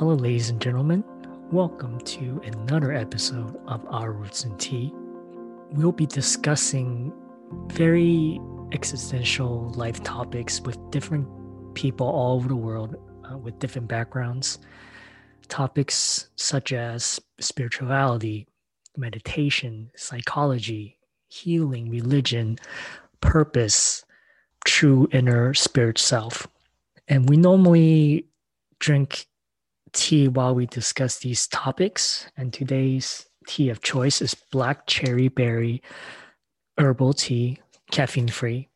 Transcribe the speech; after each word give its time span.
Hello, 0.00 0.14
ladies 0.14 0.48
and 0.48 0.58
gentlemen. 0.58 1.04
Welcome 1.52 1.98
to 1.98 2.40
another 2.46 2.90
episode 2.90 3.60
of 3.66 3.84
Our 3.90 4.12
Roots 4.12 4.46
in 4.46 4.56
Tea. 4.56 4.90
We'll 5.72 5.92
be 5.92 6.06
discussing 6.06 7.12
very 7.66 8.40
existential 8.72 9.68
life 9.74 10.02
topics 10.02 10.62
with 10.62 10.78
different 10.90 11.28
people 11.74 12.06
all 12.06 12.36
over 12.36 12.48
the 12.48 12.56
world 12.56 12.96
uh, 13.30 13.36
with 13.36 13.58
different 13.58 13.88
backgrounds. 13.88 14.60
Topics 15.48 16.30
such 16.34 16.72
as 16.72 17.20
spirituality, 17.38 18.48
meditation, 18.96 19.90
psychology, 19.96 20.96
healing, 21.28 21.90
religion, 21.90 22.56
purpose, 23.20 24.06
true 24.64 25.10
inner 25.12 25.52
spirit 25.52 25.98
self. 25.98 26.46
And 27.06 27.28
we 27.28 27.36
normally 27.36 28.24
drink 28.78 29.26
tea 29.92 30.28
while 30.28 30.54
we 30.54 30.66
discuss 30.66 31.18
these 31.18 31.46
topics. 31.46 32.30
And 32.36 32.52
today's 32.52 33.26
tea 33.46 33.70
of 33.70 33.82
choice 33.82 34.20
is 34.22 34.34
black 34.52 34.86
cherry 34.86 35.28
berry 35.28 35.82
herbal 36.78 37.12
tea, 37.12 37.58
caffeine 37.90 38.28
free. 38.28 38.68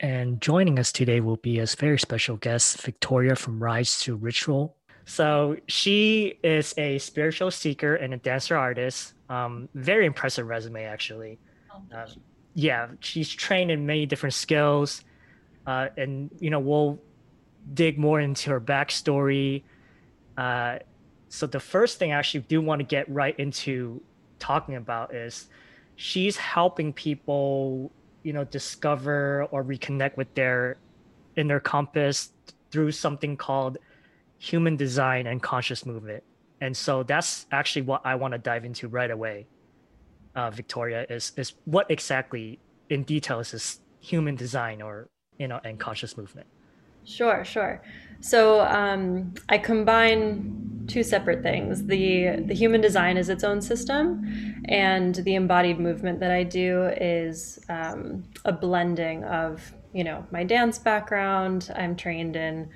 And 0.00 0.40
joining 0.40 0.78
us 0.78 0.92
today 0.92 1.20
will 1.20 1.36
be 1.36 1.58
a 1.58 1.66
very 1.66 1.98
special 1.98 2.36
guest, 2.36 2.80
Victoria 2.82 3.34
from 3.34 3.62
Rise 3.62 4.00
to 4.02 4.14
Ritual. 4.14 4.76
So 5.04 5.56
she 5.66 6.38
is 6.44 6.74
a 6.76 6.98
spiritual 6.98 7.50
seeker 7.50 7.96
and 7.96 8.14
a 8.14 8.18
dancer 8.18 8.56
artist. 8.56 9.14
Um, 9.28 9.68
very 9.74 10.06
impressive 10.06 10.46
resume, 10.46 10.84
actually. 10.84 11.38
Oh, 11.72 11.98
um, 11.98 12.08
yeah, 12.54 12.88
she's 13.00 13.30
trained 13.30 13.70
in 13.70 13.86
many 13.86 14.04
different 14.06 14.34
skills, 14.34 15.02
uh, 15.66 15.88
and 15.96 16.30
you 16.40 16.50
know 16.50 16.60
we'll 16.60 16.98
dig 17.74 17.98
more 17.98 18.20
into 18.20 18.50
her 18.50 18.60
backstory. 18.60 19.62
Uh, 20.36 20.78
so 21.28 21.46
the 21.46 21.60
first 21.60 21.98
thing 21.98 22.12
I 22.12 22.16
actually 22.16 22.40
do 22.40 22.60
want 22.60 22.80
to 22.80 22.84
get 22.84 23.08
right 23.08 23.38
into 23.38 24.00
talking 24.38 24.76
about 24.76 25.14
is 25.14 25.48
she's 25.96 26.36
helping 26.36 26.92
people, 26.92 27.90
you 28.22 28.32
know, 28.32 28.44
discover 28.44 29.46
or 29.50 29.64
reconnect 29.64 30.16
with 30.16 30.32
their 30.34 30.76
inner 31.36 31.60
compass 31.60 32.32
through 32.70 32.92
something 32.92 33.36
called 33.36 33.78
human 34.38 34.76
design 34.76 35.26
and 35.26 35.42
conscious 35.42 35.84
movement. 35.84 36.22
And 36.60 36.76
so 36.76 37.02
that's 37.02 37.46
actually 37.52 37.82
what 37.82 38.02
I 38.04 38.14
want 38.14 38.32
to 38.32 38.38
dive 38.38 38.64
into 38.64 38.88
right 38.88 39.10
away. 39.10 39.46
Uh, 40.34 40.50
Victoria 40.50 41.06
is 41.08 41.32
is 41.36 41.54
what 41.64 41.90
exactly 41.90 42.58
in 42.90 43.02
detail 43.02 43.40
is 43.40 43.50
this 43.50 43.80
human 44.00 44.36
design 44.36 44.80
or 44.82 45.08
you 45.38 45.48
know 45.48 45.60
and 45.64 45.78
conscious 45.78 46.16
movement. 46.16 46.46
Sure, 47.08 47.44
sure. 47.44 47.82
So 48.20 48.60
um, 48.60 49.34
I 49.48 49.58
combine 49.58 50.84
two 50.88 51.02
separate 51.02 51.42
things. 51.42 51.86
The 51.86 52.42
the 52.44 52.54
human 52.54 52.80
design 52.80 53.16
is 53.16 53.28
its 53.28 53.44
own 53.44 53.60
system, 53.62 54.62
and 54.66 55.14
the 55.14 55.34
embodied 55.34 55.78
movement 55.78 56.20
that 56.20 56.30
I 56.30 56.42
do 56.42 56.84
is 57.00 57.58
um, 57.68 58.24
a 58.44 58.52
blending 58.52 59.24
of 59.24 59.72
you 59.92 60.04
know 60.04 60.26
my 60.30 60.44
dance 60.44 60.78
background. 60.78 61.70
I'm 61.74 61.96
trained 61.96 62.36
in 62.36 62.68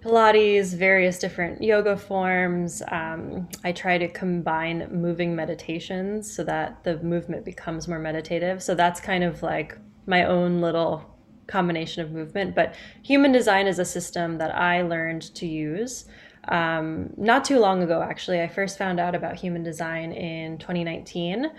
Pilates, 0.00 0.74
various 0.74 1.18
different 1.18 1.62
yoga 1.62 1.96
forms. 1.96 2.82
Um, 2.88 3.48
I 3.62 3.72
try 3.72 3.98
to 3.98 4.08
combine 4.08 4.88
moving 4.90 5.36
meditations 5.36 6.34
so 6.34 6.42
that 6.44 6.82
the 6.84 6.98
movement 7.02 7.44
becomes 7.44 7.86
more 7.86 7.98
meditative. 7.98 8.62
So 8.62 8.74
that's 8.74 9.00
kind 9.00 9.22
of 9.22 9.42
like 9.42 9.76
my 10.06 10.24
own 10.24 10.60
little 10.62 11.19
combination 11.50 12.02
of 12.02 12.12
movement. 12.12 12.54
But 12.54 12.74
human 13.02 13.32
design 13.32 13.66
is 13.66 13.78
a 13.78 13.84
system 13.84 14.38
that 14.38 14.54
I 14.54 14.82
learned 14.82 15.34
to 15.34 15.46
use 15.46 16.06
um, 16.48 17.10
not 17.16 17.44
too 17.44 17.58
long 17.58 17.82
ago, 17.82 18.02
actually. 18.02 18.40
I 18.40 18.48
first 18.48 18.78
found 18.78 18.98
out 18.98 19.14
about 19.14 19.36
human 19.36 19.62
design 19.62 20.12
in 20.12 20.58
2019 20.58 21.50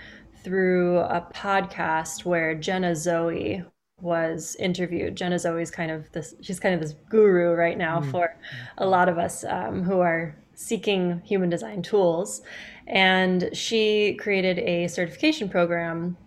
through 0.44 1.00
a 1.00 1.28
podcast 1.34 2.26
where 2.26 2.56
Jenna 2.56 2.96
Zoe 2.96 3.64
was 4.00 4.56
interviewed. 4.60 5.16
Jenna 5.16 5.38
Zoe 5.38 5.62
is 5.62 5.70
kind 5.70 5.92
of 5.92 6.12
this, 6.12 6.34
she's 6.42 6.60
kind 6.60 6.74
of 6.74 6.82
this 6.82 6.96
guru 7.10 7.54
right 7.54 7.78
now 7.78 8.00
mm. 8.00 8.10
for 8.10 8.36
a 8.80 8.86
lot 8.86 9.08
of 9.08 9.20
us 9.20 9.44
um, 9.44 9.84
who 9.84 10.00
are 10.00 10.36
seeking 10.56 11.22
human 11.24 11.50
design 11.50 11.84
tools. 11.84 12.42
And 12.88 13.50
she 13.54 14.16
created 14.16 14.60
a 14.60 14.88
certification 14.88 15.48
program 15.48 16.18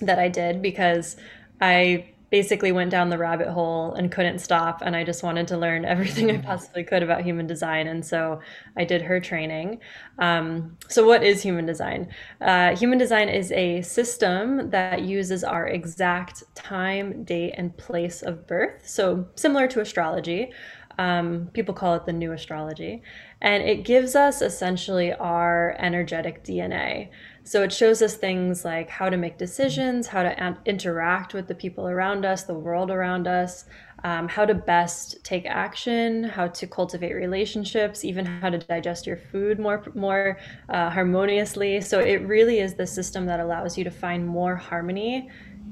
that 0.00 0.18
I 0.18 0.28
did 0.28 0.62
because 0.62 1.16
I 1.60 2.06
basically 2.30 2.72
went 2.72 2.90
down 2.90 3.08
the 3.08 3.18
rabbit 3.18 3.48
hole 3.48 3.94
and 3.94 4.10
couldn't 4.10 4.38
stop 4.38 4.82
and 4.82 4.96
i 4.96 5.04
just 5.04 5.22
wanted 5.22 5.46
to 5.48 5.56
learn 5.56 5.84
everything 5.84 6.30
i 6.30 6.34
mm-hmm. 6.34 6.46
possibly 6.46 6.84
could 6.84 7.02
about 7.02 7.22
human 7.22 7.46
design 7.46 7.86
and 7.86 8.04
so 8.04 8.40
i 8.76 8.84
did 8.84 9.02
her 9.02 9.20
training. 9.20 9.80
Um, 10.18 10.76
so 10.88 11.06
what 11.06 11.22
is 11.22 11.42
human 11.42 11.66
design? 11.66 12.08
Uh, 12.40 12.74
human 12.74 12.98
design 12.98 13.28
is 13.28 13.52
a 13.52 13.82
system 13.82 14.70
that 14.70 15.02
uses 15.02 15.44
our 15.44 15.68
exact 15.68 16.42
time 16.54 17.24
date 17.24 17.54
and 17.56 17.76
place 17.76 18.22
of 18.22 18.46
birth 18.46 18.88
so 18.88 19.26
similar 19.34 19.68
to 19.68 19.80
astrology. 19.80 20.50
Um, 20.98 21.50
people 21.52 21.74
call 21.74 21.94
it 21.94 22.06
the 22.06 22.12
new 22.12 22.32
astrology. 22.32 23.02
And 23.40 23.62
it 23.62 23.84
gives 23.84 24.16
us 24.16 24.42
essentially 24.42 25.12
our 25.12 25.76
energetic 25.78 26.42
dna 26.42 27.08
so 27.48 27.62
it 27.62 27.72
shows 27.72 28.02
us 28.02 28.14
things 28.14 28.62
like 28.62 28.90
how 28.90 29.08
to 29.08 29.16
make 29.16 29.38
decisions, 29.38 30.06
how 30.06 30.22
to 30.22 30.58
interact 30.66 31.32
with 31.32 31.48
the 31.48 31.54
people 31.54 31.88
around 31.88 32.26
us, 32.26 32.42
the 32.42 32.52
world 32.52 32.90
around 32.90 33.26
us, 33.26 33.64
um, 34.04 34.28
how 34.28 34.44
to 34.44 34.52
best 34.52 35.24
take 35.24 35.46
action, 35.46 36.24
how 36.24 36.48
to 36.48 36.66
cultivate 36.66 37.14
relationships, 37.14 38.04
even 38.04 38.26
how 38.26 38.50
to 38.50 38.58
digest 38.58 39.06
your 39.06 39.16
food 39.16 39.58
more 39.58 39.82
more 39.94 40.38
uh, 40.68 40.90
harmoniously. 40.90 41.80
So 41.80 42.00
it 42.00 42.20
really 42.26 42.58
is 42.58 42.74
the 42.74 42.86
system 42.86 43.24
that 43.24 43.40
allows 43.40 43.78
you 43.78 43.84
to 43.84 43.90
find 43.90 44.28
more 44.28 44.54
harmony 44.54 45.30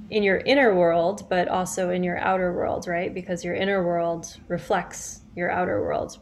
in 0.08 0.22
your 0.22 0.38
inner 0.38 0.74
world, 0.74 1.28
but 1.28 1.46
also 1.46 1.90
in 1.90 2.02
your 2.02 2.16
outer 2.20 2.54
world, 2.54 2.88
right? 2.88 3.12
Because 3.12 3.44
your 3.44 3.54
inner 3.54 3.84
world 3.84 4.34
reflects 4.48 5.24
your 5.34 5.50
outer 5.50 5.82
world. 5.82 6.20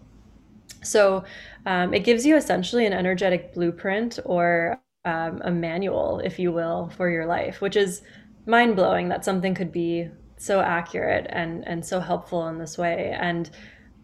So 0.82 1.22
um, 1.64 1.94
it 1.94 2.00
gives 2.00 2.26
you 2.26 2.34
essentially 2.34 2.86
an 2.86 2.92
energetic 2.92 3.54
blueprint 3.54 4.18
or 4.24 4.80
um, 5.04 5.40
a 5.44 5.50
manual, 5.50 6.20
if 6.20 6.38
you 6.38 6.52
will, 6.52 6.90
for 6.96 7.10
your 7.10 7.26
life, 7.26 7.60
which 7.60 7.76
is 7.76 8.02
mind 8.46 8.76
blowing 8.76 9.08
that 9.08 9.24
something 9.24 9.54
could 9.54 9.72
be 9.72 10.08
so 10.36 10.60
accurate 10.60 11.26
and 11.30 11.66
and 11.66 11.84
so 11.84 12.00
helpful 12.00 12.48
in 12.48 12.58
this 12.58 12.76
way. 12.76 13.16
And 13.18 13.50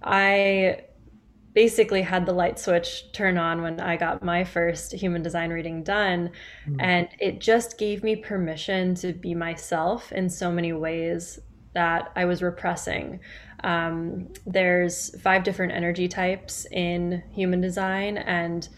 I 0.02 0.82
basically 1.52 2.02
had 2.02 2.26
the 2.26 2.32
light 2.32 2.58
switch 2.58 3.10
turn 3.12 3.36
on 3.36 3.62
when 3.62 3.80
I 3.80 3.96
got 3.96 4.22
my 4.22 4.44
first 4.44 4.92
human 4.92 5.22
design 5.22 5.50
reading 5.50 5.82
done. 5.82 6.30
Mm. 6.68 6.76
And 6.78 7.08
it 7.18 7.40
just 7.40 7.76
gave 7.76 8.04
me 8.04 8.14
permission 8.16 8.94
to 8.96 9.12
be 9.12 9.34
myself 9.34 10.12
in 10.12 10.28
so 10.28 10.52
many 10.52 10.72
ways 10.72 11.40
that 11.74 12.12
I 12.14 12.24
was 12.24 12.42
repressing. 12.42 13.20
Um, 13.64 14.28
there's 14.46 15.20
five 15.20 15.42
different 15.44 15.72
energy 15.72 16.08
types 16.08 16.66
in 16.70 17.22
human 17.32 17.60
design, 17.60 18.18
and 18.18 18.68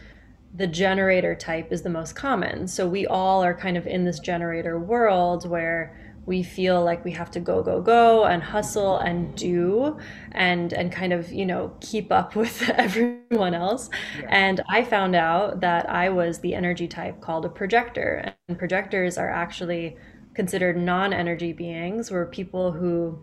the 0.54 0.66
generator 0.66 1.34
type 1.34 1.72
is 1.72 1.82
the 1.82 1.90
most 1.90 2.14
common. 2.14 2.68
So 2.68 2.86
we 2.86 3.06
all 3.06 3.42
are 3.42 3.54
kind 3.54 3.76
of 3.76 3.86
in 3.86 4.04
this 4.04 4.18
generator 4.18 4.78
world 4.78 5.48
where 5.48 5.96
we 6.24 6.42
feel 6.42 6.84
like 6.84 7.04
we 7.04 7.10
have 7.10 7.30
to 7.32 7.40
go 7.40 7.62
go 7.62 7.80
go 7.80 8.24
and 8.24 8.42
hustle 8.42 8.98
and 8.98 9.34
do 9.34 9.98
and 10.32 10.72
and 10.72 10.92
kind 10.92 11.12
of 11.12 11.32
you 11.32 11.44
know 11.44 11.72
keep 11.80 12.12
up 12.12 12.36
with 12.42 12.68
everyone 12.70 13.54
else 13.54 13.90
yeah. 14.20 14.26
and 14.28 14.60
i 14.68 14.84
found 14.84 15.16
out 15.16 15.60
that 15.60 15.88
i 15.90 16.08
was 16.08 16.38
the 16.38 16.54
energy 16.54 16.86
type 16.86 17.20
called 17.20 17.44
a 17.44 17.48
projector 17.48 18.32
and 18.48 18.58
projectors 18.58 19.18
are 19.18 19.30
actually 19.30 19.96
considered 20.34 20.76
non-energy 20.76 21.52
beings 21.52 22.10
where 22.10 22.24
people 22.26 22.72
who 22.72 23.18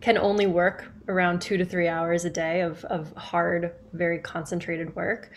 can 0.00 0.18
only 0.18 0.46
work 0.46 0.90
around 1.06 1.40
two 1.40 1.56
to 1.56 1.64
three 1.64 1.88
hours 1.88 2.24
a 2.24 2.30
day 2.30 2.60
of, 2.60 2.84
of 2.86 3.12
hard 3.14 3.72
very 3.92 4.18
concentrated 4.18 4.94
work 4.96 5.30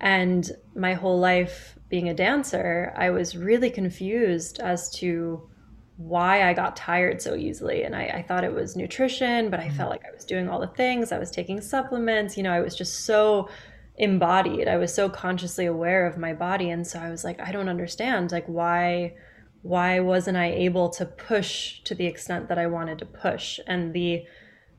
and 0.00 0.50
my 0.74 0.94
whole 0.94 1.18
life 1.18 1.78
being 1.88 2.08
a 2.08 2.14
dancer, 2.14 2.92
I 2.96 3.10
was 3.10 3.36
really 3.36 3.70
confused 3.70 4.60
as 4.60 4.90
to 4.96 5.48
why 5.96 6.48
I 6.48 6.52
got 6.52 6.76
tired 6.76 7.20
so 7.20 7.34
easily. 7.34 7.82
And 7.82 7.96
I, 7.96 8.04
I, 8.04 8.22
thought 8.22 8.44
it 8.44 8.52
was 8.52 8.76
nutrition, 8.76 9.50
but 9.50 9.58
I 9.58 9.68
felt 9.68 9.78
mm-hmm. 9.78 9.90
like 9.90 10.04
I 10.06 10.14
was 10.14 10.24
doing 10.24 10.48
all 10.48 10.60
the 10.60 10.68
things. 10.68 11.10
I 11.10 11.18
was 11.18 11.30
taking 11.30 11.60
supplements. 11.60 12.36
You 12.36 12.44
know, 12.44 12.52
I 12.52 12.60
was 12.60 12.76
just 12.76 13.04
so 13.04 13.48
embodied. 13.96 14.68
I 14.68 14.76
was 14.76 14.94
so 14.94 15.08
consciously 15.08 15.66
aware 15.66 16.06
of 16.06 16.16
my 16.16 16.34
body. 16.34 16.70
And 16.70 16.86
so 16.86 17.00
I 17.00 17.10
was 17.10 17.24
like, 17.24 17.40
I 17.40 17.50
don't 17.50 17.68
understand. 17.68 18.30
Like, 18.30 18.46
why? 18.46 19.14
why 19.62 20.00
wasn't 20.00 20.36
i 20.36 20.46
able 20.46 20.88
to 20.88 21.04
push 21.04 21.80
to 21.82 21.94
the 21.94 22.06
extent 22.06 22.48
that 22.48 22.58
i 22.58 22.66
wanted 22.66 22.98
to 22.98 23.06
push 23.06 23.58
and 23.66 23.92
the 23.92 24.24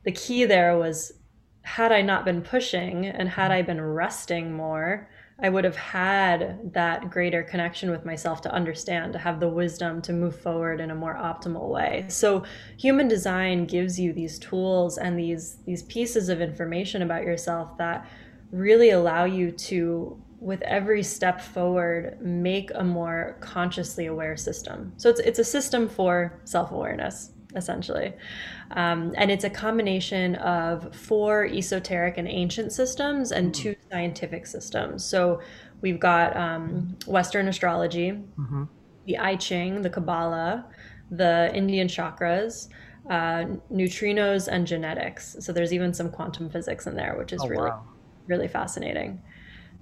the 0.04 0.12
key 0.12 0.44
there 0.44 0.76
was 0.76 1.12
had 1.62 1.92
I 1.92 2.02
not 2.02 2.24
been 2.24 2.42
pushing 2.42 3.06
and 3.06 3.28
had 3.28 3.50
I 3.50 3.62
been 3.62 3.80
resting 3.80 4.52
more, 4.52 5.08
I 5.42 5.48
would 5.48 5.64
have 5.64 5.76
had 5.76 6.72
that 6.74 7.10
greater 7.10 7.42
connection 7.42 7.90
with 7.90 8.04
myself 8.04 8.42
to 8.42 8.52
understand, 8.52 9.14
to 9.14 9.18
have 9.18 9.40
the 9.40 9.48
wisdom 9.48 10.02
to 10.02 10.12
move 10.12 10.38
forward 10.38 10.80
in 10.80 10.90
a 10.90 10.94
more 10.94 11.14
optimal 11.14 11.68
way. 11.68 12.04
So 12.08 12.44
human 12.78 13.08
design 13.08 13.64
gives 13.64 13.98
you 13.98 14.12
these 14.12 14.38
tools 14.38 14.98
and 14.98 15.18
these 15.18 15.56
these 15.64 15.82
pieces 15.84 16.28
of 16.28 16.40
information 16.40 17.02
about 17.02 17.24
yourself 17.24 17.76
that 17.78 18.06
really 18.50 18.90
allow 18.90 19.24
you 19.24 19.50
to 19.50 20.22
with 20.40 20.60
every 20.62 21.02
step 21.02 21.40
forward 21.40 22.20
make 22.20 22.70
a 22.74 22.84
more 22.84 23.36
consciously 23.40 24.06
aware 24.06 24.36
system. 24.36 24.92
So 24.98 25.08
it's 25.08 25.20
it's 25.20 25.38
a 25.38 25.44
system 25.44 25.88
for 25.88 26.40
self-awareness 26.44 27.32
essentially. 27.56 28.12
Um, 28.72 29.12
and 29.16 29.30
it's 29.30 29.44
a 29.44 29.50
combination 29.50 30.36
of 30.36 30.94
four 30.94 31.46
esoteric 31.46 32.18
and 32.18 32.28
ancient 32.28 32.72
systems 32.72 33.32
and 33.32 33.52
mm-hmm. 33.52 33.62
two 33.62 33.76
scientific 33.90 34.46
systems. 34.46 35.04
So 35.04 35.40
we've 35.80 36.00
got 36.00 36.36
um, 36.36 36.96
Western 37.06 37.48
astrology, 37.48 38.12
mm-hmm. 38.12 38.64
the 39.06 39.18
I 39.18 39.36
Ching, 39.36 39.82
the 39.82 39.90
Kabbalah, 39.90 40.66
the 41.10 41.50
Indian 41.54 41.88
chakras, 41.88 42.68
uh, 43.08 43.46
neutrinos, 43.72 44.48
and 44.48 44.66
genetics. 44.66 45.36
So 45.40 45.52
there's 45.52 45.72
even 45.72 45.92
some 45.92 46.10
quantum 46.10 46.50
physics 46.50 46.86
in 46.86 46.94
there, 46.94 47.16
which 47.18 47.32
is 47.32 47.40
oh, 47.42 47.48
really, 47.48 47.70
wow. 47.70 47.84
really 48.26 48.48
fascinating. 48.48 49.20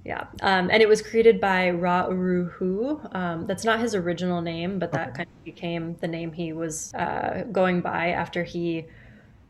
Yeah. 0.09 0.25
Um, 0.41 0.71
and 0.73 0.83
it 0.83 0.89
was 0.89 1.03
created 1.03 1.39
by 1.39 1.69
Ra 1.69 2.09
Uru 2.09 2.49
Hu. 2.49 2.99
Um, 3.13 3.47
that's 3.47 3.63
not 3.63 3.79
his 3.79 3.95
original 3.95 4.41
name, 4.41 4.79
but 4.79 4.91
that 4.93 5.15
kind 5.15 5.29
of 5.29 5.45
became 5.45 5.97
the 6.01 6.09
name 6.09 6.33
he 6.33 6.55
was 6.55 6.95
uh, 6.95 7.45
going 7.53 7.83
by 7.83 8.09
after 8.09 8.43
he. 8.43 8.87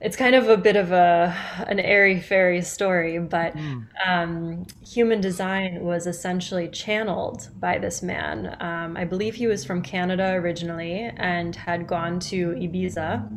It's 0.00 0.16
kind 0.16 0.34
of 0.34 0.48
a 0.48 0.56
bit 0.56 0.74
of 0.74 0.90
a 0.90 1.32
an 1.68 1.78
airy 1.78 2.20
fairy 2.20 2.60
story, 2.62 3.20
but 3.20 3.54
mm. 3.56 3.86
um, 4.04 4.66
human 4.84 5.20
design 5.20 5.84
was 5.84 6.08
essentially 6.08 6.66
channeled 6.66 7.50
by 7.60 7.78
this 7.78 8.02
man. 8.02 8.56
Um, 8.58 8.96
I 8.96 9.04
believe 9.04 9.36
he 9.36 9.46
was 9.46 9.64
from 9.64 9.80
Canada 9.80 10.32
originally 10.32 11.12
and 11.18 11.54
had 11.54 11.86
gone 11.86 12.18
to 12.30 12.50
Ibiza, 12.54 13.30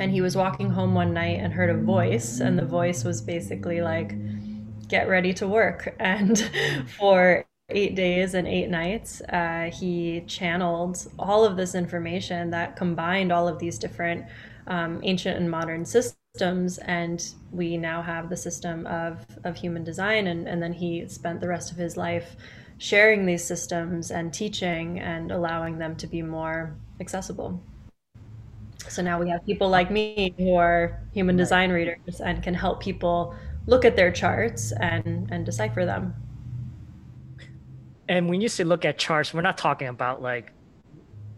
and 0.00 0.10
he 0.10 0.20
was 0.20 0.36
walking 0.36 0.70
home 0.70 0.94
one 0.94 1.14
night 1.14 1.38
and 1.38 1.52
heard 1.52 1.70
a 1.70 1.78
voice, 1.78 2.40
and 2.40 2.58
the 2.58 2.66
voice 2.66 3.04
was 3.04 3.20
basically 3.20 3.82
like 3.82 4.14
get 4.90 5.08
ready 5.08 5.32
to 5.34 5.48
work. 5.48 5.94
And 6.00 6.38
for 6.98 7.44
eight 7.70 7.94
days 7.94 8.34
and 8.34 8.46
eight 8.46 8.68
nights, 8.68 9.22
uh, 9.22 9.70
he 9.72 10.22
channeled 10.26 11.06
all 11.18 11.44
of 11.44 11.56
this 11.56 11.74
information 11.74 12.50
that 12.50 12.76
combined 12.76 13.32
all 13.32 13.46
of 13.48 13.58
these 13.58 13.78
different 13.78 14.24
um, 14.66 15.00
ancient 15.02 15.38
and 15.38 15.50
modern 15.50 15.84
systems. 15.84 16.78
And 16.78 17.24
we 17.52 17.76
now 17.76 18.02
have 18.02 18.28
the 18.28 18.36
system 18.36 18.86
of, 18.86 19.24
of 19.44 19.56
human 19.56 19.84
design. 19.84 20.26
And, 20.26 20.48
and 20.48 20.62
then 20.62 20.72
he 20.72 21.08
spent 21.08 21.40
the 21.40 21.48
rest 21.48 21.70
of 21.70 21.76
his 21.76 21.96
life 21.96 22.36
sharing 22.78 23.26
these 23.26 23.44
systems 23.44 24.10
and 24.10 24.32
teaching 24.32 24.98
and 24.98 25.30
allowing 25.30 25.78
them 25.78 25.94
to 25.96 26.06
be 26.06 26.22
more 26.22 26.74
accessible. 26.98 27.62
So 28.88 29.02
now 29.02 29.20
we 29.20 29.28
have 29.28 29.44
people 29.44 29.68
like 29.68 29.90
me 29.90 30.34
who 30.38 30.54
are 30.54 30.98
human 31.12 31.36
design 31.36 31.70
readers 31.70 32.20
and 32.20 32.42
can 32.42 32.54
help 32.54 32.80
people 32.80 33.34
look 33.66 33.84
at 33.84 33.96
their 33.96 34.10
charts 34.10 34.72
and 34.72 35.28
and 35.30 35.44
decipher 35.46 35.84
them. 35.84 36.14
And 38.08 38.28
when 38.28 38.40
you 38.40 38.48
say 38.48 38.64
look 38.64 38.84
at 38.84 38.98
charts, 38.98 39.32
we're 39.32 39.40
not 39.40 39.56
talking 39.56 39.88
about 39.88 40.20
like 40.20 40.52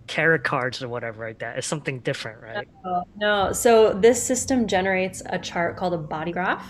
tarot 0.07 0.41
cards 0.41 0.83
or 0.83 0.89
whatever 0.89 1.27
like 1.27 1.39
that. 1.39 1.59
It's 1.59 1.67
something 1.67 2.01
different, 2.01 2.43
right? 2.43 2.69
No, 2.85 3.05
no. 3.17 3.53
So 3.53 3.93
this 3.93 4.23
system 4.23 4.67
generates 4.67 5.23
a 5.27 5.39
chart 5.39 5.77
called 5.77 5.95
a 5.95 5.99
body 5.99 6.33
graph, 6.33 6.67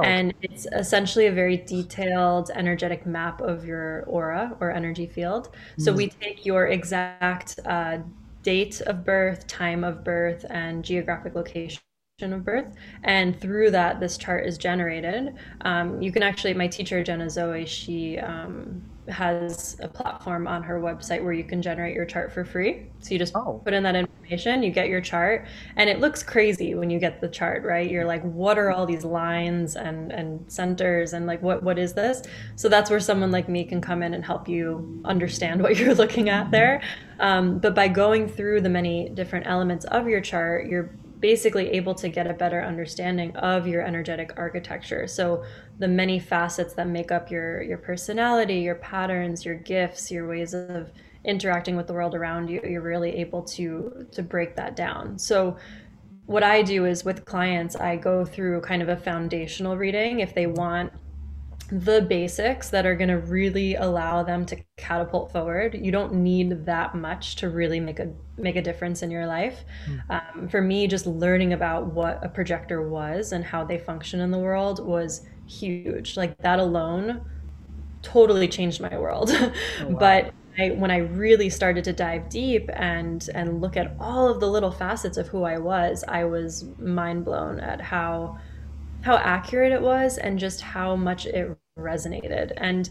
okay. 0.00 0.10
and 0.10 0.34
it's 0.42 0.66
essentially 0.72 1.26
a 1.26 1.32
very 1.32 1.58
detailed 1.58 2.50
energetic 2.54 3.06
map 3.06 3.40
of 3.40 3.64
your 3.64 4.04
aura 4.06 4.56
or 4.60 4.70
energy 4.70 5.06
field. 5.06 5.54
So 5.78 5.92
mm. 5.92 5.96
we 5.96 6.08
take 6.08 6.44
your 6.44 6.68
exact 6.68 7.60
uh, 7.66 7.98
date 8.42 8.80
of 8.82 9.04
birth, 9.04 9.46
time 9.46 9.84
of 9.84 10.02
birth, 10.02 10.44
and 10.50 10.84
geographic 10.84 11.34
location 11.34 11.80
of 12.30 12.44
birth. 12.44 12.74
And 13.04 13.40
through 13.40 13.70
that, 13.70 14.00
this 14.00 14.18
chart 14.18 14.46
is 14.46 14.58
generated. 14.58 15.34
Um, 15.62 16.02
you 16.02 16.12
can 16.12 16.22
actually, 16.22 16.52
my 16.54 16.68
teacher, 16.68 17.02
Jenna 17.02 17.30
Zoe, 17.30 17.64
she 17.64 18.18
um, 18.18 18.82
has 19.08 19.76
a 19.80 19.88
platform 19.88 20.46
on 20.46 20.62
her 20.62 20.80
website 20.80 21.22
where 21.24 21.32
you 21.32 21.42
can 21.42 21.60
generate 21.60 21.94
your 21.94 22.04
chart 22.04 22.32
for 22.32 22.44
free. 22.44 22.86
So 23.00 23.10
you 23.10 23.18
just 23.18 23.34
oh. 23.34 23.60
put 23.64 23.74
in 23.74 23.82
that 23.82 23.96
information, 23.96 24.62
you 24.62 24.70
get 24.70 24.88
your 24.88 25.00
chart, 25.00 25.46
and 25.76 25.90
it 25.90 25.98
looks 25.98 26.22
crazy 26.22 26.74
when 26.76 26.88
you 26.88 27.00
get 27.00 27.20
the 27.20 27.28
chart, 27.28 27.64
right? 27.64 27.90
You're 27.90 28.04
like, 28.04 28.22
what 28.22 28.58
are 28.58 28.70
all 28.70 28.86
these 28.86 29.04
lines 29.04 29.74
and, 29.74 30.12
and 30.12 30.50
centers 30.50 31.14
and 31.14 31.26
like, 31.26 31.42
what, 31.42 31.64
what 31.64 31.78
is 31.78 31.94
this? 31.94 32.22
So 32.54 32.68
that's 32.68 32.90
where 32.90 33.00
someone 33.00 33.32
like 33.32 33.48
me 33.48 33.64
can 33.64 33.80
come 33.80 34.02
in 34.02 34.14
and 34.14 34.24
help 34.24 34.48
you 34.48 35.02
understand 35.04 35.62
what 35.62 35.76
you're 35.78 35.94
looking 35.94 36.28
at 36.28 36.52
there. 36.52 36.80
Um, 37.18 37.58
but 37.58 37.74
by 37.74 37.88
going 37.88 38.28
through 38.28 38.60
the 38.60 38.68
many 38.68 39.08
different 39.08 39.46
elements 39.46 39.84
of 39.86 40.06
your 40.06 40.20
chart, 40.20 40.66
you're 40.66 40.94
basically 41.22 41.70
able 41.70 41.94
to 41.94 42.08
get 42.08 42.26
a 42.26 42.34
better 42.34 42.60
understanding 42.60 43.34
of 43.36 43.66
your 43.66 43.80
energetic 43.80 44.32
architecture. 44.36 45.06
So 45.06 45.44
the 45.78 45.88
many 45.88 46.18
facets 46.18 46.74
that 46.74 46.88
make 46.88 47.10
up 47.10 47.30
your 47.30 47.62
your 47.62 47.78
personality, 47.78 48.56
your 48.56 48.74
patterns, 48.74 49.44
your 49.44 49.54
gifts, 49.54 50.10
your 50.10 50.28
ways 50.28 50.52
of 50.52 50.90
interacting 51.24 51.76
with 51.76 51.86
the 51.86 51.92
world 51.94 52.14
around 52.16 52.50
you, 52.50 52.60
you're 52.68 52.82
really 52.82 53.14
able 53.16 53.42
to 53.42 54.06
to 54.10 54.22
break 54.22 54.56
that 54.56 54.76
down. 54.76 55.18
So 55.18 55.56
what 56.26 56.42
I 56.42 56.62
do 56.62 56.86
is 56.86 57.04
with 57.04 57.24
clients, 57.24 57.76
I 57.76 57.96
go 57.96 58.24
through 58.24 58.60
kind 58.62 58.82
of 58.82 58.88
a 58.88 58.96
foundational 58.96 59.76
reading 59.76 60.20
if 60.20 60.34
they 60.34 60.46
want 60.46 60.92
the 61.72 62.02
basics 62.02 62.68
that 62.68 62.84
are 62.84 62.94
going 62.94 63.08
to 63.08 63.16
really 63.16 63.76
allow 63.76 64.22
them 64.22 64.44
to 64.44 64.62
catapult 64.76 65.32
forward. 65.32 65.74
You 65.74 65.90
don't 65.90 66.12
need 66.12 66.66
that 66.66 66.94
much 66.94 67.36
to 67.36 67.48
really 67.48 67.80
make 67.80 67.98
a 67.98 68.12
make 68.36 68.56
a 68.56 68.62
difference 68.62 69.02
in 69.02 69.10
your 69.10 69.26
life. 69.26 69.64
Mm. 69.86 70.10
Um, 70.10 70.48
for 70.48 70.60
me, 70.60 70.86
just 70.86 71.06
learning 71.06 71.54
about 71.54 71.86
what 71.86 72.22
a 72.22 72.28
projector 72.28 72.86
was 72.86 73.32
and 73.32 73.42
how 73.42 73.64
they 73.64 73.78
function 73.78 74.20
in 74.20 74.30
the 74.30 74.38
world 74.38 74.84
was 74.84 75.22
huge. 75.46 76.14
Like 76.14 76.36
that 76.38 76.58
alone, 76.58 77.24
totally 78.02 78.48
changed 78.48 78.80
my 78.80 78.98
world. 78.98 79.30
Oh, 79.80 79.88
wow. 79.88 79.98
but 79.98 80.34
I, 80.58 80.70
when 80.72 80.90
I 80.90 80.98
really 80.98 81.48
started 81.48 81.84
to 81.84 81.94
dive 81.94 82.28
deep 82.28 82.68
and 82.74 83.26
and 83.34 83.62
look 83.62 83.78
at 83.78 83.96
all 83.98 84.28
of 84.28 84.40
the 84.40 84.48
little 84.48 84.70
facets 84.70 85.16
of 85.16 85.28
who 85.28 85.44
I 85.44 85.56
was, 85.56 86.04
I 86.06 86.24
was 86.24 86.66
mind 86.78 87.24
blown 87.24 87.60
at 87.60 87.80
how 87.80 88.38
how 89.00 89.16
accurate 89.16 89.72
it 89.72 89.80
was 89.80 90.18
and 90.18 90.38
just 90.38 90.60
how 90.60 90.94
much 90.96 91.24
it 91.24 91.58
resonated. 91.78 92.52
And 92.56 92.88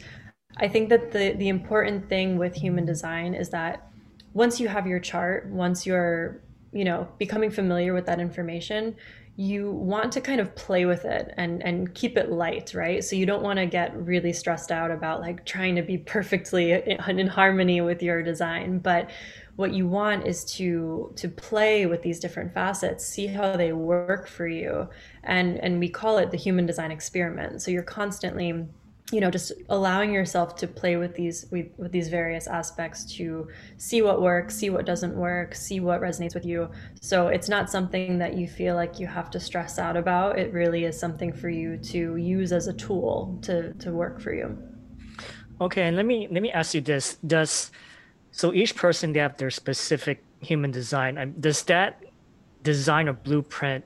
I 0.57 0.67
think 0.67 0.89
that 0.89 1.11
the 1.11 1.33
the 1.33 1.49
important 1.49 2.09
thing 2.09 2.37
with 2.37 2.53
human 2.55 2.85
design 2.85 3.33
is 3.33 3.49
that 3.49 3.87
once 4.33 4.59
you 4.59 4.67
have 4.67 4.87
your 4.87 4.99
chart, 4.99 5.47
once 5.49 5.85
you're, 5.85 6.41
you 6.71 6.85
know, 6.85 7.07
becoming 7.17 7.51
familiar 7.51 7.93
with 7.93 8.05
that 8.05 8.19
information, 8.19 8.95
you 9.35 9.71
want 9.71 10.11
to 10.11 10.21
kind 10.21 10.41
of 10.41 10.53
play 10.55 10.85
with 10.85 11.05
it 11.05 11.33
and 11.37 11.63
and 11.63 11.93
keep 11.95 12.17
it 12.17 12.31
light, 12.31 12.73
right? 12.73 13.03
So 13.03 13.15
you 13.15 13.25
don't 13.25 13.43
want 13.43 13.59
to 13.59 13.65
get 13.65 13.95
really 13.95 14.33
stressed 14.33 14.71
out 14.71 14.91
about 14.91 15.21
like 15.21 15.45
trying 15.45 15.75
to 15.75 15.81
be 15.81 15.97
perfectly 15.97 16.71
in, 16.71 17.19
in 17.19 17.27
harmony 17.27 17.81
with 17.81 18.03
your 18.03 18.21
design, 18.23 18.79
but 18.79 19.09
what 19.55 19.73
you 19.73 19.87
want 19.87 20.25
is 20.25 20.43
to 20.45 21.11
to 21.15 21.27
play 21.27 21.85
with 21.85 22.01
these 22.01 22.19
different 22.19 22.53
facets 22.53 23.05
see 23.05 23.27
how 23.27 23.55
they 23.55 23.73
work 23.73 24.27
for 24.27 24.47
you. 24.47 24.89
And 25.23 25.57
and 25.59 25.79
we 25.79 25.89
call 25.89 26.17
it 26.17 26.31
the 26.31 26.37
human 26.37 26.65
design 26.65 26.91
experiment. 26.91 27.61
So 27.61 27.71
you're 27.71 27.83
constantly 27.83 28.65
you 29.11 29.19
know 29.19 29.29
just 29.29 29.51
allowing 29.69 30.13
yourself 30.13 30.55
to 30.55 30.67
play 30.67 30.95
with 30.95 31.13
these 31.15 31.45
with, 31.51 31.67
with, 31.77 31.91
these 31.91 32.07
various 32.07 32.47
aspects 32.47 33.03
to 33.17 33.47
see 33.77 34.01
what 34.01 34.21
works 34.21 34.55
see 34.55 34.69
what 34.69 34.85
doesn't 34.85 35.15
work 35.15 35.53
see 35.53 35.79
what 35.79 36.01
resonates 36.01 36.33
with 36.33 36.45
you. 36.45 36.69
So 37.01 37.27
it's 37.27 37.49
not 37.49 37.69
something 37.69 38.17
that 38.19 38.35
you 38.35 38.47
feel 38.47 38.75
like 38.75 38.99
you 38.99 39.07
have 39.07 39.29
to 39.31 39.39
stress 39.39 39.77
out 39.79 39.97
about. 39.97 40.39
It 40.39 40.53
really 40.53 40.85
is 40.85 40.97
something 40.97 41.33
for 41.33 41.49
you 41.49 41.77
to 41.77 42.15
use 42.15 42.51
as 42.53 42.67
a 42.67 42.73
tool 42.73 43.37
to 43.43 43.73
to 43.73 43.91
work 43.91 44.21
for 44.21 44.33
you. 44.33 44.57
Okay 45.59 45.83
and 45.83 45.97
let 45.97 46.05
me 46.05 46.27
let 46.31 46.41
me 46.41 46.51
ask 46.51 46.73
you 46.73 46.81
this. 46.81 47.17
Does 47.27 47.71
so 48.31 48.53
each 48.53 48.75
person 48.75 49.13
they 49.13 49.19
have 49.19 49.37
their 49.37 49.51
specific 49.51 50.23
human 50.39 50.71
design 50.71 51.35
does 51.39 51.63
that 51.63 52.03
design 52.63 53.07
or 53.07 53.13
blueprint 53.13 53.83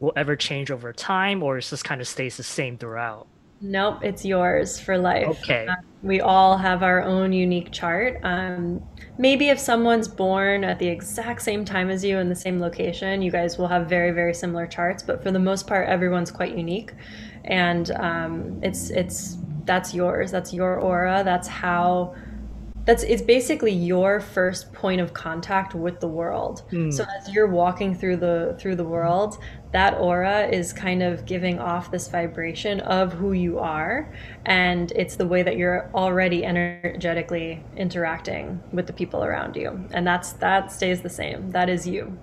will 0.00 0.12
ever 0.16 0.36
change 0.36 0.70
over 0.70 0.92
time 0.92 1.42
or 1.42 1.58
it 1.58 1.62
just 1.62 1.84
kind 1.84 2.00
of 2.00 2.08
stays 2.08 2.36
the 2.36 2.42
same 2.42 2.76
throughout 2.76 3.26
Nope, 3.60 4.04
it's 4.04 4.24
yours 4.24 4.78
for 4.78 4.96
life. 4.96 5.26
Okay. 5.26 5.66
Uh, 5.66 5.74
we 6.02 6.20
all 6.20 6.56
have 6.56 6.84
our 6.84 7.02
own 7.02 7.32
unique 7.32 7.72
chart. 7.72 8.20
Um, 8.22 8.80
maybe 9.18 9.48
if 9.48 9.58
someone's 9.58 10.06
born 10.06 10.62
at 10.62 10.78
the 10.78 10.86
exact 10.86 11.42
same 11.42 11.64
time 11.64 11.90
as 11.90 12.04
you 12.04 12.18
in 12.18 12.28
the 12.28 12.36
same 12.36 12.60
location, 12.60 13.20
you 13.20 13.32
guys 13.32 13.58
will 13.58 13.66
have 13.66 13.88
very, 13.88 14.12
very 14.12 14.32
similar 14.32 14.66
charts. 14.66 15.02
But 15.02 15.24
for 15.24 15.32
the 15.32 15.40
most 15.40 15.66
part, 15.66 15.88
everyone's 15.88 16.30
quite 16.30 16.56
unique, 16.56 16.92
and 17.44 17.90
um, 17.92 18.60
it's 18.62 18.90
it's 18.90 19.38
that's 19.64 19.92
yours. 19.92 20.30
That's 20.30 20.54
your 20.54 20.78
aura. 20.78 21.22
That's 21.24 21.48
how 21.48 22.14
that's 22.88 23.02
it's 23.02 23.20
basically 23.20 23.70
your 23.70 24.18
first 24.18 24.72
point 24.72 24.98
of 24.98 25.12
contact 25.12 25.74
with 25.74 26.00
the 26.00 26.08
world. 26.08 26.62
Mm. 26.72 26.90
So 26.90 27.04
as 27.20 27.28
you're 27.34 27.46
walking 27.46 27.94
through 27.94 28.16
the 28.16 28.56
through 28.58 28.76
the 28.76 28.84
world, 28.84 29.36
that 29.72 29.98
aura 29.98 30.48
is 30.48 30.72
kind 30.72 31.02
of 31.02 31.26
giving 31.26 31.58
off 31.58 31.90
this 31.90 32.08
vibration 32.08 32.80
of 32.80 33.12
who 33.12 33.34
you 33.34 33.58
are 33.58 34.10
and 34.46 34.90
it's 34.92 35.16
the 35.16 35.26
way 35.26 35.42
that 35.42 35.58
you're 35.58 35.90
already 35.92 36.46
energetically 36.46 37.62
interacting 37.76 38.58
with 38.72 38.86
the 38.86 38.94
people 38.94 39.22
around 39.22 39.54
you. 39.54 39.68
And 39.90 40.06
that's 40.06 40.32
that 40.44 40.72
stays 40.72 41.02
the 41.02 41.10
same. 41.10 41.50
That 41.50 41.68
is 41.68 41.86
you. 41.86 42.16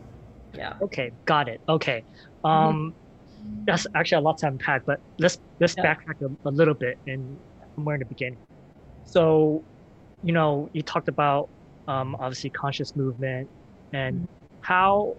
Yeah. 0.55 0.73
Okay, 0.81 1.11
got 1.25 1.47
it. 1.47 1.61
Okay. 1.69 2.03
Um 2.43 2.51
mm-hmm. 2.51 3.65
that's 3.65 3.85
actually 3.93 4.17
a 4.17 4.21
lot 4.21 4.39
to 4.39 4.47
unpack, 4.47 4.83
but 4.87 4.99
let's 5.19 5.37
let's 5.59 5.75
yeah. 5.77 5.85
backtrack 5.85 6.23
a, 6.27 6.49
a 6.49 6.53
little 6.59 6.73
bit 6.73 6.97
and 7.05 7.37
more 7.75 7.93
in 7.93 7.99
the 7.99 8.07
beginning. 8.07 8.39
So, 9.03 9.63
you 10.25 10.33
know, 10.33 10.69
you 10.73 10.81
talked 10.81 11.07
about 11.07 11.47
um, 11.87 12.15
obviously 12.15 12.49
conscious 12.49 12.95
movement 12.95 13.47
and 13.93 14.15
mm-hmm. 14.15 14.25
how 14.61 15.15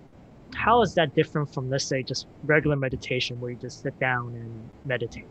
how 0.55 0.83
is 0.83 0.95
that 0.95 1.15
different 1.15 1.53
from 1.53 1.71
let's 1.71 1.85
say 1.85 2.03
just 2.03 2.27
regular 2.45 2.77
meditation 2.77 3.41
where 3.41 3.51
you 3.51 3.57
just 3.57 3.83
sit 3.83 3.99
down 4.01 4.35
and 4.35 4.71
meditate? 4.85 5.27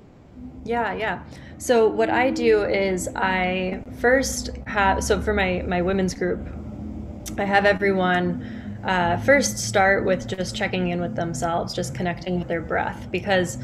Yeah, 0.63 0.93
yeah. 0.93 1.23
So 1.57 1.87
what 1.87 2.09
I 2.09 2.31
do 2.31 2.63
is 2.63 3.09
I 3.15 3.83
first 3.99 4.49
have 4.65 5.03
so 5.03 5.21
for 5.21 5.33
my 5.33 5.63
my 5.67 5.81
women's 5.81 6.13
group, 6.13 6.47
I 7.37 7.43
have 7.43 7.65
everyone 7.65 8.79
uh, 8.85 9.17
first 9.17 9.57
start 9.57 10.05
with 10.05 10.27
just 10.27 10.55
checking 10.55 10.89
in 10.89 11.01
with 11.01 11.15
themselves, 11.15 11.73
just 11.73 11.95
connecting 11.95 12.37
with 12.39 12.47
their 12.47 12.61
breath, 12.61 13.09
because 13.11 13.57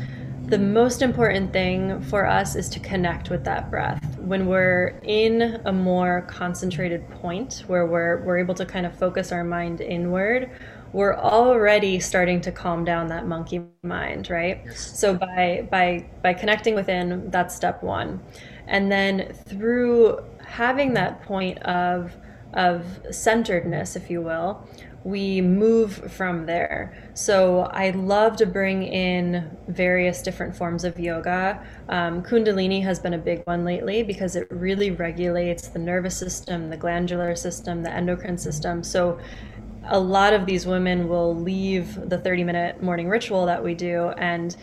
the 0.51 0.59
most 0.59 1.01
important 1.01 1.53
thing 1.53 2.01
for 2.01 2.27
us 2.27 2.57
is 2.57 2.67
to 2.67 2.79
connect 2.81 3.29
with 3.29 3.45
that 3.45 3.71
breath. 3.71 4.19
When 4.19 4.47
we're 4.47 4.99
in 5.03 5.61
a 5.63 5.71
more 5.71 6.23
concentrated 6.23 7.09
point 7.09 7.63
where 7.67 7.85
we're, 7.85 8.21
we're 8.25 8.37
able 8.37 8.53
to 8.55 8.65
kind 8.65 8.85
of 8.85 8.93
focus 8.93 9.31
our 9.31 9.45
mind 9.45 9.79
inward, 9.79 10.51
we're 10.91 11.15
already 11.15 12.01
starting 12.01 12.41
to 12.41 12.51
calm 12.51 12.83
down 12.83 13.07
that 13.07 13.25
monkey 13.25 13.61
mind, 13.83 14.29
right? 14.29 14.61
So 14.73 15.13
by 15.13 15.69
by 15.71 16.05
by 16.21 16.33
connecting 16.33 16.75
within, 16.75 17.31
that's 17.31 17.55
step 17.55 17.81
one. 17.81 18.19
And 18.67 18.91
then 18.91 19.31
through 19.47 20.19
having 20.45 20.93
that 20.95 21.21
point 21.21 21.59
of 21.59 22.11
of 22.55 22.83
centeredness, 23.09 23.95
if 23.95 24.09
you 24.09 24.21
will, 24.21 24.67
we 25.03 25.41
move 25.41 26.11
from 26.11 26.45
there. 26.45 26.95
So 27.13 27.61
I 27.61 27.89
love 27.91 28.35
to 28.37 28.45
bring 28.45 28.83
in 28.83 29.57
various 29.67 30.21
different 30.21 30.55
forms 30.55 30.83
of 30.83 30.99
yoga. 30.99 31.65
Um, 31.89 32.21
Kundalini 32.21 32.83
has 32.83 32.99
been 32.99 33.13
a 33.13 33.17
big 33.17 33.41
one 33.45 33.65
lately 33.65 34.03
because 34.03 34.35
it 34.35 34.47
really 34.51 34.91
regulates 34.91 35.67
the 35.69 35.79
nervous 35.79 36.15
system, 36.15 36.69
the 36.69 36.77
glandular 36.77 37.35
system, 37.35 37.81
the 37.81 37.91
endocrine 37.91 38.37
system. 38.37 38.83
So 38.83 39.19
a 39.85 39.99
lot 39.99 40.33
of 40.33 40.45
these 40.45 40.65
women 40.65 41.07
will 41.07 41.35
leave 41.35 42.09
the 42.09 42.17
30 42.17 42.43
minute 42.43 42.83
morning 42.83 43.09
ritual 43.09 43.45
that 43.47 43.63
we 43.63 43.73
do 43.73 44.09
and 44.17 44.55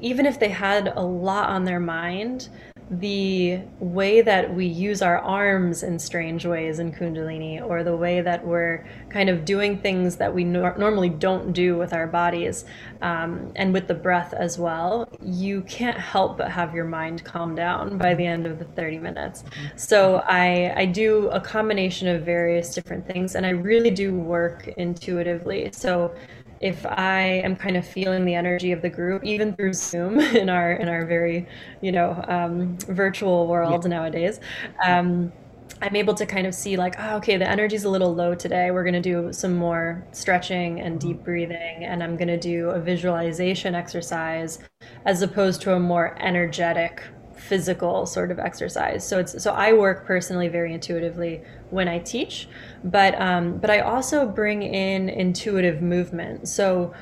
even 0.00 0.26
if 0.26 0.38
they 0.38 0.48
had 0.48 0.88
a 0.88 1.02
lot 1.02 1.48
on 1.50 1.64
their 1.64 1.80
mind 1.80 2.48
the 2.90 3.60
way 3.80 4.22
that 4.22 4.54
we 4.54 4.64
use 4.64 5.02
our 5.02 5.18
arms 5.18 5.82
in 5.82 5.98
strange 5.98 6.46
ways 6.46 6.78
in 6.78 6.90
Kundalini, 6.90 7.62
or 7.62 7.84
the 7.84 7.96
way 7.96 8.22
that 8.22 8.46
we're 8.46 8.86
kind 9.10 9.28
of 9.28 9.44
doing 9.44 9.78
things 9.78 10.16
that 10.16 10.34
we 10.34 10.42
nor- 10.42 10.76
normally 10.78 11.10
don't 11.10 11.52
do 11.52 11.76
with 11.76 11.92
our 11.92 12.06
bodies 12.06 12.64
um, 13.02 13.52
and 13.56 13.74
with 13.74 13.88
the 13.88 13.94
breath 13.94 14.32
as 14.32 14.58
well, 14.58 15.06
you 15.22 15.60
can't 15.62 15.98
help 15.98 16.38
but 16.38 16.50
have 16.50 16.74
your 16.74 16.86
mind 16.86 17.22
calm 17.24 17.54
down 17.54 17.98
by 17.98 18.14
the 18.14 18.24
end 18.24 18.46
of 18.46 18.58
the 18.58 18.64
30 18.64 18.98
minutes. 18.98 19.44
So 19.76 20.22
I, 20.26 20.72
I 20.74 20.86
do 20.86 21.28
a 21.28 21.40
combination 21.40 22.08
of 22.08 22.22
various 22.22 22.74
different 22.74 23.06
things, 23.06 23.34
and 23.34 23.44
I 23.44 23.50
really 23.50 23.90
do 23.90 24.14
work 24.14 24.66
intuitively. 24.78 25.70
So 25.72 26.14
if 26.60 26.84
I 26.86 27.20
am 27.44 27.56
kind 27.56 27.76
of 27.76 27.86
feeling 27.86 28.24
the 28.24 28.34
energy 28.34 28.72
of 28.72 28.82
the 28.82 28.90
group, 28.90 29.24
even 29.24 29.54
through 29.54 29.74
Zoom 29.74 30.18
in 30.42 30.48
our 30.48 30.72
in 30.72 30.88
our 30.88 31.04
very, 31.04 31.46
you 31.80 31.92
know, 31.92 32.22
um, 32.28 32.78
virtual 32.88 33.46
world 33.46 33.84
yeah. 33.84 33.90
nowadays, 33.90 34.40
um, 34.84 35.32
I'm 35.80 35.94
able 35.94 36.14
to 36.14 36.26
kind 36.26 36.46
of 36.46 36.54
see 36.54 36.76
like, 36.76 36.96
oh, 36.98 37.16
okay, 37.16 37.36
the 37.36 37.48
energy's 37.48 37.84
a 37.84 37.88
little 37.88 38.14
low 38.14 38.34
today. 38.34 38.70
We're 38.70 38.84
gonna 38.84 39.00
do 39.00 39.32
some 39.32 39.54
more 39.54 40.04
stretching 40.12 40.80
and 40.80 40.98
deep 41.00 41.22
breathing, 41.22 41.84
and 41.84 42.02
I'm 42.02 42.16
gonna 42.16 42.38
do 42.38 42.70
a 42.70 42.80
visualization 42.80 43.74
exercise 43.74 44.58
as 45.04 45.22
opposed 45.22 45.62
to 45.62 45.74
a 45.74 45.80
more 45.80 46.16
energetic 46.20 47.02
physical 47.36 48.04
sort 48.04 48.30
of 48.30 48.38
exercise. 48.38 49.06
So 49.06 49.20
it's 49.20 49.40
so 49.42 49.52
I 49.52 49.72
work 49.72 50.04
personally 50.04 50.48
very 50.48 50.74
intuitively 50.74 51.42
when 51.70 51.88
I 51.88 51.98
teach, 51.98 52.48
but 52.84 53.20
um, 53.20 53.58
but 53.58 53.70
I 53.70 53.80
also 53.80 54.26
bring 54.26 54.62
in 54.62 55.08
intuitive 55.08 55.82
movement. 55.82 56.48
So 56.48 56.94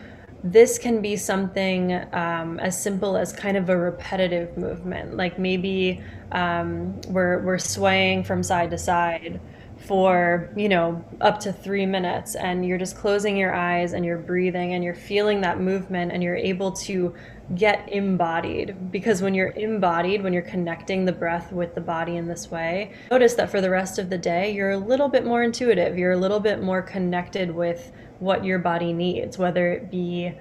this 0.42 0.78
can 0.78 1.02
be 1.02 1.16
something 1.16 1.92
um, 2.12 2.60
as 2.60 2.80
simple 2.80 3.16
as 3.16 3.32
kind 3.32 3.56
of 3.56 3.68
a 3.68 3.76
repetitive 3.76 4.56
movement, 4.56 5.16
like 5.16 5.38
maybe 5.38 6.02
um, 6.32 7.00
we're 7.08 7.40
we're 7.42 7.58
swaying 7.58 8.24
from 8.24 8.42
side 8.42 8.70
to 8.70 8.78
side 8.78 9.40
for 9.78 10.50
you 10.56 10.68
know 10.68 11.04
up 11.20 11.38
to 11.38 11.52
three 11.52 11.84
minutes 11.84 12.34
and 12.34 12.66
you're 12.66 12.78
just 12.78 12.96
closing 12.96 13.36
your 13.36 13.54
eyes 13.54 13.92
and 13.92 14.04
you're 14.04 14.18
breathing 14.18 14.72
and 14.72 14.82
you're 14.82 14.94
feeling 14.94 15.42
that 15.42 15.60
movement 15.60 16.10
and 16.12 16.22
you're 16.22 16.36
able 16.36 16.72
to 16.72 17.14
get 17.54 17.88
embodied. 17.92 18.90
Because 18.90 19.22
when 19.22 19.34
you're 19.34 19.50
embodied 19.50 20.22
when 20.22 20.32
you're 20.32 20.42
connecting 20.42 21.04
the 21.04 21.12
breath 21.12 21.52
with 21.52 21.74
the 21.74 21.80
body 21.80 22.16
in 22.16 22.26
this 22.26 22.50
way 22.50 22.92
notice 23.10 23.34
that 23.34 23.50
for 23.50 23.60
the 23.60 23.70
rest 23.70 23.98
of 23.98 24.10
the 24.10 24.18
day 24.18 24.52
you're 24.52 24.72
a 24.72 24.78
little 24.78 25.08
bit 25.08 25.24
more 25.24 25.42
intuitive. 25.42 25.96
You're 25.98 26.12
a 26.12 26.18
little 26.18 26.40
bit 26.40 26.62
more 26.62 26.82
connected 26.82 27.50
with 27.50 27.92
what 28.18 28.44
your 28.44 28.58
body 28.58 28.92
needs 28.92 29.38
whether 29.38 29.70
it 29.72 29.90
be 29.90 30.32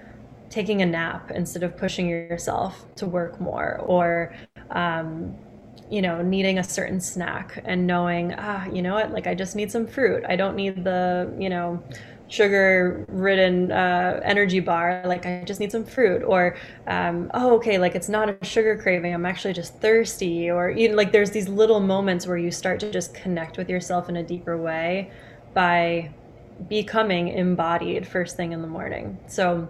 taking 0.50 0.81
a 0.81 0.85
nap 0.85 1.31
instead 1.31 1.63
of 1.63 1.75
pushing 1.77 2.07
yourself 2.07 2.85
to 2.95 3.05
work 3.05 3.39
more 3.41 3.77
or 3.85 4.33
um, 4.71 5.35
you 5.91 6.01
know 6.01 6.21
needing 6.21 6.57
a 6.57 6.63
certain 6.63 7.00
snack 7.00 7.62
and 7.65 7.85
knowing 7.85 8.33
ah 8.38 8.65
you 8.67 8.81
know 8.81 8.95
what? 8.95 9.12
Like 9.12 9.27
i 9.27 9.35
just 9.35 9.55
need 9.55 9.71
some 9.71 9.85
fruit. 9.85 10.24
I 10.27 10.35
don't 10.35 10.55
need 10.55 10.83
the 10.83 11.31
you 11.38 11.50
know 11.50 11.83
sugar 12.27 13.05
ridden 13.08 13.72
uh, 13.72 14.20
energy 14.24 14.60
bar 14.60 15.03
like 15.05 15.25
i 15.25 15.44
just 15.46 15.60
need 15.60 15.72
some 15.72 15.86
fruit 15.86 16.24
or 16.24 16.58
um, 16.88 17.29
oh 17.34 17.55
okay 17.55 17.77
like 17.77 17.94
it's 17.96 18.10
not 18.10 18.29
a 18.29 18.46
sugar 18.46 18.77
craving 18.77 19.13
i'm 19.13 19.25
actually 19.25 19.53
just 19.53 19.79
thirsty 19.79 20.50
or 20.50 20.70
you 20.70 20.89
know, 20.89 20.96
like 20.96 21.12
there's 21.12 21.32
these 21.32 21.48
little 21.48 21.79
moments 21.79 22.25
where 22.25 22.38
you 22.38 22.51
start 22.51 22.79
to 22.79 22.91
just 22.91 23.13
connect 23.13 23.58
with 23.58 23.70
yourself 23.70 24.10
in 24.10 24.15
a 24.17 24.24
deeper 24.24 24.58
way 24.58 25.12
by 25.53 26.12
becoming 26.70 27.29
embodied 27.29 28.08
first 28.08 28.36
thing 28.36 28.51
in 28.51 28.62
the 28.62 28.67
morning. 28.67 29.17
So 29.27 29.67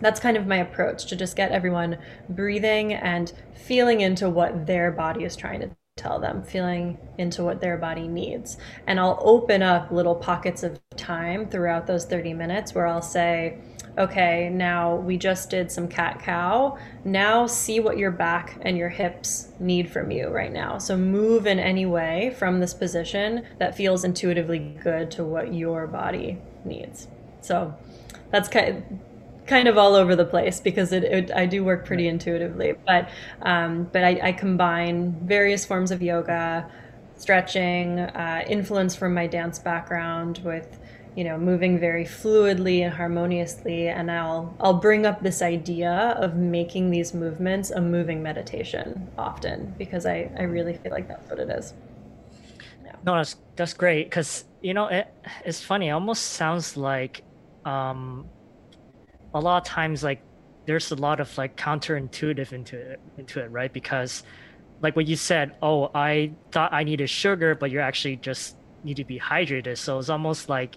that's 0.00 0.20
kind 0.20 0.36
of 0.36 0.46
my 0.46 0.56
approach 0.56 1.06
to 1.06 1.16
just 1.16 1.36
get 1.36 1.52
everyone 1.52 1.98
breathing 2.28 2.94
and 2.94 3.32
feeling 3.54 4.00
into 4.00 4.28
what 4.28 4.66
their 4.66 4.90
body 4.90 5.24
is 5.24 5.36
trying 5.36 5.60
to 5.60 5.70
tell 6.00 6.18
them, 6.18 6.42
feeling 6.42 6.98
into 7.18 7.44
what 7.44 7.60
their 7.60 7.76
body 7.76 8.08
needs. 8.08 8.56
And 8.86 8.98
I'll 8.98 9.18
open 9.20 9.62
up 9.62 9.90
little 9.90 10.14
pockets 10.14 10.62
of 10.62 10.80
time 10.96 11.48
throughout 11.48 11.86
those 11.86 12.06
30 12.06 12.32
minutes 12.34 12.74
where 12.74 12.86
I'll 12.86 13.02
say, 13.02 13.58
okay, 13.98 14.48
now 14.48 14.96
we 14.96 15.16
just 15.16 15.50
did 15.50 15.70
some 15.70 15.88
cat 15.88 16.22
cow. 16.22 16.78
Now 17.04 17.46
see 17.46 17.80
what 17.80 17.98
your 17.98 18.10
back 18.10 18.58
and 18.62 18.78
your 18.78 18.88
hips 18.88 19.48
need 19.58 19.90
from 19.90 20.10
you 20.10 20.28
right 20.28 20.52
now. 20.52 20.78
So 20.78 20.96
move 20.96 21.46
in 21.46 21.58
any 21.58 21.86
way 21.86 22.34
from 22.38 22.60
this 22.60 22.72
position 22.72 23.44
that 23.58 23.76
feels 23.76 24.04
intuitively 24.04 24.58
good 24.82 25.10
to 25.12 25.24
what 25.24 25.52
your 25.52 25.86
body 25.86 26.38
needs. 26.64 27.08
So 27.42 27.76
that's 28.30 28.48
kind 28.48 28.76
of 28.76 29.09
kind 29.50 29.66
of 29.66 29.76
all 29.76 29.96
over 29.96 30.14
the 30.14 30.24
place 30.24 30.60
because 30.60 30.92
it, 30.92 31.02
it 31.02 31.30
I 31.32 31.44
do 31.44 31.64
work 31.64 31.84
pretty 31.84 32.06
intuitively. 32.06 32.74
But 32.86 33.10
um, 33.42 33.90
but 33.92 34.04
I, 34.04 34.20
I, 34.28 34.32
combine 34.32 35.12
various 35.26 35.66
forms 35.66 35.90
of 35.90 36.00
yoga, 36.00 36.70
stretching, 37.16 37.98
uh, 37.98 38.44
influence 38.46 38.94
from 38.94 39.12
my 39.12 39.26
dance 39.26 39.58
background 39.58 40.40
with 40.44 40.78
you 41.16 41.24
know 41.24 41.36
moving 41.36 41.80
very 41.80 42.04
fluidly 42.04 42.84
and 42.84 42.94
harmoniously 42.94 43.88
and 43.88 44.08
I'll 44.12 44.54
I'll 44.60 44.80
bring 44.88 45.04
up 45.04 45.20
this 45.20 45.42
idea 45.42 46.14
of 46.24 46.36
making 46.36 46.92
these 46.92 47.12
movements 47.12 47.72
a 47.72 47.80
moving 47.80 48.22
meditation 48.22 49.10
often 49.18 49.74
because 49.76 50.06
I, 50.06 50.30
I 50.38 50.42
really 50.42 50.74
feel 50.74 50.92
like 50.92 51.08
that's 51.08 51.28
what 51.28 51.40
it 51.40 51.50
is. 51.50 51.74
Yeah. 52.84 52.92
No, 53.04 53.16
that's 53.16 53.34
that's 53.56 53.74
great 53.74 54.06
because 54.06 54.44
you 54.62 54.74
know 54.74 54.86
it, 54.86 55.12
it's 55.44 55.60
funny. 55.60 55.88
It 55.88 55.90
almost 55.90 56.22
sounds 56.38 56.76
like 56.76 57.24
um, 57.64 58.24
a 59.34 59.40
lot 59.40 59.58
of 59.62 59.64
times 59.64 60.02
like 60.02 60.22
there's 60.66 60.90
a 60.90 60.94
lot 60.94 61.20
of 61.20 61.38
like 61.38 61.56
counterintuitive 61.56 62.52
into 62.52 62.76
it 62.76 63.00
into 63.18 63.40
it 63.40 63.50
right 63.50 63.72
because 63.72 64.22
like 64.82 64.96
what 64.96 65.06
you 65.06 65.16
said 65.16 65.56
oh 65.62 65.90
i 65.94 66.30
thought 66.52 66.72
i 66.72 66.84
needed 66.84 67.08
sugar 67.08 67.54
but 67.54 67.70
you're 67.70 67.82
actually 67.82 68.16
just 68.16 68.56
need 68.84 68.96
to 68.96 69.04
be 69.04 69.18
hydrated 69.18 69.76
so 69.76 69.98
it's 69.98 70.08
almost 70.08 70.48
like 70.48 70.76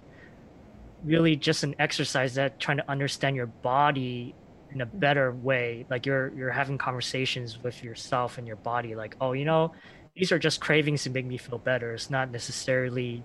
really 1.04 1.36
just 1.36 1.64
an 1.64 1.76
exercise 1.80 2.36
that 2.36 2.60
trying 2.60 2.78
to 2.78 2.90
understand 2.90 3.36
your 3.36 3.48
body 3.48 4.34
in 4.72 4.82
a 4.82 4.86
better 4.86 5.32
way 5.32 5.86
like 5.90 6.06
you're 6.06 6.34
you're 6.36 6.52
having 6.52 6.78
conversations 6.78 7.62
with 7.62 7.84
yourself 7.84 8.38
and 8.38 8.48
your 8.48 8.56
body 8.58 8.96
like 8.96 9.16
oh 9.22 9.34
you 9.34 9.46
know 9.46 9.72
these 10.16 10.32
are 10.32 10.40
just 10.40 10.62
cravings 10.62 11.04
to 11.04 11.10
make 11.10 11.26
me 11.26 11.38
feel 11.38 11.58
better. 11.58 11.94
It's 11.94 12.10
not 12.10 12.32
necessarily, 12.32 13.24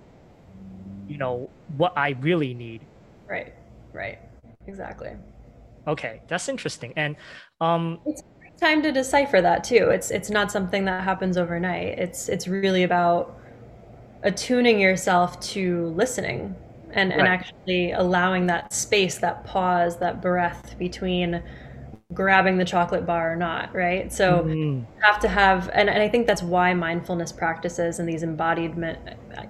you 1.07 1.19
know, 1.19 1.51
what 1.77 1.93
I 1.97 2.11
really 2.21 2.55
need. 2.55 2.81
Right. 3.27 3.55
Right. 3.93 4.19
Exactly. 4.69 5.13
Okay, 5.89 6.21
that's 6.29 6.49
interesting. 6.49 6.93
And 6.97 7.17
um, 7.61 7.99
it's 8.05 8.23
time 8.61 8.83
to 8.83 8.93
decipher 8.93 9.41
that 9.41 9.65
too. 9.65 9.89
It's 9.91 10.11
it's 10.11 10.29
not 10.29 10.53
something 10.53 10.85
that 10.85 11.03
happens 11.03 11.39
overnight. 11.39 11.99
It's 11.99 12.29
it's 12.29 12.47
really 12.47 12.83
about 12.83 13.35
attuning 14.23 14.79
yourself 14.79 15.41
to 15.41 15.87
listening 15.97 16.55
and, 16.91 17.11
right. 17.11 17.19
and 17.19 17.29
actually 17.29 17.93
allowing 17.93 18.47
that 18.49 18.73
space, 18.73 19.19
that 19.19 19.45
pause, 19.45 19.99
that 19.99 20.21
breath 20.21 20.77
between 20.79 21.43
grabbing 22.15 22.57
the 22.57 22.65
chocolate 22.65 23.05
bar 23.05 23.35
or 23.35 23.37
not, 23.37 23.75
right? 23.75 24.11
So 24.11 24.43
mm-hmm. 24.43 24.83
have 25.03 25.21
to 25.21 25.29
have, 25.29 25.69
and, 25.75 25.91
and 25.91 26.03
I 26.03 26.09
think 26.09 26.27
that's 26.27 26.43
why 26.43 26.73
mindfulness 26.73 27.33
practices 27.33 27.99
and 27.99 28.09
these 28.09 28.23
embodied 28.23 28.83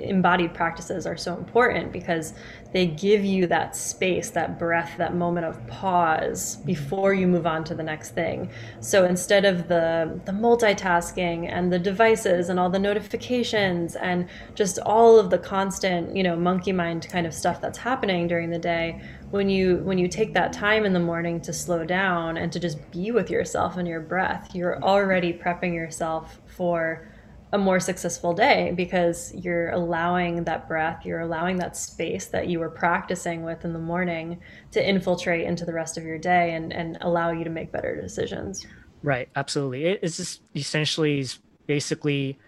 embodied 0.00 0.52
practices 0.54 1.06
are 1.06 1.16
so 1.16 1.36
important 1.36 1.92
because 1.92 2.34
they 2.72 2.86
give 2.86 3.24
you 3.24 3.46
that 3.46 3.76
space, 3.76 4.30
that 4.30 4.58
breath, 4.58 4.96
that 4.98 5.14
moment 5.14 5.46
of 5.46 5.64
pause 5.68 6.56
before 6.56 7.14
you 7.14 7.28
move 7.28 7.46
on 7.46 7.62
to 7.64 7.76
the 7.76 7.82
next 7.82 8.10
thing. 8.10 8.50
So 8.80 9.04
instead 9.04 9.44
of 9.44 9.68
the 9.68 10.20
the 10.24 10.32
multitasking 10.32 11.48
and 11.50 11.72
the 11.72 11.78
devices 11.78 12.48
and 12.48 12.58
all 12.58 12.68
the 12.68 12.78
notifications 12.80 13.94
and 13.94 14.28
just 14.56 14.80
all 14.80 15.16
of 15.18 15.30
the 15.30 15.38
constant, 15.38 16.16
you 16.16 16.24
know, 16.24 16.36
monkey 16.36 16.72
mind 16.72 17.08
kind 17.08 17.26
of 17.26 17.32
stuff 17.32 17.60
that's 17.60 17.78
happening 17.78 18.26
during 18.26 18.50
the 18.50 18.58
day, 18.58 19.00
when 19.30 19.50
you 19.50 19.78
when 19.78 19.98
you 19.98 20.08
take 20.08 20.32
that 20.34 20.52
time 20.52 20.84
in 20.84 20.92
the 20.92 21.00
morning 21.00 21.40
to 21.42 21.52
slow 21.52 21.84
down 21.84 22.36
and 22.36 22.52
to 22.52 22.58
just 22.58 22.90
be 22.90 23.10
with 23.10 23.30
yourself 23.30 23.76
and 23.76 23.86
your 23.86 24.00
breath, 24.00 24.54
you're 24.54 24.82
already 24.82 25.32
prepping 25.32 25.74
yourself 25.74 26.40
for 26.46 27.08
a 27.52 27.58
more 27.58 27.80
successful 27.80 28.34
day 28.34 28.72
because 28.76 29.34
you're 29.34 29.70
allowing 29.70 30.44
that 30.44 30.68
breath, 30.68 31.04
you're 31.06 31.20
allowing 31.20 31.56
that 31.56 31.76
space 31.76 32.26
that 32.26 32.48
you 32.48 32.58
were 32.58 32.68
practicing 32.68 33.42
with 33.42 33.64
in 33.64 33.72
the 33.72 33.78
morning 33.78 34.38
to 34.70 34.86
infiltrate 34.86 35.46
into 35.46 35.64
the 35.64 35.72
rest 35.72 35.96
of 35.96 36.04
your 36.04 36.18
day 36.18 36.54
and, 36.54 36.72
and 36.72 36.98
allow 37.00 37.30
you 37.30 37.44
to 37.44 37.50
make 37.50 37.72
better 37.72 37.98
decisions. 37.98 38.66
Right, 39.02 39.30
absolutely. 39.34 39.86
It's 39.86 40.18
just 40.18 40.42
essentially 40.54 41.26
basically 41.66 42.38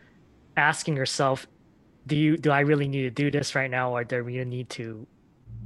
asking 0.56 0.96
yourself, 0.96 1.46
do 2.06 2.16
you 2.16 2.36
do 2.36 2.50
I 2.50 2.60
really 2.60 2.88
need 2.88 3.02
to 3.02 3.10
do 3.10 3.30
this 3.30 3.54
right 3.54 3.70
now 3.70 3.94
or 3.94 4.04
do 4.04 4.16
I 4.16 4.18
really 4.18 4.44
need 4.44 4.68
to 4.70 5.06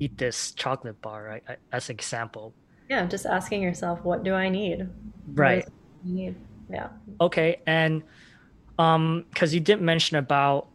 eat 0.01 0.19
this 0.19 0.53
chocolate 0.53 1.01
bar, 1.01 1.25
right? 1.25 1.59
As 1.73 1.89
an 1.89 1.97
example. 1.97 2.53
Yeah, 2.89 3.07
just 3.07 3.27
asking 3.27 3.63
yourself, 3.63 4.05
what 4.05 4.25
do 4.25 4.35
I 4.35 4.49
need? 4.49 4.89
Right. 5.33 5.67
need? 6.03 6.37
Yeah. 6.71 6.89
Okay. 7.21 7.61
And 7.67 8.03
um, 8.79 9.25
because 9.31 9.55
you 9.55 9.61
did 9.61 9.81
mention 9.81 10.17
about, 10.17 10.69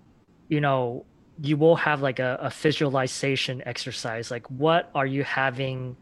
you 0.47 0.61
know, 0.61 1.05
you 1.41 1.55
will 1.57 1.75
have 1.75 2.01
like 2.01 2.19
a, 2.19 2.38
a 2.41 2.49
visualization 2.49 3.61
exercise. 3.65 4.31
Like 4.31 4.49
what 4.49 4.89
are 4.95 5.05
you 5.05 5.23
having 5.23 5.95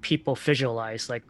people 0.00 0.34
visualize? 0.34 1.08
Like 1.08 1.24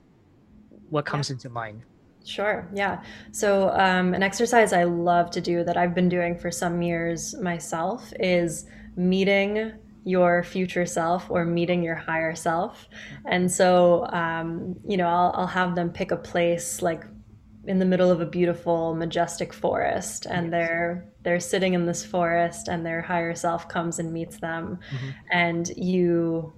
what 0.90 1.06
comes 1.06 1.30
yeah. 1.30 1.34
into 1.34 1.48
mind? 1.48 1.82
Sure. 2.24 2.68
Yeah. 2.74 3.02
So, 3.30 3.70
um, 3.70 4.12
an 4.12 4.22
exercise 4.22 4.72
I 4.72 4.82
love 4.82 5.30
to 5.30 5.40
do 5.40 5.62
that 5.62 5.76
I've 5.76 5.94
been 5.94 6.08
doing 6.08 6.36
for 6.36 6.50
some 6.50 6.82
years 6.82 7.36
myself 7.36 8.12
is 8.18 8.66
meeting 8.96 9.72
your 10.06 10.44
future 10.44 10.86
self 10.86 11.28
or 11.28 11.44
meeting 11.44 11.82
your 11.82 11.96
higher 11.96 12.32
self. 12.32 12.88
And 13.24 13.50
so, 13.50 14.06
um, 14.12 14.76
you 14.88 14.96
know, 14.96 15.08
I'll, 15.08 15.32
I'll 15.34 15.46
have 15.48 15.74
them 15.74 15.90
pick 15.90 16.12
a 16.12 16.16
place 16.16 16.80
like 16.80 17.04
in 17.66 17.80
the 17.80 17.84
middle 17.84 18.12
of 18.12 18.20
a 18.20 18.26
beautiful, 18.26 18.94
majestic 18.94 19.52
forest, 19.52 20.24
and 20.26 20.46
yes. 20.46 20.50
they're 20.52 21.08
they're 21.24 21.40
sitting 21.40 21.74
in 21.74 21.86
this 21.86 22.04
forest, 22.04 22.68
and 22.68 22.86
their 22.86 23.02
higher 23.02 23.34
self 23.34 23.68
comes 23.68 23.98
and 23.98 24.12
meets 24.12 24.38
them, 24.38 24.78
mm-hmm. 24.94 25.08
and 25.32 25.68
you 25.76 26.52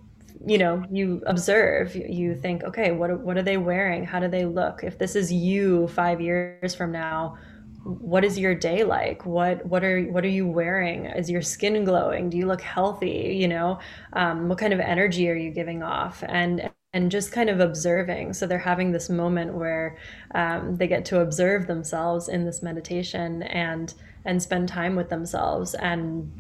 you 0.47 0.59
know 0.59 0.85
you 0.91 1.23
observe 1.27 1.97
you 1.97 2.35
think 2.37 2.63
okay 2.63 2.93
what 2.93 3.19
what 3.21 3.37
are 3.37 3.43
they 3.43 3.57
wearing 3.57 4.05
how 4.05 4.21
do 4.21 4.29
they 4.29 4.45
look 4.45 4.85
if 4.85 4.97
this 4.97 5.17
is 5.17 5.33
you 5.33 5.89
5 5.89 6.21
years 6.21 6.77
from 6.77 6.93
now 6.93 7.37
what 7.85 8.25
is 8.25 8.39
your 8.39 8.55
day 8.55 8.85
like? 8.85 9.25
What 9.25 9.65
what 9.67 9.85
are 9.85 10.03
what 10.05 10.25
are 10.25 10.29
you 10.29 10.47
wearing? 10.47 11.07
Is 11.07 11.31
your 11.31 11.43
skin 11.43 11.85
glowing? 11.85 12.31
Do 12.31 12.37
you 12.37 12.47
look 12.47 12.61
healthy? 12.61 13.37
You 13.41 13.49
know 13.49 13.79
um, 14.13 14.49
what 14.49 14.59
kind 14.59 14.73
of 14.73 14.81
energy 14.81 15.29
are 15.31 15.35
you 15.35 15.51
giving 15.51 15.83
off? 15.83 16.23
And 16.27 16.71
and 16.93 17.11
just 17.11 17.33
kind 17.33 17.51
of 17.51 17.61
observing. 17.61 18.33
So 18.33 18.47
they're 18.47 18.59
having 18.59 18.93
this 18.93 19.11
moment 19.11 19.55
where 19.55 19.99
um, 20.35 20.77
they 20.77 20.87
get 20.87 21.05
to 21.07 21.21
observe 21.21 21.67
themselves 21.67 22.29
in 22.29 22.45
this 22.45 22.63
meditation 22.63 23.43
and 23.43 23.95
and 24.25 24.43
spend 24.43 24.69
time 24.69 24.97
with 24.97 25.09
themselves 25.09 25.75
and 25.75 26.31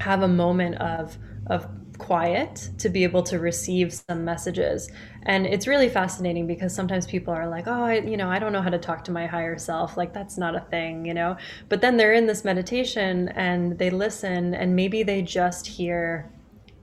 have 0.00 0.22
a 0.22 0.28
moment 0.28 0.76
of 0.76 1.18
of 1.48 1.66
quiet 1.98 2.70
to 2.78 2.88
be 2.88 3.02
able 3.04 3.22
to 3.24 3.38
receive 3.38 3.92
some 3.92 4.24
messages. 4.24 4.90
And 5.24 5.46
it's 5.46 5.66
really 5.66 5.88
fascinating 5.88 6.46
because 6.46 6.74
sometimes 6.74 7.06
people 7.06 7.34
are 7.34 7.48
like 7.48 7.66
oh 7.66 7.84
I, 7.84 7.98
you 7.98 8.16
know 8.16 8.30
i 8.30 8.38
don't 8.38 8.52
know 8.52 8.62
how 8.62 8.70
to 8.70 8.78
talk 8.78 9.04
to 9.04 9.12
my 9.12 9.26
higher 9.26 9.58
self. 9.58 9.96
Like 9.96 10.14
that's 10.14 10.38
not 10.38 10.56
a 10.56 10.60
thing 10.60 11.04
you 11.04 11.14
know? 11.14 11.36
But 11.68 11.80
then 11.80 11.96
they're 11.96 12.14
in 12.14 12.26
this 12.26 12.44
meditation 12.44 13.28
and 13.30 13.78
they 13.78 13.90
listen 13.90 14.54
and 14.54 14.74
maybe 14.74 15.02
they 15.02 15.22
just 15.22 15.66
hear 15.66 16.32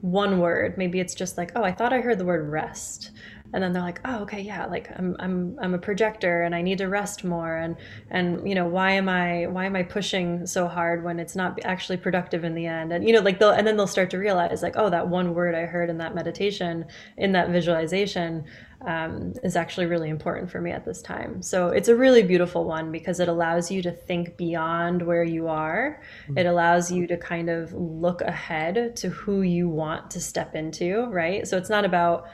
one 0.02 0.38
word. 0.38 0.76
Maybe 0.76 1.00
it's 1.00 1.14
just 1.14 1.36
like 1.36 1.52
oh 1.56 1.64
i 1.64 1.72
thought 1.72 1.92
i 1.92 2.00
heard 2.00 2.18
the 2.18 2.24
word 2.24 2.48
rest 2.48 3.10
and 3.52 3.62
then 3.62 3.72
they're 3.72 3.82
like 3.82 4.00
oh 4.04 4.18
okay 4.18 4.40
yeah 4.40 4.66
like 4.66 4.90
i'm 4.96 5.16
i'm 5.18 5.58
i'm 5.60 5.74
a 5.74 5.78
projector 5.78 6.42
and 6.42 6.54
i 6.54 6.62
need 6.62 6.78
to 6.78 6.86
rest 6.86 7.24
more 7.24 7.56
and 7.56 7.76
and 8.10 8.48
you 8.48 8.54
know 8.54 8.66
why 8.66 8.90
am 8.92 9.08
i 9.08 9.46
why 9.46 9.64
am 9.64 9.76
i 9.76 9.82
pushing 9.82 10.46
so 10.46 10.66
hard 10.66 11.04
when 11.04 11.18
it's 11.18 11.36
not 11.36 11.58
actually 11.64 11.96
productive 11.96 12.44
in 12.44 12.54
the 12.54 12.66
end 12.66 12.92
and 12.92 13.06
you 13.06 13.12
know 13.12 13.20
like 13.20 13.38
they'll 13.38 13.50
and 13.50 13.66
then 13.66 13.76
they'll 13.76 13.86
start 13.86 14.10
to 14.10 14.18
realize 14.18 14.62
like 14.62 14.74
oh 14.76 14.90
that 14.90 15.06
one 15.06 15.34
word 15.34 15.54
i 15.54 15.62
heard 15.62 15.90
in 15.90 15.98
that 15.98 16.14
meditation 16.14 16.84
in 17.16 17.32
that 17.32 17.50
visualization 17.50 18.44
um, 18.84 19.32
is 19.42 19.56
actually 19.56 19.86
really 19.86 20.10
important 20.10 20.50
for 20.50 20.60
me 20.60 20.70
at 20.70 20.84
this 20.84 21.00
time. 21.00 21.42
So 21.42 21.68
it's 21.68 21.88
a 21.88 21.96
really 21.96 22.22
beautiful 22.22 22.64
one 22.64 22.92
because 22.92 23.20
it 23.20 23.28
allows 23.28 23.70
you 23.70 23.82
to 23.82 23.90
think 23.90 24.36
beyond 24.36 25.02
where 25.02 25.24
you 25.24 25.48
are. 25.48 26.00
Mm-hmm. 26.24 26.38
It 26.38 26.46
allows 26.46 26.90
you 26.90 27.06
to 27.06 27.16
kind 27.16 27.48
of 27.48 27.72
look 27.72 28.20
ahead 28.20 28.96
to 28.96 29.08
who 29.08 29.42
you 29.42 29.68
want 29.68 30.10
to 30.12 30.20
step 30.20 30.54
into, 30.54 31.06
right? 31.06 31.46
So 31.46 31.56
it's 31.56 31.70
not 31.70 31.84
about 31.84 32.28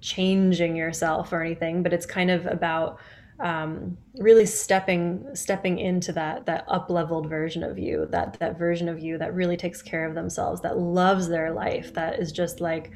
changing 0.00 0.76
yourself 0.76 1.32
or 1.32 1.42
anything, 1.42 1.82
but 1.82 1.92
it's 1.92 2.06
kind 2.06 2.30
of 2.30 2.46
about 2.46 2.98
um, 3.40 3.96
really 4.18 4.46
stepping 4.46 5.24
stepping 5.32 5.78
into 5.78 6.12
that 6.12 6.46
that 6.46 6.64
up 6.66 6.90
leveled 6.90 7.28
version 7.28 7.62
of 7.62 7.78
you, 7.78 8.06
that 8.10 8.38
that 8.40 8.58
version 8.58 8.88
of 8.88 8.98
you 8.98 9.16
that 9.18 9.34
really 9.34 9.56
takes 9.56 9.80
care 9.80 10.06
of 10.06 10.14
themselves, 10.14 10.60
that 10.62 10.78
loves 10.78 11.28
their 11.28 11.52
life, 11.52 11.94
that 11.94 12.18
is 12.18 12.32
just 12.32 12.60
like 12.60 12.90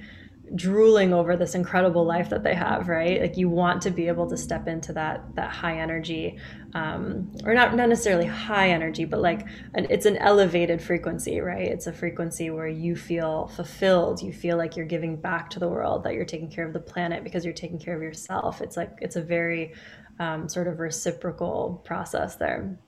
drooling 0.55 1.12
over 1.12 1.37
this 1.37 1.55
incredible 1.55 2.05
life 2.05 2.29
that 2.31 2.43
they 2.43 2.55
have 2.55 2.88
right? 2.88 3.21
Like 3.21 3.37
you 3.37 3.49
want 3.49 3.83
to 3.83 3.91
be 3.91 4.09
able 4.09 4.29
to 4.29 4.37
step 4.37 4.69
into 4.69 4.93
that 4.95 5.35
that 5.35 5.51
high 5.51 5.79
energy 5.79 6.38
um, 6.75 7.33
or 7.45 7.55
not 7.55 7.75
not 7.75 7.88
necessarily 7.88 8.27
high 8.27 8.71
energy 8.71 9.05
but 9.05 9.21
like 9.21 9.47
an, 9.75 9.87
it's 9.91 10.07
an 10.07 10.17
elevated 10.19 10.83
frequency 10.83 11.41
right? 11.41 11.69
It's 11.69 11.87
a 11.87 11.93
frequency 11.93 12.51
where 12.51 12.69
you 12.69 12.97
feel 12.97 13.49
fulfilled. 13.49 14.23
You 14.23 14.33
feel 14.33 14.57
like 14.57 14.77
you're 14.77 14.87
giving 14.87 15.17
back 15.17 15.51
to 15.51 15.59
the 15.59 15.69
world 15.69 16.05
that 16.05 16.15
you're 16.15 16.25
taking 16.25 16.51
care 16.51 16.67
of 16.67 16.73
the 16.73 16.81
planet 16.81 17.25
because 17.25 17.45
you're 17.45 17.55
taking 17.55 17.79
care 17.79 17.97
of 17.97 18.03
yourself. 18.03 18.61
It's 18.61 18.77
like 18.77 18.99
it's 19.01 19.17
a 19.17 19.23
very 19.23 19.75
um, 20.19 20.49
sort 20.49 20.69
of 20.69 20.79
reciprocal 20.79 21.83
process 21.85 22.37
there. 22.37 22.79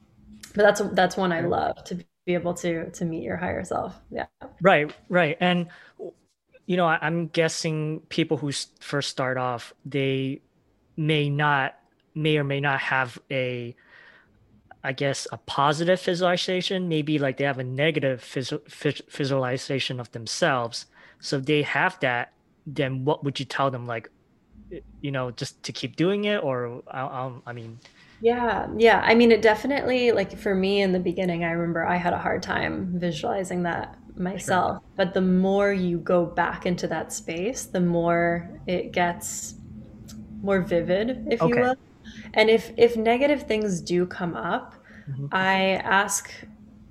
But 0.54 0.62
that's 0.62 0.80
that's 0.92 1.16
one 1.16 1.32
i 1.32 1.40
love 1.40 1.82
to 1.84 1.96
be 2.26 2.34
able 2.34 2.54
to 2.54 2.90
to 2.90 3.04
meet 3.04 3.22
your 3.22 3.36
higher 3.36 3.64
self. 3.64 4.00
Yeah. 4.10 4.26
Right 4.62 4.94
right. 5.08 5.36
And 5.40 5.68
you 6.66 6.76
know, 6.76 6.86
I'm 6.86 7.28
guessing 7.28 8.00
people 8.08 8.36
who 8.36 8.50
first 8.80 9.10
start 9.10 9.36
off, 9.36 9.74
they 9.84 10.40
may 10.96 11.28
not, 11.28 11.76
may 12.14 12.38
or 12.38 12.44
may 12.44 12.60
not 12.60 12.80
have 12.80 13.18
a, 13.30 13.74
I 14.82 14.92
guess, 14.92 15.26
a 15.30 15.36
positive 15.36 16.00
visualization. 16.00 16.88
Maybe 16.88 17.18
like 17.18 17.36
they 17.36 17.44
have 17.44 17.58
a 17.58 17.64
negative 17.64 18.22
visualization 19.10 20.00
of 20.00 20.10
themselves. 20.12 20.86
So 21.20 21.38
they 21.38 21.62
have 21.62 22.00
that. 22.00 22.32
Then 22.66 23.04
what 23.04 23.24
would 23.24 23.38
you 23.38 23.44
tell 23.44 23.70
them? 23.70 23.86
Like, 23.86 24.08
you 25.02 25.10
know, 25.10 25.30
just 25.30 25.62
to 25.64 25.72
keep 25.72 25.96
doing 25.96 26.24
it, 26.24 26.42
or 26.42 26.82
um, 26.88 27.42
I 27.46 27.52
mean, 27.52 27.78
yeah, 28.20 28.68
yeah. 28.76 29.02
I 29.04 29.14
mean, 29.14 29.30
it 29.30 29.42
definitely 29.42 30.12
like 30.12 30.36
for 30.38 30.54
me 30.54 30.80
in 30.80 30.92
the 30.92 30.98
beginning, 30.98 31.44
I 31.44 31.50
remember 31.50 31.84
I 31.86 31.96
had 31.96 32.14
a 32.14 32.18
hard 32.18 32.42
time 32.42 32.98
visualizing 32.98 33.64
that 33.64 33.98
myself. 34.16 34.76
Sure. 34.76 34.82
But 34.96 35.14
the 35.14 35.20
more 35.20 35.72
you 35.72 35.98
go 35.98 36.24
back 36.24 36.66
into 36.66 36.86
that 36.88 37.12
space, 37.12 37.64
the 37.64 37.80
more 37.80 38.48
it 38.66 38.92
gets 38.92 39.54
more 40.42 40.60
vivid, 40.60 41.26
if 41.30 41.42
okay. 41.42 41.54
you 41.54 41.60
will. 41.60 41.76
And 42.34 42.50
if 42.50 42.72
if 42.76 42.96
negative 42.96 43.44
things 43.44 43.80
do 43.80 44.06
come 44.06 44.34
up, 44.34 44.74
mm-hmm. 45.08 45.26
I 45.32 45.76
ask, 45.76 46.32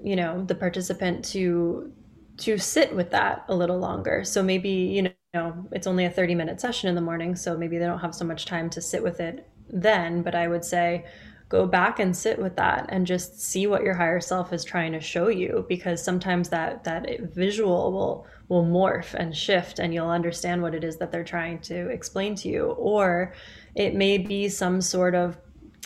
you 0.03 0.15
know, 0.15 0.43
the 0.45 0.55
participant 0.55 1.23
to 1.25 1.91
to 2.38 2.57
sit 2.57 2.95
with 2.95 3.12
that 3.12 3.45
a 3.47 3.55
little 3.55 3.77
longer. 3.77 4.23
So 4.23 4.41
maybe, 4.41 4.69
you 4.69 5.13
know, 5.33 5.67
it's 5.71 5.86
only 5.86 6.05
a 6.05 6.09
30 6.09 6.36
minute 6.36 6.59
session 6.59 6.89
in 6.89 6.95
the 6.95 7.01
morning, 7.01 7.36
so 7.36 7.55
maybe 7.57 7.77
they 7.77 7.86
don't 7.86 7.99
have 7.99 8.15
so 8.15 8.25
much 8.25 8.45
time 8.45 8.69
to 8.71 8.81
sit 8.81 9.03
with 9.03 9.19
it 9.19 9.47
then, 9.69 10.21
but 10.23 10.36
I 10.36 10.47
would 10.47 10.65
say 10.65 11.05
go 11.53 11.67
back 11.67 11.99
and 11.99 12.17
sit 12.17 12.39
with 12.39 12.55
that 12.55 12.87
and 12.89 13.05
just 13.05 13.39
see 13.39 13.67
what 13.67 13.83
your 13.83 13.93
higher 13.93 14.19
self 14.19 14.51
is 14.51 14.63
trying 14.63 14.91
to 14.91 14.99
show 14.99 15.27
you 15.27 15.63
because 15.69 16.03
sometimes 16.03 16.49
that 16.49 16.83
that 16.83 17.05
visual 17.31 17.91
will 17.91 18.25
will 18.49 18.65
morph 18.65 19.13
and 19.13 19.37
shift 19.37 19.77
and 19.77 19.93
you'll 19.93 20.09
understand 20.09 20.63
what 20.63 20.73
it 20.73 20.83
is 20.83 20.97
that 20.97 21.11
they're 21.11 21.23
trying 21.23 21.59
to 21.59 21.89
explain 21.89 22.33
to 22.33 22.49
you. 22.49 22.71
Or 22.71 23.35
it 23.75 23.93
may 23.93 24.17
be 24.17 24.49
some 24.49 24.81
sort 24.81 25.13
of 25.13 25.37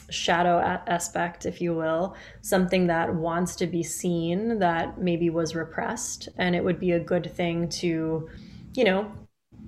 shadow 0.10 0.58
aspect 0.88 1.46
if 1.46 1.60
you 1.60 1.76
will 1.76 2.16
something 2.40 2.88
that 2.88 3.14
wants 3.14 3.58
to 3.58 3.68
be 3.68 3.84
seen 3.84 4.60
that 4.60 4.98
maybe 4.98 5.30
was 5.30 5.54
repressed. 5.54 6.30
And 6.38 6.56
it 6.56 6.64
would 6.64 6.80
be 6.80 6.94
a 6.94 7.00
good 7.00 7.30
thing 7.36 7.68
to 7.82 8.30
you 8.74 8.84
know 8.86 9.12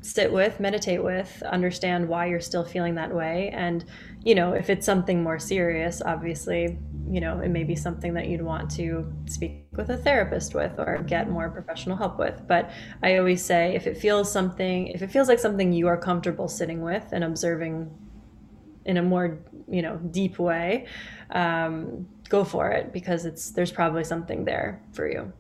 sit 0.02 0.32
with, 0.32 0.60
meditate 0.60 1.04
with, 1.04 1.44
understand 1.44 2.08
why 2.08 2.26
you're 2.26 2.40
still 2.40 2.64
feeling 2.64 2.96
that 2.96 3.14
way. 3.14 3.50
And, 3.54 3.84
you 4.24 4.34
know, 4.34 4.54
if 4.54 4.70
it's 4.70 4.86
something 4.86 5.22
more 5.22 5.40
serious, 5.40 6.02
obviously, 6.06 6.78
you 7.10 7.20
know, 7.20 7.40
it 7.40 7.50
may 7.50 7.64
be 7.64 7.76
something 7.76 8.14
that 8.14 8.28
you'd 8.28 8.42
want 8.42 8.70
to 8.72 9.12
speak 9.28 9.66
with 9.74 9.90
a 9.90 9.98
therapist 9.98 10.56
with 10.56 10.80
or 10.80 11.04
get 11.06 11.30
more 11.30 11.50
professional 11.50 11.98
help 11.98 12.18
with. 12.18 12.42
But 12.48 12.72
I 13.04 13.18
always 13.18 13.44
say 13.44 13.76
if 13.76 13.88
it 13.88 13.98
feels 13.98 14.32
something, 14.32 14.88
if 14.88 15.02
it 15.02 15.12
feels 15.12 15.28
like 15.28 15.40
something 15.40 15.74
you 15.74 15.88
are 15.88 15.98
comfortable 15.98 16.48
sitting 16.48 16.82
with 16.82 17.06
and 17.12 17.24
observing 17.24 17.92
in 18.86 18.98
a 18.98 19.04
more, 19.04 19.40
you 19.70 19.82
know, 19.82 19.98
deep 19.98 20.40
way, 20.40 20.88
um, 21.32 22.08
go 22.30 22.44
for 22.44 22.72
it 22.72 22.94
because 22.94 23.26
it's 23.26 23.52
there's 23.52 23.72
probably 23.72 24.04
something 24.04 24.46
there 24.46 24.82
for 24.94 25.10
you. 25.10 25.34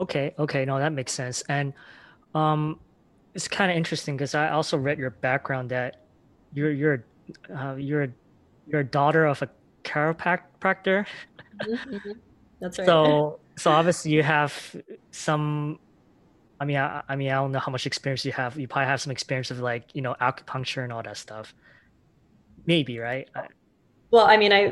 Okay, 0.00 0.34
okay, 0.38 0.64
no, 0.64 0.78
that 0.78 0.92
makes 0.92 1.12
sense. 1.12 1.42
And 1.48 1.74
um 2.34 2.80
it's 3.34 3.48
kind 3.48 3.70
of 3.70 3.76
interesting 3.76 4.16
because 4.16 4.34
I 4.34 4.50
also 4.50 4.76
read 4.76 4.98
your 4.98 5.10
background 5.10 5.70
that 5.70 5.96
you're 6.52 6.70
you're 6.70 7.04
uh, 7.54 7.74
you're 7.76 8.08
you're 8.66 8.80
a 8.80 8.84
daughter 8.84 9.26
of 9.26 9.42
a 9.42 9.48
chiropractor. 9.84 11.06
Mm-hmm. 11.62 12.10
That's 12.60 12.78
right. 12.78 12.86
So 12.86 13.40
so 13.56 13.70
obviously 13.70 14.12
you 14.12 14.22
have 14.22 14.76
some. 15.10 15.78
I 16.60 16.64
mean, 16.64 16.76
I, 16.76 17.02
I 17.08 17.16
mean, 17.16 17.30
I 17.30 17.34
don't 17.34 17.50
know 17.50 17.58
how 17.58 17.72
much 17.72 17.86
experience 17.86 18.24
you 18.24 18.30
have. 18.32 18.56
You 18.56 18.68
probably 18.68 18.86
have 18.86 19.00
some 19.00 19.10
experience 19.10 19.50
of 19.50 19.60
like 19.60 19.94
you 19.94 20.02
know 20.02 20.14
acupuncture 20.20 20.84
and 20.84 20.92
all 20.92 21.02
that 21.02 21.16
stuff. 21.16 21.54
Maybe 22.66 22.98
right. 22.98 23.28
Well, 24.12 24.26
I 24.26 24.36
mean, 24.36 24.52
I 24.52 24.68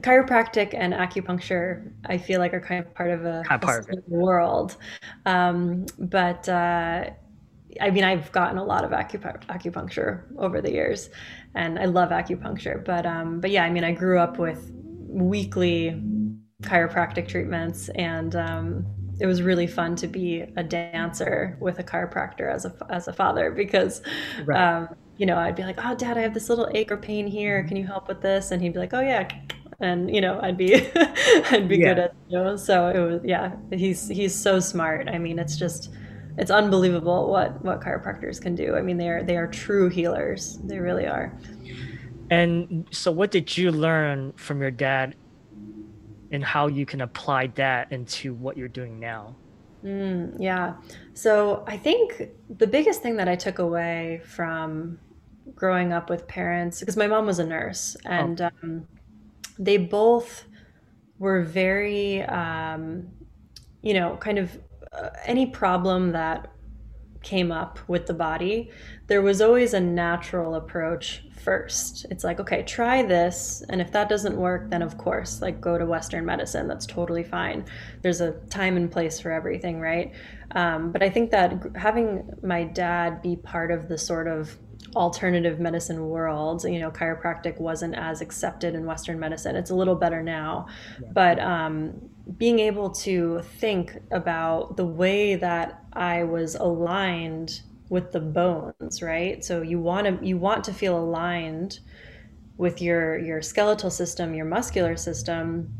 chiropractic 0.00 0.74
and 0.74 0.92
acupuncture, 0.92 1.92
I 2.06 2.18
feel 2.18 2.40
like 2.40 2.52
are 2.52 2.60
kind 2.60 2.84
of 2.84 2.92
part 2.94 3.12
of 3.12 3.24
a, 3.24 3.44
kind 3.46 3.62
of 3.62 3.66
part 3.66 3.88
a 3.88 4.02
world, 4.08 4.76
um, 5.24 5.86
but 5.98 6.48
uh, 6.48 7.10
I 7.80 7.90
mean, 7.90 8.04
I've 8.04 8.30
gotten 8.32 8.58
a 8.58 8.64
lot 8.64 8.84
of 8.84 8.90
acupuncture 8.90 10.22
over 10.38 10.60
the 10.60 10.70
years, 10.70 11.10
and 11.54 11.78
I 11.78 11.86
love 11.86 12.10
acupuncture. 12.10 12.84
But 12.84 13.06
um, 13.06 13.40
but 13.40 13.50
yeah, 13.50 13.64
I 13.64 13.70
mean, 13.70 13.84
I 13.84 13.92
grew 13.92 14.18
up 14.18 14.38
with 14.38 14.70
weekly 15.08 16.00
chiropractic 16.62 17.28
treatments, 17.28 17.88
and 17.90 18.34
um, 18.36 18.86
it 19.20 19.26
was 19.26 19.42
really 19.42 19.66
fun 19.66 19.96
to 19.96 20.06
be 20.06 20.40
a 20.56 20.62
dancer 20.62 21.56
with 21.60 21.78
a 21.78 21.84
chiropractor 21.84 22.52
as 22.52 22.64
a 22.64 22.74
as 22.90 23.08
a 23.08 23.12
father 23.12 23.50
because. 23.50 24.02
Right. 24.44 24.60
Um, 24.60 24.88
you 25.18 25.26
know, 25.26 25.36
I'd 25.36 25.54
be 25.54 25.62
like, 25.62 25.76
"Oh, 25.78 25.94
Dad, 25.94 26.16
I 26.16 26.22
have 26.22 26.34
this 26.34 26.48
little 26.48 26.68
ache 26.74 26.90
or 26.90 26.96
pain 26.96 27.26
here. 27.26 27.62
Can 27.64 27.76
you 27.76 27.86
help 27.86 28.08
with 28.08 28.22
this?" 28.22 28.50
And 28.50 28.62
he'd 28.62 28.72
be 28.72 28.78
like, 28.78 28.94
"Oh 28.94 29.00
yeah," 29.00 29.28
and 29.80 30.12
you 30.12 30.20
know, 30.20 30.40
I'd 30.42 30.56
be, 30.56 30.74
I'd 31.50 31.68
be 31.68 31.76
yeah. 31.76 31.94
good 31.94 31.98
at 31.98 32.14
you 32.28 32.38
know. 32.38 32.56
So 32.56 32.88
it 32.88 32.98
was, 32.98 33.20
yeah. 33.24 33.52
He's 33.70 34.08
he's 34.08 34.34
so 34.34 34.58
smart. 34.60 35.08
I 35.08 35.18
mean, 35.18 35.38
it's 35.38 35.56
just 35.56 35.90
it's 36.38 36.50
unbelievable 36.50 37.30
what 37.30 37.62
what 37.64 37.80
chiropractors 37.80 38.40
can 38.40 38.54
do. 38.54 38.76
I 38.76 38.82
mean, 38.82 38.96
they 38.96 39.08
are 39.08 39.22
they 39.22 39.36
are 39.36 39.46
true 39.46 39.88
healers. 39.88 40.58
They 40.64 40.78
really 40.78 41.06
are. 41.06 41.38
And 42.30 42.86
so, 42.90 43.10
what 43.10 43.30
did 43.30 43.56
you 43.56 43.70
learn 43.70 44.32
from 44.36 44.60
your 44.60 44.70
dad, 44.70 45.14
and 46.30 46.42
how 46.42 46.66
you 46.68 46.86
can 46.86 47.02
apply 47.02 47.48
that 47.48 47.92
into 47.92 48.34
what 48.34 48.56
you're 48.56 48.68
doing 48.68 48.98
now? 48.98 49.36
Mm, 49.84 50.36
yeah. 50.38 50.74
So 51.14 51.64
I 51.66 51.76
think 51.76 52.30
the 52.58 52.66
biggest 52.66 53.02
thing 53.02 53.16
that 53.16 53.28
I 53.28 53.36
took 53.36 53.58
away 53.58 54.22
from 54.24 54.98
growing 55.54 55.92
up 55.92 56.08
with 56.08 56.26
parents, 56.28 56.80
because 56.80 56.96
my 56.96 57.06
mom 57.06 57.26
was 57.26 57.38
a 57.38 57.44
nurse, 57.44 57.96
and 58.04 58.40
oh. 58.40 58.50
um, 58.62 58.86
they 59.58 59.76
both 59.76 60.44
were 61.18 61.42
very, 61.42 62.22
um, 62.22 63.08
you 63.82 63.94
know, 63.94 64.16
kind 64.16 64.38
of 64.38 64.56
uh, 64.96 65.10
any 65.24 65.46
problem 65.46 66.12
that 66.12 66.52
came 67.22 67.52
up 67.52 67.78
with 67.88 68.06
the 68.06 68.14
body, 68.14 68.70
there 69.06 69.22
was 69.22 69.40
always 69.40 69.74
a 69.74 69.80
natural 69.80 70.54
approach 70.56 71.22
first. 71.42 72.06
It's 72.10 72.24
like, 72.24 72.40
okay, 72.40 72.62
try 72.62 73.02
this. 73.02 73.62
And 73.68 73.80
if 73.80 73.92
that 73.92 74.08
doesn't 74.08 74.36
work, 74.36 74.70
then 74.70 74.82
of 74.82 74.98
course, 74.98 75.40
like 75.40 75.60
go 75.60 75.78
to 75.78 75.86
Western 75.86 76.24
medicine. 76.24 76.68
That's 76.68 76.86
totally 76.86 77.24
fine. 77.24 77.64
There's 78.02 78.20
a 78.20 78.32
time 78.50 78.76
and 78.76 78.90
place 78.90 79.20
for 79.20 79.30
everything, 79.30 79.80
right? 79.80 80.12
Um, 80.52 80.92
but 80.92 81.02
I 81.02 81.10
think 81.10 81.30
that 81.30 81.62
having 81.76 82.28
my 82.42 82.64
dad 82.64 83.22
be 83.22 83.36
part 83.36 83.70
of 83.70 83.88
the 83.88 83.98
sort 83.98 84.28
of 84.28 84.56
alternative 84.94 85.58
medicine 85.58 86.08
world, 86.08 86.64
you 86.64 86.78
know, 86.78 86.90
chiropractic 86.90 87.58
wasn't 87.58 87.94
as 87.94 88.20
accepted 88.20 88.74
in 88.74 88.84
Western 88.84 89.18
medicine. 89.18 89.56
It's 89.56 89.70
a 89.70 89.74
little 89.74 89.94
better 89.94 90.22
now. 90.22 90.66
Yeah. 91.00 91.08
But, 91.12 91.38
um, 91.40 92.10
being 92.38 92.58
able 92.58 92.90
to 92.90 93.40
think 93.58 93.98
about 94.10 94.76
the 94.76 94.86
way 94.86 95.34
that 95.36 95.84
I 95.92 96.24
was 96.24 96.54
aligned 96.54 97.62
with 97.88 98.12
the 98.12 98.20
bones, 98.20 99.02
right? 99.02 99.44
So 99.44 99.62
you 99.62 99.78
want 99.80 100.06
to 100.06 100.26
you 100.26 100.38
want 100.38 100.64
to 100.64 100.72
feel 100.72 100.98
aligned 100.98 101.80
with 102.56 102.80
your 102.80 103.18
your 103.18 103.42
skeletal 103.42 103.90
system, 103.90 104.34
your 104.34 104.46
muscular 104.46 104.96
system 104.96 105.72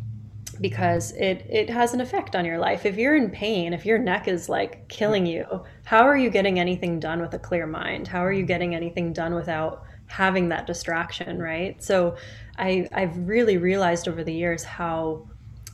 because 0.61 1.13
it 1.13 1.47
it 1.49 1.71
has 1.71 1.95
an 1.95 2.01
effect 2.01 2.37
on 2.37 2.45
your 2.45 2.59
life. 2.59 2.85
If 2.85 2.97
you're 2.97 3.17
in 3.17 3.31
pain, 3.31 3.73
if 3.73 3.87
your 3.87 3.99
neck 3.99 4.29
is 4.29 4.49
like 4.49 4.89
killing 4.89 5.27
you, 5.27 5.45
how 5.85 6.07
are 6.07 6.17
you 6.17 6.31
getting 6.31 6.59
anything 6.59 7.01
done 7.01 7.21
with 7.21 7.35
a 7.35 7.39
clear 7.39 7.67
mind? 7.67 8.09
How 8.09 8.25
are 8.25 8.33
you 8.33 8.45
getting 8.45 8.75
anything 8.75 9.13
done 9.13 9.35
without 9.35 9.85
having 10.07 10.51
that 10.51 10.67
distraction, 10.67 11.39
right? 11.39 11.83
So 11.83 12.17
I 12.59 12.89
I've 12.93 13.17
really 13.17 13.57
realized 13.57 14.09
over 14.09 14.23
the 14.23 14.35
years 14.35 14.63
how 14.65 15.27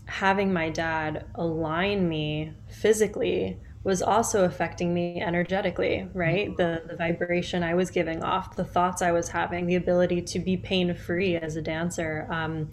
having 0.08 0.52
my 0.52 0.70
dad 0.70 1.26
align 1.34 2.08
me 2.08 2.52
physically 2.66 3.58
was 3.84 4.02
also 4.02 4.44
affecting 4.44 4.92
me 4.92 5.20
energetically, 5.20 6.08
right? 6.14 6.56
The 6.56 6.82
the 6.88 6.96
vibration 6.96 7.62
I 7.62 7.74
was 7.74 7.90
giving 7.90 8.22
off, 8.22 8.56
the 8.56 8.64
thoughts 8.64 9.02
I 9.02 9.12
was 9.12 9.28
having, 9.28 9.66
the 9.66 9.76
ability 9.76 10.22
to 10.22 10.38
be 10.38 10.56
pain 10.56 10.94
free 10.94 11.36
as 11.36 11.56
a 11.56 11.62
dancer, 11.62 12.26
um, 12.30 12.70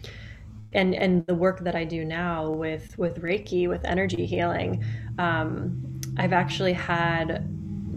and 0.73 0.95
and 0.95 1.25
the 1.27 1.35
work 1.35 1.59
that 1.65 1.75
I 1.75 1.83
do 1.83 2.05
now 2.05 2.49
with 2.49 2.97
with 2.97 3.21
Reiki, 3.21 3.67
with 3.67 3.83
energy 3.85 4.25
healing. 4.25 4.83
Um, 5.19 6.01
I've 6.17 6.33
actually 6.33 6.73
had 6.73 7.47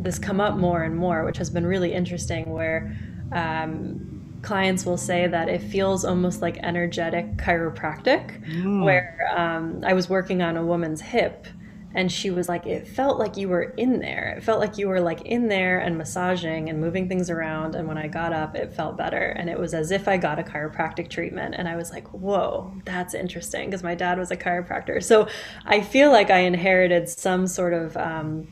this 0.03 0.19
come 0.19 0.41
up 0.41 0.57
more 0.57 0.83
and 0.83 0.97
more, 0.97 1.25
which 1.25 1.39
has 1.39 1.49
been 1.49 1.67
really 1.67 1.93
interesting. 1.93 2.51
Where 2.51 2.97
um, 3.33 4.18
clients 4.43 4.87
will 4.87 4.97
say 4.97 5.27
that 5.27 5.49
it 5.49 5.63
feels 5.63 6.05
almost 6.05 6.43
like 6.43 6.59
energetic 6.59 7.37
chiropractic, 7.37 8.45
mm. 8.47 8.85
where 8.85 9.33
um, 9.37 9.83
I 9.85 9.93
was 9.93 10.09
working 10.09 10.43
on 10.43 10.57
a 10.57 10.65
woman's 10.65 11.01
hip 11.01 11.47
and 11.95 12.13
she 12.13 12.31
was 12.31 12.49
like 12.49 12.67
it 12.67 12.87
felt 12.87 13.19
like 13.19 13.37
you 13.37 13.49
were 13.49 13.75
in 13.77 13.99
there. 13.99 14.35
It 14.37 14.45
felt 14.45 14.61
like 14.61 14.79
you 14.79 14.89
were 14.89 15.01
like 15.01 15.23
in 15.23 15.49
there 15.49 15.79
and 15.79 15.97
massaging 15.97 16.69
and 16.69 16.81
moving 16.81 17.09
things 17.09 17.31
around 17.31 17.75
and 17.75 17.89
when 17.89 17.97
i 17.97 18.07
got 18.07 18.33
up 18.33 18.55
it 18.55 18.73
felt 18.73 18.97
better. 18.97 19.35
And 19.37 19.49
it 19.49 19.59
was 19.59 19.75
as 19.75 19.91
if 19.91 20.07
i 20.07 20.17
got 20.17 20.39
a 20.39 20.43
chiropractic 20.43 21.09
treatment 21.09 21.55
and 21.57 21.67
i 21.69 21.77
was 21.77 21.91
like 21.91 22.07
whoa 22.13 22.73
that's 22.85 23.15
interesting 23.15 23.69
because 23.69 23.83
my 23.83 23.95
dad 23.95 24.19
was 24.19 24.31
a 24.31 24.37
chiropractor. 24.37 25.03
So 25.03 25.29
i 25.65 25.81
feel 25.81 26.11
like 26.11 26.31
i 26.31 26.41
inherited 26.41 27.09
some 27.09 27.47
sort 27.47 27.73
of 27.73 27.97
um, 27.97 28.49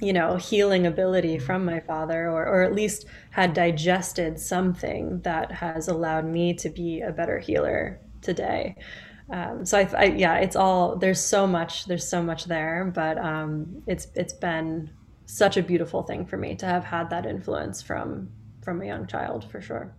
you 0.00 0.12
know, 0.12 0.36
healing 0.36 0.86
ability 0.86 1.38
from 1.38 1.64
my 1.64 1.80
father, 1.80 2.28
or, 2.28 2.46
or 2.46 2.62
at 2.62 2.74
least 2.74 3.06
had 3.30 3.52
digested 3.52 4.38
something 4.38 5.20
that 5.20 5.52
has 5.52 5.88
allowed 5.88 6.24
me 6.24 6.54
to 6.54 6.70
be 6.70 7.00
a 7.00 7.12
better 7.12 7.38
healer 7.38 8.00
today. 8.22 8.76
Um, 9.30 9.64
so 9.64 9.78
I, 9.78 9.88
I, 9.96 10.04
yeah, 10.04 10.36
it's 10.36 10.56
all 10.56 10.96
there's 10.96 11.20
so 11.20 11.46
much 11.46 11.86
there's 11.86 12.08
so 12.08 12.22
much 12.22 12.46
there, 12.46 12.90
but 12.94 13.18
um, 13.18 13.82
it's 13.86 14.08
it's 14.14 14.32
been 14.32 14.90
such 15.26 15.56
a 15.56 15.62
beautiful 15.62 16.02
thing 16.02 16.26
for 16.26 16.36
me 16.36 16.56
to 16.56 16.66
have 16.66 16.84
had 16.84 17.10
that 17.10 17.26
influence 17.26 17.80
from 17.80 18.30
from 18.64 18.82
a 18.82 18.86
young 18.86 19.06
child 19.06 19.48
for 19.50 19.60
sure. 19.60 19.94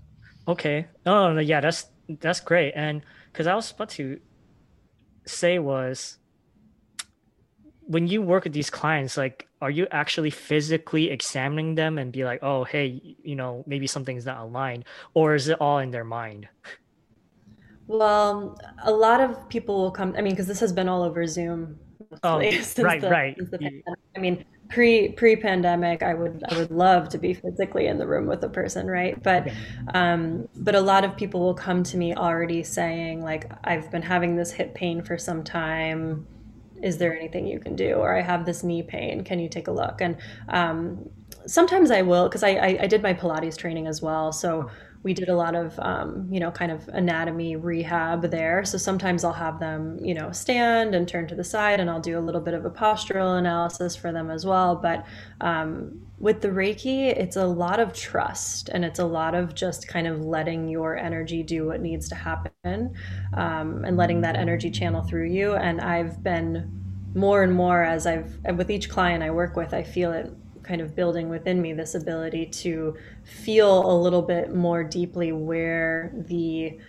Okay. 0.47 0.87
Oh 1.05 1.37
yeah, 1.37 1.61
that's 1.61 1.85
that's 2.19 2.39
great. 2.39 2.73
And 2.75 3.01
because 3.31 3.47
I 3.47 3.55
was 3.55 3.71
about 3.71 3.89
to 3.91 4.19
say 5.25 5.59
was 5.59 6.17
when 7.81 8.07
you 8.07 8.21
work 8.21 8.45
with 8.45 8.53
these 8.53 8.69
clients, 8.69 9.17
like, 9.17 9.47
are 9.61 9.69
you 9.69 9.87
actually 9.91 10.31
physically 10.31 11.09
examining 11.11 11.75
them 11.75 11.97
and 11.97 12.11
be 12.11 12.25
like, 12.25 12.39
oh, 12.41 12.63
hey, 12.63 13.15
you 13.23 13.35
know, 13.35 13.63
maybe 13.67 13.87
something's 13.87 14.25
not 14.25 14.39
aligned, 14.39 14.85
or 15.13 15.35
is 15.35 15.47
it 15.47 15.61
all 15.61 15.77
in 15.77 15.91
their 15.91 16.03
mind? 16.03 16.47
Well, 17.87 18.57
a 18.83 18.91
lot 18.91 19.21
of 19.21 19.49
people 19.49 19.77
will 19.77 19.91
come. 19.91 20.15
I 20.17 20.21
mean, 20.21 20.33
because 20.33 20.47
this 20.47 20.59
has 20.61 20.73
been 20.73 20.87
all 20.87 21.03
over 21.03 21.27
Zoom. 21.27 21.77
Oh, 22.23 22.37
right, 22.79 23.01
the, 23.01 23.09
right. 23.09 23.37
The 23.37 23.81
I 24.15 24.19
mean, 24.19 24.45
pre 24.71 25.09
pre 25.09 25.35
pandemic 25.35 26.01
i 26.01 26.13
would 26.13 26.43
i 26.49 26.57
would 26.57 26.71
love 26.71 27.09
to 27.09 27.17
be 27.17 27.33
physically 27.33 27.87
in 27.87 27.97
the 27.97 28.07
room 28.07 28.25
with 28.25 28.41
a 28.43 28.49
person 28.49 28.87
right 28.87 29.21
but 29.21 29.49
um 29.93 30.47
but 30.55 30.75
a 30.75 30.79
lot 30.79 31.03
of 31.03 31.15
people 31.17 31.41
will 31.41 31.53
come 31.53 31.83
to 31.83 31.97
me 31.97 32.15
already 32.15 32.63
saying 32.63 33.21
like 33.21 33.51
i've 33.65 33.91
been 33.91 34.01
having 34.01 34.35
this 34.35 34.51
hip 34.51 34.73
pain 34.73 35.03
for 35.03 35.17
some 35.17 35.43
time 35.43 36.25
is 36.83 36.97
there 36.97 37.15
anything 37.15 37.47
you 37.47 37.59
can 37.59 37.75
do? 37.75 37.93
Or 37.93 38.17
i 38.17 38.21
have 38.21 38.45
this 38.45 38.63
knee 38.63 38.83
pain 38.83 39.23
can 39.23 39.39
you 39.39 39.49
take 39.49 39.67
a 39.67 39.71
look? 39.71 40.01
And 40.01 40.17
um 40.49 41.09
sometimes 41.47 41.89
i 41.89 42.01
will 42.01 42.27
because 42.29 42.43
I, 42.43 42.49
I 42.51 42.77
i 42.81 42.87
did 42.87 43.01
my 43.01 43.13
pilates 43.13 43.57
training 43.57 43.87
as 43.87 44.01
well. 44.01 44.31
So 44.31 44.69
we 45.03 45.13
did 45.13 45.29
a 45.29 45.35
lot 45.35 45.55
of 45.55 45.79
um, 45.79 46.27
you 46.31 46.39
know 46.39 46.51
kind 46.51 46.71
of 46.71 46.87
anatomy 46.89 47.55
rehab 47.55 48.29
there. 48.29 48.63
So 48.65 48.77
sometimes 48.77 49.23
i'll 49.23 49.33
have 49.33 49.59
them 49.59 49.99
you 50.03 50.13
know 50.13 50.31
stand 50.31 50.95
and 50.95 51.07
turn 51.07 51.27
to 51.27 51.35
the 51.35 51.43
side 51.43 51.79
and 51.79 51.89
i'll 51.89 51.99
do 51.99 52.17
a 52.17 52.21
little 52.21 52.41
bit 52.41 52.53
of 52.53 52.65
a 52.65 52.69
postural 52.69 53.37
analysis 53.37 53.95
for 53.95 54.11
them 54.11 54.29
as 54.29 54.45
well. 54.45 54.75
But 54.75 55.05
um, 55.41 56.01
with 56.19 56.41
the 56.41 56.49
reiki 56.49 57.07
it's 57.07 57.35
a 57.35 57.45
lot 57.45 57.79
of 57.79 57.93
trust 57.93 58.69
and 58.69 58.85
it's 58.85 58.99
a 58.99 59.05
lot 59.05 59.33
of 59.33 59.55
just 59.55 59.87
kind 59.87 60.05
of 60.07 60.21
letting 60.23 60.67
your 60.67 60.95
energy 60.95 61.41
do 61.41 61.65
what 61.65 61.81
needs 61.81 62.07
to 62.09 62.15
happen 62.15 62.93
um, 63.33 63.83
and 63.85 63.97
letting 63.97 64.21
that 64.21 64.35
energy 64.35 64.69
channel 64.69 65.01
through 65.01 65.27
you. 65.27 65.53
And 65.53 65.81
i've 65.81 66.21
been 66.23 66.71
more 67.13 67.43
and 67.43 67.53
more 67.53 67.83
as 67.83 68.05
i've 68.07 68.39
with 68.55 68.69
each 68.69 68.89
client 68.89 69.21
i 69.21 69.29
work 69.29 69.55
with 69.57 69.73
i 69.73 69.83
feel 69.83 70.13
it 70.13 70.31
kind 70.71 70.79
of 70.79 70.95
building 70.95 71.27
within 71.27 71.61
me 71.61 71.73
this 71.73 71.95
ability 71.95 72.45
to 72.45 72.95
feel 73.25 73.91
a 73.91 73.97
little 74.01 74.21
bit 74.21 74.55
more 74.55 74.85
deeply 74.85 75.33
where 75.33 76.13
the 76.29 76.79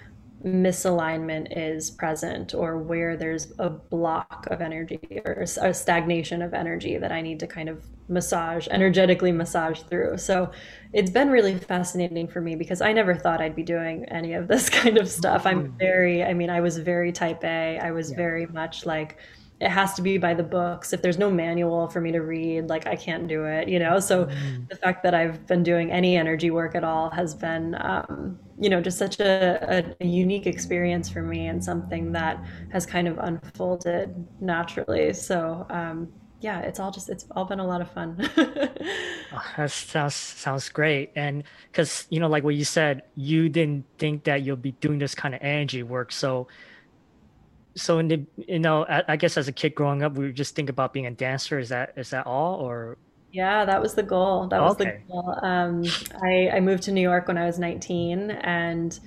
misalignment 0.44 1.48
is 1.50 1.90
present 1.90 2.54
or 2.54 2.78
where 2.78 3.16
there's 3.16 3.52
a 3.58 3.68
block 3.68 4.46
of 4.52 4.60
energy 4.60 5.00
or 5.24 5.44
a 5.60 5.74
stagnation 5.74 6.42
of 6.42 6.54
energy 6.54 6.96
that 6.96 7.10
I 7.10 7.22
need 7.22 7.40
to 7.40 7.48
kind 7.48 7.68
of 7.68 7.84
massage, 8.06 8.68
energetically 8.68 9.32
massage 9.32 9.80
through. 9.80 10.18
So 10.18 10.52
it's 10.92 11.10
been 11.10 11.28
really 11.28 11.58
fascinating 11.58 12.28
for 12.28 12.40
me 12.40 12.54
because 12.54 12.80
I 12.80 12.92
never 12.92 13.16
thought 13.16 13.40
I'd 13.40 13.56
be 13.56 13.64
doing 13.64 14.04
any 14.04 14.34
of 14.34 14.46
this 14.46 14.70
kind 14.80 14.96
of 14.96 15.08
stuff. 15.08 15.44
I'm 15.44 15.72
mm. 15.72 15.76
very, 15.76 16.22
I 16.22 16.34
mean, 16.34 16.50
I 16.50 16.60
was 16.60 16.78
very 16.78 17.10
type 17.10 17.42
A. 17.42 17.80
I 17.82 17.90
was 17.90 18.10
yeah. 18.10 18.16
very 18.16 18.46
much 18.46 18.86
like, 18.86 19.18
it 19.62 19.70
has 19.70 19.94
to 19.94 20.02
be 20.02 20.18
by 20.18 20.34
the 20.34 20.42
books. 20.42 20.92
If 20.92 21.02
there's 21.02 21.18
no 21.18 21.30
manual 21.30 21.86
for 21.86 22.00
me 22.00 22.10
to 22.10 22.20
read, 22.20 22.68
like 22.68 22.88
I 22.88 22.96
can't 22.96 23.28
do 23.28 23.44
it, 23.44 23.68
you 23.68 23.78
know? 23.78 24.00
So 24.00 24.24
mm. 24.24 24.68
the 24.68 24.74
fact 24.74 25.04
that 25.04 25.14
I've 25.14 25.46
been 25.46 25.62
doing 25.62 25.92
any 25.92 26.16
energy 26.16 26.50
work 26.50 26.74
at 26.74 26.82
all 26.82 27.10
has 27.10 27.32
been, 27.32 27.76
um, 27.80 28.40
you 28.58 28.68
know, 28.68 28.80
just 28.80 28.98
such 28.98 29.20
a, 29.20 29.94
a, 30.00 30.04
unique 30.04 30.48
experience 30.48 31.08
for 31.08 31.22
me 31.22 31.46
and 31.46 31.62
something 31.62 32.10
that 32.10 32.44
has 32.72 32.86
kind 32.86 33.06
of 33.06 33.18
unfolded 33.18 34.26
naturally. 34.40 35.12
So, 35.12 35.64
um, 35.70 36.12
yeah, 36.40 36.58
it's 36.62 36.80
all 36.80 36.90
just, 36.90 37.08
it's 37.08 37.24
all 37.30 37.44
been 37.44 37.60
a 37.60 37.66
lot 37.66 37.80
of 37.80 37.88
fun. 37.92 38.16
oh, 38.36 39.44
that 39.56 39.70
sounds, 39.70 40.16
sounds 40.16 40.68
great. 40.70 41.12
And 41.14 41.44
cause, 41.72 42.08
you 42.10 42.18
know, 42.18 42.26
like 42.26 42.42
what 42.42 42.56
you 42.56 42.64
said, 42.64 43.02
you 43.14 43.48
didn't 43.48 43.84
think 43.98 44.24
that 44.24 44.42
you'll 44.42 44.56
be 44.56 44.72
doing 44.72 44.98
this 44.98 45.14
kind 45.14 45.36
of 45.36 45.40
energy 45.40 45.84
work. 45.84 46.10
So, 46.10 46.48
so 47.74 47.98
in 47.98 48.08
the 48.08 48.26
you 48.36 48.58
know 48.58 48.84
I, 48.86 49.02
I, 49.08 49.16
guess 49.16 49.36
as 49.36 49.48
a 49.48 49.52
kid 49.52 49.74
growing 49.74 50.02
up 50.02 50.14
we 50.14 50.26
would 50.26 50.34
just 50.34 50.54
think 50.54 50.68
about 50.68 50.92
being 50.92 51.06
a 51.06 51.10
dancer. 51.10 51.58
Is 51.58 51.68
that 51.70 51.94
is 51.96 52.10
that 52.10 52.26
all 52.26 52.60
or? 52.60 52.98
Yeah 53.30 53.64
that 53.64 53.80
was 53.80 53.94
the 53.94 54.02
goal. 54.02 54.48
That 54.48 54.60
was 54.60 54.72
okay. 54.72 55.02
the 55.06 55.12
goal. 55.12 55.38
Um, 55.42 55.84
I, 56.22 56.50
I 56.56 56.60
moved 56.60 56.82
to 56.84 56.92
new 56.92 57.00
york 57.00 57.28
when 57.28 57.38
i 57.38 57.46
was 57.46 57.58
19 57.58 58.30
and 58.30 58.98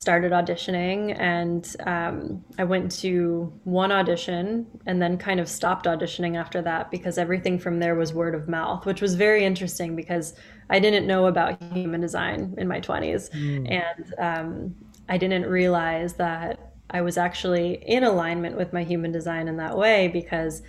started 0.00 0.32
auditioning 0.32 1.14
and 1.20 1.76
um, 1.86 2.42
i 2.58 2.64
went 2.64 2.90
to 2.90 3.52
one 3.64 3.92
audition 3.92 4.66
and 4.86 5.00
then 5.00 5.18
kind 5.18 5.38
of 5.38 5.46
stopped 5.46 5.84
auditioning 5.84 6.38
after 6.38 6.62
that 6.62 6.90
because 6.90 7.18
everything 7.18 7.58
from 7.58 7.78
there 7.78 7.94
was 7.94 8.14
word 8.14 8.34
of 8.34 8.48
mouth 8.48 8.86
which 8.86 9.02
was 9.02 9.14
very 9.14 9.44
interesting 9.44 9.94
because 9.94 10.32
i 10.70 10.80
didn't 10.80 11.06
know 11.06 11.26
about 11.26 11.62
human 11.74 12.00
design 12.00 12.54
in 12.56 12.66
my 12.66 12.80
20s 12.80 13.30
mm. 13.32 13.70
and 13.70 14.14
um, 14.18 14.74
i 15.10 15.18
didn't 15.18 15.44
realize 15.44 16.14
that 16.14 16.69
I 16.90 17.00
was 17.00 17.16
actually 17.16 17.82
in 17.86 18.04
alignment 18.04 18.56
with 18.56 18.72
my 18.72 18.84
human 18.84 19.12
design 19.12 19.48
in 19.48 19.56
that 19.58 19.76
way 19.76 20.08
because 20.08 20.62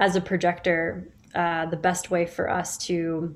as 0.00 0.16
a 0.16 0.20
projector, 0.20 1.08
uh, 1.34 1.66
the 1.66 1.76
best 1.76 2.10
way 2.10 2.26
for 2.26 2.50
us 2.50 2.78
to 2.78 3.34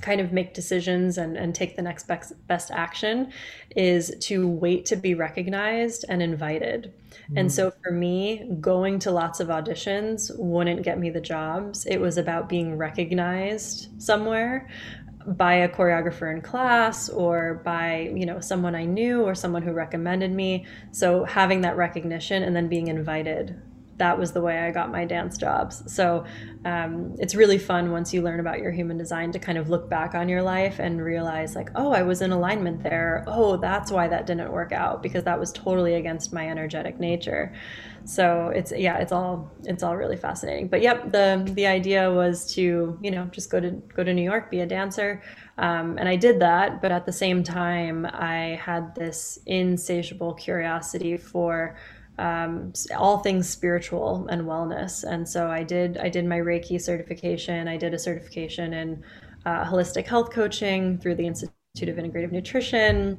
kind 0.00 0.20
of 0.20 0.32
make 0.32 0.54
decisions 0.54 1.18
and, 1.18 1.36
and 1.36 1.54
take 1.54 1.74
the 1.74 1.82
next 1.82 2.06
best, 2.06 2.32
best 2.46 2.70
action 2.70 3.32
is 3.74 4.14
to 4.20 4.46
wait 4.46 4.86
to 4.86 4.96
be 4.96 5.14
recognized 5.14 6.04
and 6.08 6.22
invited. 6.22 6.92
Mm. 7.30 7.40
And 7.40 7.52
so 7.52 7.72
for 7.82 7.90
me, 7.90 8.48
going 8.60 8.98
to 9.00 9.10
lots 9.10 9.40
of 9.40 9.48
auditions 9.48 10.30
wouldn't 10.38 10.82
get 10.82 10.98
me 10.98 11.10
the 11.10 11.20
jobs. 11.20 11.84
It 11.86 11.98
was 12.00 12.16
about 12.16 12.48
being 12.48 12.76
recognized 12.76 13.88
somewhere 14.00 14.68
by 15.26 15.54
a 15.54 15.68
choreographer 15.68 16.32
in 16.32 16.40
class 16.40 17.08
or 17.08 17.60
by 17.64 18.10
you 18.14 18.24
know 18.24 18.40
someone 18.40 18.74
i 18.74 18.84
knew 18.84 19.22
or 19.22 19.34
someone 19.34 19.62
who 19.62 19.72
recommended 19.72 20.32
me. 20.32 20.66
So 20.92 21.24
having 21.24 21.62
that 21.62 21.76
recognition 21.76 22.42
and 22.42 22.54
then 22.54 22.68
being 22.68 22.88
invited 22.88 23.60
that 23.98 24.18
was 24.18 24.32
the 24.32 24.40
way 24.40 24.58
I 24.58 24.70
got 24.70 24.90
my 24.90 25.04
dance 25.04 25.36
jobs. 25.36 25.82
So 25.92 26.24
um, 26.64 27.14
it's 27.18 27.34
really 27.34 27.58
fun 27.58 27.92
once 27.92 28.14
you 28.14 28.22
learn 28.22 28.40
about 28.40 28.60
your 28.60 28.70
human 28.70 28.96
design 28.96 29.32
to 29.32 29.38
kind 29.38 29.58
of 29.58 29.68
look 29.68 29.88
back 29.90 30.14
on 30.14 30.28
your 30.28 30.42
life 30.42 30.78
and 30.78 31.02
realize, 31.02 31.54
like, 31.54 31.70
oh, 31.74 31.92
I 31.92 32.02
was 32.02 32.22
in 32.22 32.32
alignment 32.32 32.82
there. 32.82 33.24
Oh, 33.26 33.56
that's 33.56 33.90
why 33.90 34.08
that 34.08 34.26
didn't 34.26 34.50
work 34.52 34.72
out 34.72 35.02
because 35.02 35.24
that 35.24 35.38
was 35.38 35.52
totally 35.52 35.94
against 35.94 36.32
my 36.32 36.48
energetic 36.48 36.98
nature. 36.98 37.52
So 38.04 38.48
it's 38.54 38.72
yeah, 38.72 38.98
it's 38.98 39.12
all 39.12 39.50
it's 39.64 39.82
all 39.82 39.96
really 39.96 40.16
fascinating. 40.16 40.68
But 40.68 40.80
yep, 40.80 41.12
the 41.12 41.46
the 41.54 41.66
idea 41.66 42.10
was 42.10 42.50
to 42.54 42.98
you 43.02 43.10
know 43.10 43.26
just 43.26 43.50
go 43.50 43.60
to 43.60 43.70
go 43.70 44.02
to 44.02 44.14
New 44.14 44.22
York, 44.22 44.50
be 44.50 44.60
a 44.60 44.66
dancer. 44.66 45.22
Um, 45.58 45.98
and 45.98 46.08
I 46.08 46.16
did 46.16 46.40
that, 46.40 46.80
but 46.80 46.92
at 46.92 47.04
the 47.04 47.12
same 47.12 47.42
time, 47.42 48.06
I 48.06 48.58
had 48.62 48.94
this 48.94 49.40
insatiable 49.44 50.34
curiosity 50.34 51.16
for 51.16 51.76
um, 52.18 52.72
all 52.96 53.18
things 53.18 53.48
spiritual 53.48 54.26
and 54.28 54.42
wellness. 54.42 55.04
And 55.04 55.28
so 55.28 55.50
I 55.50 55.62
did 55.62 55.98
I 55.98 56.08
did 56.08 56.24
my 56.24 56.38
Reiki 56.38 56.80
certification. 56.80 57.68
I 57.68 57.76
did 57.76 57.94
a 57.94 57.98
certification 57.98 58.74
in 58.74 59.04
uh, 59.46 59.64
holistic 59.64 60.06
health 60.06 60.30
coaching 60.30 60.98
through 60.98 61.14
the 61.14 61.26
Institute 61.26 61.88
of 61.88 61.96
Integrative 61.96 62.32
Nutrition. 62.32 63.18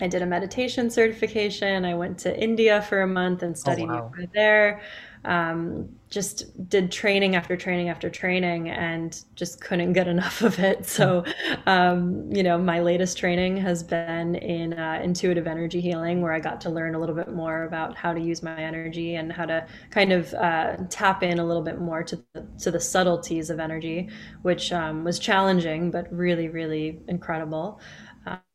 I 0.00 0.08
did 0.08 0.22
a 0.22 0.26
meditation 0.26 0.90
certification. 0.90 1.84
I 1.84 1.94
went 1.94 2.18
to 2.20 2.38
India 2.38 2.80
for 2.82 3.02
a 3.02 3.06
month 3.06 3.42
and 3.42 3.56
studied 3.56 3.90
oh, 3.90 4.10
wow. 4.16 4.26
there 4.34 4.80
um, 5.24 5.88
just 6.10 6.68
did 6.68 6.90
training 6.90 7.36
after 7.36 7.56
training 7.56 7.88
after 7.88 8.10
training 8.10 8.68
and 8.68 9.24
just 9.36 9.60
couldn't 9.60 9.92
get 9.92 10.08
enough 10.08 10.42
of 10.42 10.58
it. 10.58 10.86
So, 11.00 11.24
um, 11.66 12.30
you 12.30 12.42
know, 12.42 12.58
my 12.58 12.80
latest 12.80 13.16
training 13.16 13.56
has 13.58 13.82
been 13.82 14.34
in 14.34 14.74
uh, 14.74 15.00
intuitive 15.02 15.46
energy 15.46 15.80
healing, 15.80 16.20
where 16.20 16.32
I 16.32 16.40
got 16.40 16.60
to 16.62 16.70
learn 16.70 16.94
a 16.94 16.98
little 16.98 17.14
bit 17.14 17.32
more 17.32 17.62
about 17.62 17.96
how 17.96 18.12
to 18.12 18.20
use 18.20 18.42
my 18.42 18.60
energy 18.60 19.14
and 19.14 19.32
how 19.32 19.46
to 19.46 19.66
kind 19.90 20.12
of 20.12 20.34
uh, 20.34 20.76
tap 20.90 21.22
in 21.22 21.38
a 21.38 21.44
little 21.44 21.62
bit 21.62 21.80
more 21.80 22.02
to 22.02 22.22
the, 22.34 22.46
to 22.58 22.70
the 22.70 22.80
subtleties 22.80 23.48
of 23.48 23.60
energy, 23.60 24.08
which 24.42 24.72
um, 24.72 25.04
was 25.04 25.18
challenging, 25.18 25.90
but 25.90 26.12
really, 26.12 26.48
really 26.48 27.00
incredible. 27.08 27.80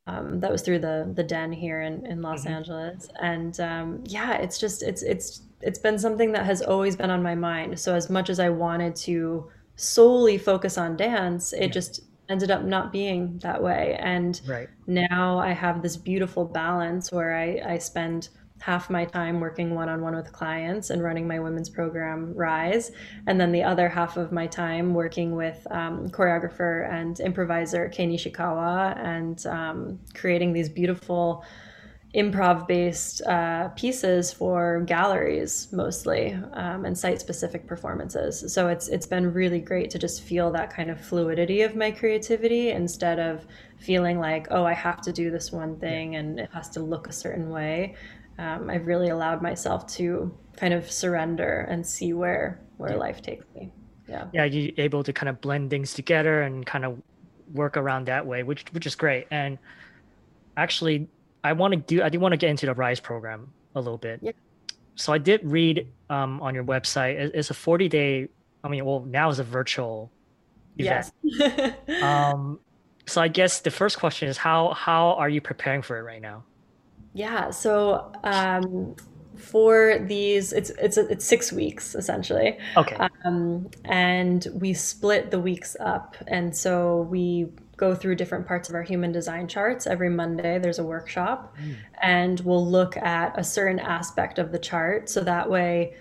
Um, 0.08 0.39
that 0.39 0.52
was 0.52 0.62
through 0.62 0.80
the 0.80 1.12
the 1.15 1.24
den 1.24 1.52
here 1.52 1.82
in, 1.82 2.06
in 2.06 2.22
Los 2.22 2.41
mm-hmm. 2.41 2.54
Angeles, 2.54 3.10
and 3.20 3.60
um, 3.60 4.04
yeah, 4.06 4.34
it's 4.34 4.60
just 4.60 4.84
it's 4.84 5.02
it's 5.02 5.41
it's 5.65 5.80
been 5.80 5.97
something 5.97 6.32
that 6.32 6.45
has 6.45 6.62
always 6.62 6.95
been 6.95 7.10
on 7.10 7.23
my 7.23 7.34
mind. 7.34 7.80
So 7.80 7.95
as 7.95 8.10
much 8.10 8.30
as 8.30 8.39
I 8.39 8.49
wanted 8.49 8.95
to 8.97 9.49
solely 9.75 10.38
focus 10.38 10.78
on 10.78 10.95
dance, 10.95 11.54
it 11.54 11.62
yeah. 11.62 11.67
just 11.67 12.01
ended 12.30 12.51
up 12.51 12.63
not 12.63 12.91
being 12.91 13.39
that 13.39 13.62
way. 13.62 13.97
And 13.99 14.39
right. 14.47 14.69
now 14.86 15.39
I 15.39 15.51
have 15.51 15.82
this 15.82 15.97
beautiful 15.97 16.45
balance 16.45 17.12
where 17.12 17.36
I, 17.36 17.73
I 17.73 17.78
spend 17.80 18.30
half 18.62 18.89
my 18.89 19.06
time 19.06 19.39
working 19.39 19.75
one-on-one 19.75 20.15
with 20.15 20.32
clients 20.32 20.91
and 20.91 21.04
running 21.04 21.28
my 21.28 21.39
women's 21.39 21.69
program 21.69 22.34
rise 22.34 22.91
and 23.28 23.39
then 23.39 23.51
the 23.51 23.62
other 23.62 23.89
half 23.89 24.15
of 24.17 24.32
my 24.32 24.47
time 24.47 24.93
working 24.93 25.36
with 25.36 25.67
um, 25.71 26.10
choreographer 26.10 26.89
and 26.91 27.19
improviser 27.19 27.89
kei 27.89 28.08
nishikawa 28.08 28.97
and 29.04 29.45
um, 29.47 29.99
creating 30.13 30.54
these 30.54 30.69
beautiful 30.69 31.43
improv 32.15 32.65
based 32.65 33.21
uh, 33.23 33.67
pieces 33.69 34.32
for 34.32 34.82
galleries 34.86 35.67
mostly 35.73 36.32
um, 36.54 36.86
and 36.86 36.97
site 36.97 37.19
specific 37.19 37.67
performances. 37.67 38.54
So 38.54 38.69
it's 38.69 38.88
it's 38.88 39.06
been 39.06 39.34
really 39.34 39.60
great 39.60 39.89
to 39.91 39.99
just 39.99 40.23
feel 40.23 40.49
that 40.54 40.73
kind 40.73 40.89
of 40.89 40.99
fluidity 40.99 41.62
of 41.62 41.75
my 41.75 41.91
creativity 41.91 42.69
instead 42.69 43.19
of 43.19 43.45
feeling 43.78 44.19
like 44.19 44.47
oh 44.51 44.63
i 44.63 44.73
have 44.73 45.01
to 45.01 45.12
do 45.12 45.30
this 45.30 45.51
one 45.51 45.78
thing 45.78 46.15
and 46.15 46.39
it 46.39 46.49
has 46.54 46.69
to 46.69 46.80
look 46.80 47.08
a 47.08 47.13
certain 47.13 47.49
way. 47.49 47.95
Um, 48.38 48.69
i've 48.69 48.88
really 48.88 49.10
allowed 49.10 49.41
myself 49.41 49.86
to 49.97 50.34
kind 50.56 50.73
of 50.73 50.89
surrender 50.89 51.67
and 51.69 51.86
see 51.86 52.13
where 52.13 52.62
where 52.78 52.91
yeah. 52.91 52.97
life 52.97 53.21
takes 53.21 53.45
me. 53.54 53.71
Yeah. 54.08 54.28
Yeah 54.32 54.45
you're 54.45 54.71
able 54.78 55.04
to 55.04 55.12
kind 55.12 55.28
of 55.28 55.41
blend 55.41 55.69
things 55.69 55.93
together 55.93 56.43
and 56.43 56.65
kind 56.65 56.86
of 56.86 57.01
work 57.54 57.75
around 57.75 58.06
that 58.06 58.25
way 58.25 58.43
which 58.43 58.63
which 58.71 58.86
is 58.86 58.95
great. 58.95 59.28
And 59.32 59.58
actually 60.56 61.10
I 61.46 61.54
want 61.54 61.74
to 61.74 61.78
do 61.78 62.02
I 62.02 62.10
do 62.10 62.20
want 62.20 62.34
to 62.34 62.38
get 62.38 62.50
into 62.50 62.66
the 62.66 62.74
Rise 62.74 63.00
program 63.00 63.52
a 63.76 63.80
little 63.80 63.98
bit. 63.98 64.20
Yeah. 64.22 64.32
So 64.96 65.14
I 65.14 65.18
did 65.18 65.42
read 65.44 65.88
um, 66.10 66.42
on 66.42 66.56
your 66.56 66.64
website. 66.64 67.16
It's 67.34 67.50
a 67.50 67.54
40 67.54 67.88
day. 67.90 68.30
I 68.64 68.68
mean, 68.68 68.84
well, 68.86 69.02
now 69.02 69.30
it's 69.30 69.40
a 69.40 69.44
virtual 69.44 70.12
event. 70.78 71.12
Yes. 71.24 71.76
um, 72.02 72.60
so 73.06 73.22
I 73.22 73.28
guess 73.28 73.60
the 73.60 73.72
first 73.72 74.00
question 74.00 74.28
is 74.28 74.38
how 74.38 74.74
how 74.74 75.12
are 75.14 75.30
you 75.30 75.42
preparing 75.42 75.82
for 75.82 76.00
it 76.00 76.04
right 76.04 76.22
now? 76.22 76.44
Yeah. 77.14 77.52
So 77.52 78.12
um, 78.24 78.96
for 79.36 80.00
these, 80.00 80.52
it's 80.52 80.72
it's 80.72 80.98
it's 80.98 81.26
six 81.26 81.52
weeks 81.52 81.94
essentially. 81.94 82.58
Okay. 82.76 82.98
Um, 83.24 83.70
and 83.84 84.48
we 84.54 84.74
split 84.74 85.30
the 85.30 85.40
weeks 85.40 85.78
up, 85.80 86.16
and 86.28 86.56
so 86.56 87.02
we 87.02 87.50
go 87.78 87.96
through 87.96 88.16
different 88.16 88.48
parts 88.48 88.70
of 88.70 88.76
our 88.76 88.84
human 88.84 89.12
design 89.12 89.48
charts 89.48 89.88
every 89.88 90.10
Monday. 90.10 90.60
There's 90.60 90.80
a 90.80 90.84
workshop, 90.84 91.56
mm. 91.62 91.76
and 92.02 92.40
we'll 92.42 92.66
look 92.66 92.98
at 92.98 93.38
a 93.38 93.44
certain 93.44 93.80
aspect 93.80 94.40
of 94.40 94.52
the 94.52 94.60
chart, 94.60 95.10
so 95.10 95.22
that 95.24 95.50
way 95.50 95.96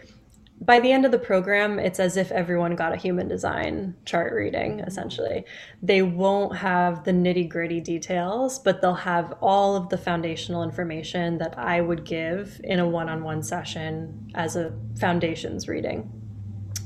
by 0.61 0.81
the 0.81 0.93
end 0.93 1.05
of 1.05 1.11
the 1.11 1.19
program, 1.19 1.79
it's 1.79 1.99
as 1.99 2.17
if 2.17 2.31
everyone 2.31 2.77
got 2.77 2.93
a 2.93 2.97
human 2.97 3.29
design 3.29 3.95
chart 4.05 4.33
reading, 4.33 4.81
essentially. 4.81 5.45
They 5.83 6.03
won't 6.03 6.57
have 6.57 7.05
the 7.05 7.11
nitty 7.11 7.49
gritty 7.49 7.81
details, 7.81 8.59
but 8.59 8.81
they'll 8.81 8.95
have 8.95 9.35
all 9.43 9.77
of 9.77 9.89
the 9.89 9.99
foundational 9.99 10.63
information 10.63 11.39
that 11.39 11.59
I 11.59 11.81
would 11.81 12.05
give 12.05 12.61
in 12.65 12.79
a 12.79 12.89
one 12.89 13.09
on 13.09 13.25
one 13.25 13.43
session 13.43 14.31
as 14.35 14.57
a 14.57 14.73
foundations 14.99 15.69
reading. 15.69 16.11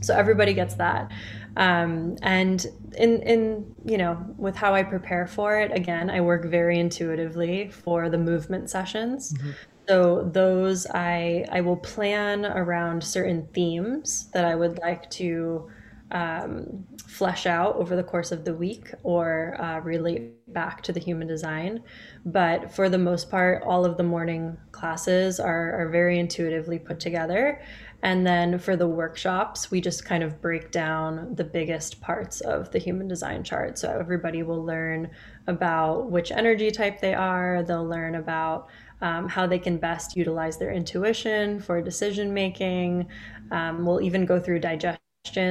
So 0.00 0.14
everybody 0.14 0.54
gets 0.54 0.74
that. 0.76 1.12
Um, 1.58 2.16
and 2.22 2.64
in, 2.96 3.20
in, 3.22 3.74
you 3.84 3.98
know, 3.98 4.24
with 4.38 4.56
how 4.56 4.74
I 4.74 4.84
prepare 4.84 5.26
for 5.26 5.60
it, 5.60 5.72
again, 5.72 6.08
I 6.08 6.20
work 6.20 6.44
very 6.46 6.78
intuitively 6.78 7.68
for 7.68 8.08
the 8.08 8.16
movement 8.16 8.70
sessions. 8.70 9.34
Mm-hmm. 9.34 9.50
So 9.88 10.22
those 10.32 10.86
I 10.86 11.46
I 11.50 11.62
will 11.62 11.78
plan 11.78 12.46
around 12.46 13.02
certain 13.02 13.48
themes 13.54 14.28
that 14.34 14.44
I 14.44 14.54
would 14.54 14.78
like 14.78 15.10
to 15.12 15.68
um, 16.10 16.86
flesh 17.06 17.46
out 17.46 17.76
over 17.76 17.96
the 17.96 18.02
course 18.02 18.32
of 18.32 18.44
the 18.44 18.54
week 18.54 18.92
or 19.02 19.60
uh, 19.60 19.80
relate 19.80 20.32
back 20.52 20.82
to 20.82 20.92
the 20.92 21.00
human 21.00 21.28
design. 21.28 21.82
But 22.24 22.72
for 22.72 22.88
the 22.88 22.98
most 22.98 23.30
part, 23.30 23.62
all 23.64 23.84
of 23.84 23.96
the 23.96 24.02
morning 24.02 24.56
classes 24.72 25.38
are, 25.38 25.80
are 25.80 25.88
very 25.88 26.18
intuitively 26.18 26.78
put 26.78 27.00
together. 27.00 27.60
And 28.02 28.26
then 28.26 28.58
for 28.58 28.76
the 28.76 28.86
workshops, 28.86 29.70
we 29.70 29.80
just 29.80 30.04
kind 30.04 30.22
of 30.22 30.40
break 30.40 30.70
down 30.70 31.34
the 31.34 31.44
biggest 31.44 32.00
parts 32.00 32.40
of 32.40 32.70
the 32.70 32.78
human 32.78 33.08
design 33.08 33.42
chart. 33.42 33.76
So 33.76 33.90
everybody 33.90 34.42
will 34.44 34.64
learn 34.64 35.10
about 35.48 36.10
which 36.10 36.30
energy 36.30 36.70
type 36.70 37.00
they 37.00 37.14
are, 37.14 37.64
they'll 37.64 37.86
learn 37.86 38.14
about 38.14 38.68
um, 39.00 39.28
how 39.28 39.46
they 39.46 39.58
can 39.58 39.78
best 39.78 40.16
utilize 40.16 40.58
their 40.58 40.72
intuition 40.72 41.60
for 41.60 41.80
decision 41.82 42.32
making. 42.32 43.08
Um, 43.50 43.84
we'll 43.84 44.00
even 44.00 44.26
go 44.26 44.38
through 44.38 44.60
digestion. 44.60 45.07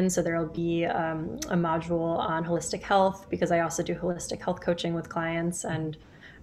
So 0.09 0.21
there 0.21 0.37
will 0.37 0.53
be 0.53 0.85
um, 0.85 1.37
a 1.49 1.55
module 1.55 2.17
on 2.17 2.43
holistic 2.43 2.81
health 2.81 3.27
because 3.29 3.51
I 3.51 3.59
also 3.59 3.83
do 3.83 3.95
holistic 3.95 4.41
health 4.41 4.59
coaching 4.59 4.93
with 4.93 5.07
clients 5.07 5.63
and 5.63 5.95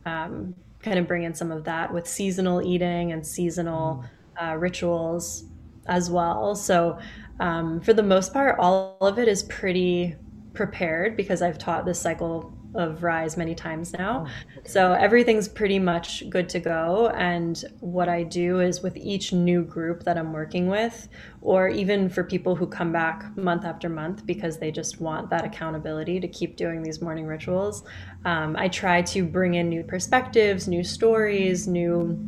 um, 0.06 0.54
kind 0.80 0.98
of 0.98 1.08
bring 1.08 1.24
in 1.24 1.34
some 1.34 1.50
of 1.50 1.64
that 1.64 1.92
with 1.92 2.06
seasonal 2.06 2.62
eating 2.62 3.12
and 3.12 3.26
seasonal 3.26 4.04
mm. 4.38 4.52
uh, 4.52 4.56
rituals 4.56 5.44
as 5.86 6.10
well. 6.10 6.54
So 6.54 6.98
um, 7.40 7.80
for 7.80 7.92
the 7.92 8.02
most 8.02 8.32
part, 8.32 8.58
all 8.58 8.96
of 9.00 9.18
it 9.18 9.28
is 9.28 9.42
pretty 9.42 10.16
prepared 10.52 11.16
because 11.16 11.42
I've 11.42 11.58
taught 11.58 11.84
this 11.84 12.00
cycle 12.00 12.56
of 12.74 13.02
Rise 13.02 13.36
many 13.36 13.54
times 13.54 13.92
now. 13.92 14.26
Oh, 14.26 14.58
okay. 14.58 14.68
So 14.68 14.92
everything's 14.92 15.48
pretty 15.48 15.78
much 15.78 16.28
good 16.28 16.48
to 16.50 16.60
go. 16.60 17.08
And 17.14 17.62
what 17.80 18.08
I 18.08 18.22
do 18.22 18.60
is 18.60 18.82
with 18.82 18.96
each 18.96 19.32
new 19.32 19.62
group 19.62 20.04
that 20.04 20.18
I'm 20.18 20.32
working 20.32 20.68
with, 20.68 21.08
or 21.40 21.68
even 21.68 22.08
for 22.08 22.24
people 22.24 22.56
who 22.56 22.66
come 22.66 22.92
back 22.92 23.36
month 23.36 23.64
after 23.64 23.88
month 23.88 24.26
because 24.26 24.58
they 24.58 24.70
just 24.70 25.00
want 25.00 25.30
that 25.30 25.44
accountability 25.44 26.20
to 26.20 26.28
keep 26.28 26.56
doing 26.56 26.82
these 26.82 27.00
morning 27.00 27.26
rituals, 27.26 27.84
um, 28.24 28.56
I 28.56 28.68
try 28.68 29.02
to 29.02 29.24
bring 29.24 29.54
in 29.54 29.68
new 29.68 29.82
perspectives, 29.82 30.68
new 30.68 30.82
stories, 30.82 31.66
new 31.68 32.18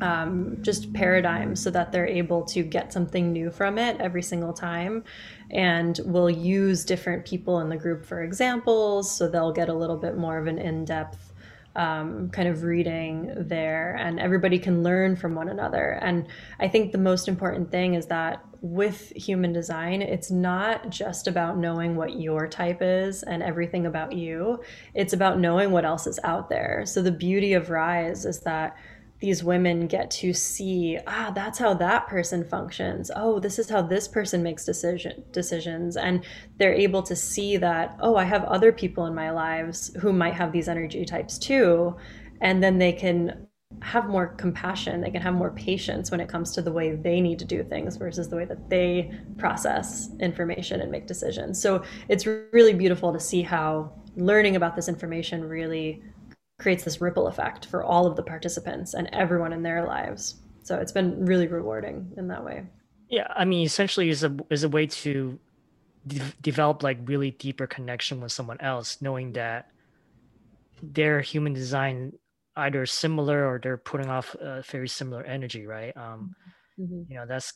um, 0.00 0.58
just 0.62 0.92
paradigms 0.92 1.62
so 1.62 1.70
that 1.70 1.92
they're 1.92 2.06
able 2.06 2.44
to 2.46 2.62
get 2.62 2.92
something 2.92 3.32
new 3.32 3.50
from 3.50 3.78
it 3.78 4.00
every 4.00 4.22
single 4.22 4.52
time. 4.52 5.04
And 5.50 5.98
we'll 6.04 6.30
use 6.30 6.84
different 6.84 7.24
people 7.24 7.60
in 7.60 7.68
the 7.68 7.76
group 7.76 8.04
for 8.04 8.22
examples, 8.22 9.14
so 9.14 9.28
they'll 9.28 9.52
get 9.52 9.68
a 9.68 9.74
little 9.74 9.98
bit 9.98 10.16
more 10.16 10.38
of 10.38 10.46
an 10.46 10.58
in 10.58 10.84
depth 10.84 11.32
um, 11.74 12.28
kind 12.30 12.48
of 12.48 12.64
reading 12.64 13.32
there, 13.36 13.96
and 13.96 14.20
everybody 14.20 14.58
can 14.58 14.82
learn 14.82 15.16
from 15.16 15.34
one 15.34 15.48
another. 15.48 15.98
And 16.02 16.26
I 16.60 16.68
think 16.68 16.92
the 16.92 16.98
most 16.98 17.28
important 17.28 17.70
thing 17.70 17.94
is 17.94 18.06
that 18.06 18.44
with 18.60 19.10
human 19.16 19.52
design, 19.52 20.02
it's 20.02 20.30
not 20.30 20.88
just 20.90 21.26
about 21.26 21.58
knowing 21.58 21.96
what 21.96 22.20
your 22.20 22.46
type 22.46 22.78
is 22.80 23.22
and 23.22 23.42
everything 23.42 23.86
about 23.86 24.12
you, 24.12 24.62
it's 24.94 25.12
about 25.12 25.38
knowing 25.38 25.72
what 25.72 25.84
else 25.84 26.06
is 26.06 26.20
out 26.22 26.48
there. 26.48 26.84
So 26.86 27.02
the 27.02 27.10
beauty 27.10 27.54
of 27.54 27.70
Rise 27.70 28.24
is 28.24 28.40
that 28.40 28.76
these 29.22 29.44
women 29.44 29.86
get 29.86 30.10
to 30.10 30.34
see 30.34 30.98
ah 31.06 31.30
that's 31.32 31.58
how 31.58 31.72
that 31.72 32.08
person 32.08 32.44
functions. 32.44 33.10
Oh 33.14 33.38
this 33.38 33.58
is 33.58 33.70
how 33.70 33.80
this 33.80 34.08
person 34.08 34.42
makes 34.42 34.64
decision 34.64 35.24
decisions. 35.30 35.96
And 35.96 36.24
they're 36.58 36.74
able 36.74 37.02
to 37.04 37.14
see 37.16 37.56
that 37.58 37.96
oh 38.00 38.16
i 38.16 38.24
have 38.24 38.42
other 38.44 38.72
people 38.72 39.06
in 39.06 39.14
my 39.14 39.30
lives 39.30 39.94
who 40.00 40.12
might 40.12 40.34
have 40.34 40.52
these 40.52 40.68
energy 40.68 41.04
types 41.04 41.38
too. 41.38 41.96
And 42.40 42.60
then 42.62 42.78
they 42.78 42.92
can 42.92 43.46
have 43.80 44.08
more 44.08 44.26
compassion. 44.26 45.00
They 45.00 45.10
can 45.10 45.22
have 45.22 45.34
more 45.34 45.52
patience 45.52 46.10
when 46.10 46.20
it 46.20 46.28
comes 46.28 46.50
to 46.52 46.62
the 46.62 46.72
way 46.72 46.96
they 46.96 47.20
need 47.20 47.38
to 47.38 47.44
do 47.44 47.62
things 47.62 47.96
versus 47.96 48.28
the 48.28 48.36
way 48.36 48.44
that 48.44 48.68
they 48.68 49.12
process 49.38 50.10
information 50.20 50.80
and 50.80 50.90
make 50.90 51.06
decisions. 51.06 51.62
So 51.62 51.84
it's 52.08 52.26
really 52.26 52.74
beautiful 52.74 53.12
to 53.12 53.20
see 53.20 53.42
how 53.42 53.92
learning 54.16 54.56
about 54.56 54.76
this 54.76 54.88
information 54.88 55.44
really 55.44 56.02
creates 56.58 56.84
this 56.84 57.00
ripple 57.00 57.26
effect 57.26 57.66
for 57.66 57.82
all 57.82 58.06
of 58.06 58.16
the 58.16 58.22
participants 58.22 58.94
and 58.94 59.08
everyone 59.12 59.52
in 59.52 59.62
their 59.62 59.84
lives. 59.84 60.36
So 60.62 60.78
it's 60.78 60.92
been 60.92 61.24
really 61.24 61.48
rewarding 61.48 62.12
in 62.16 62.28
that 62.28 62.44
way. 62.44 62.66
Yeah, 63.08 63.26
I 63.34 63.44
mean, 63.44 63.66
essentially, 63.66 64.08
is 64.08 64.24
a 64.24 64.34
is 64.48 64.64
a 64.64 64.68
way 64.68 64.86
to 64.86 65.38
de- 66.06 66.22
develop 66.40 66.82
like 66.82 66.98
really 67.04 67.32
deeper 67.32 67.66
connection 67.66 68.20
with 68.20 68.32
someone 68.32 68.60
else, 68.60 69.02
knowing 69.02 69.32
that 69.32 69.68
their 70.82 71.20
human 71.20 71.52
design 71.52 72.12
either 72.56 72.86
similar 72.86 73.46
or 73.46 73.58
they're 73.62 73.76
putting 73.76 74.08
off 74.08 74.34
a 74.36 74.62
very 74.62 74.88
similar 74.88 75.22
energy, 75.24 75.66
right? 75.66 75.96
Um, 75.96 76.34
mm-hmm. 76.78 77.02
You 77.08 77.16
know, 77.16 77.26
that's 77.26 77.52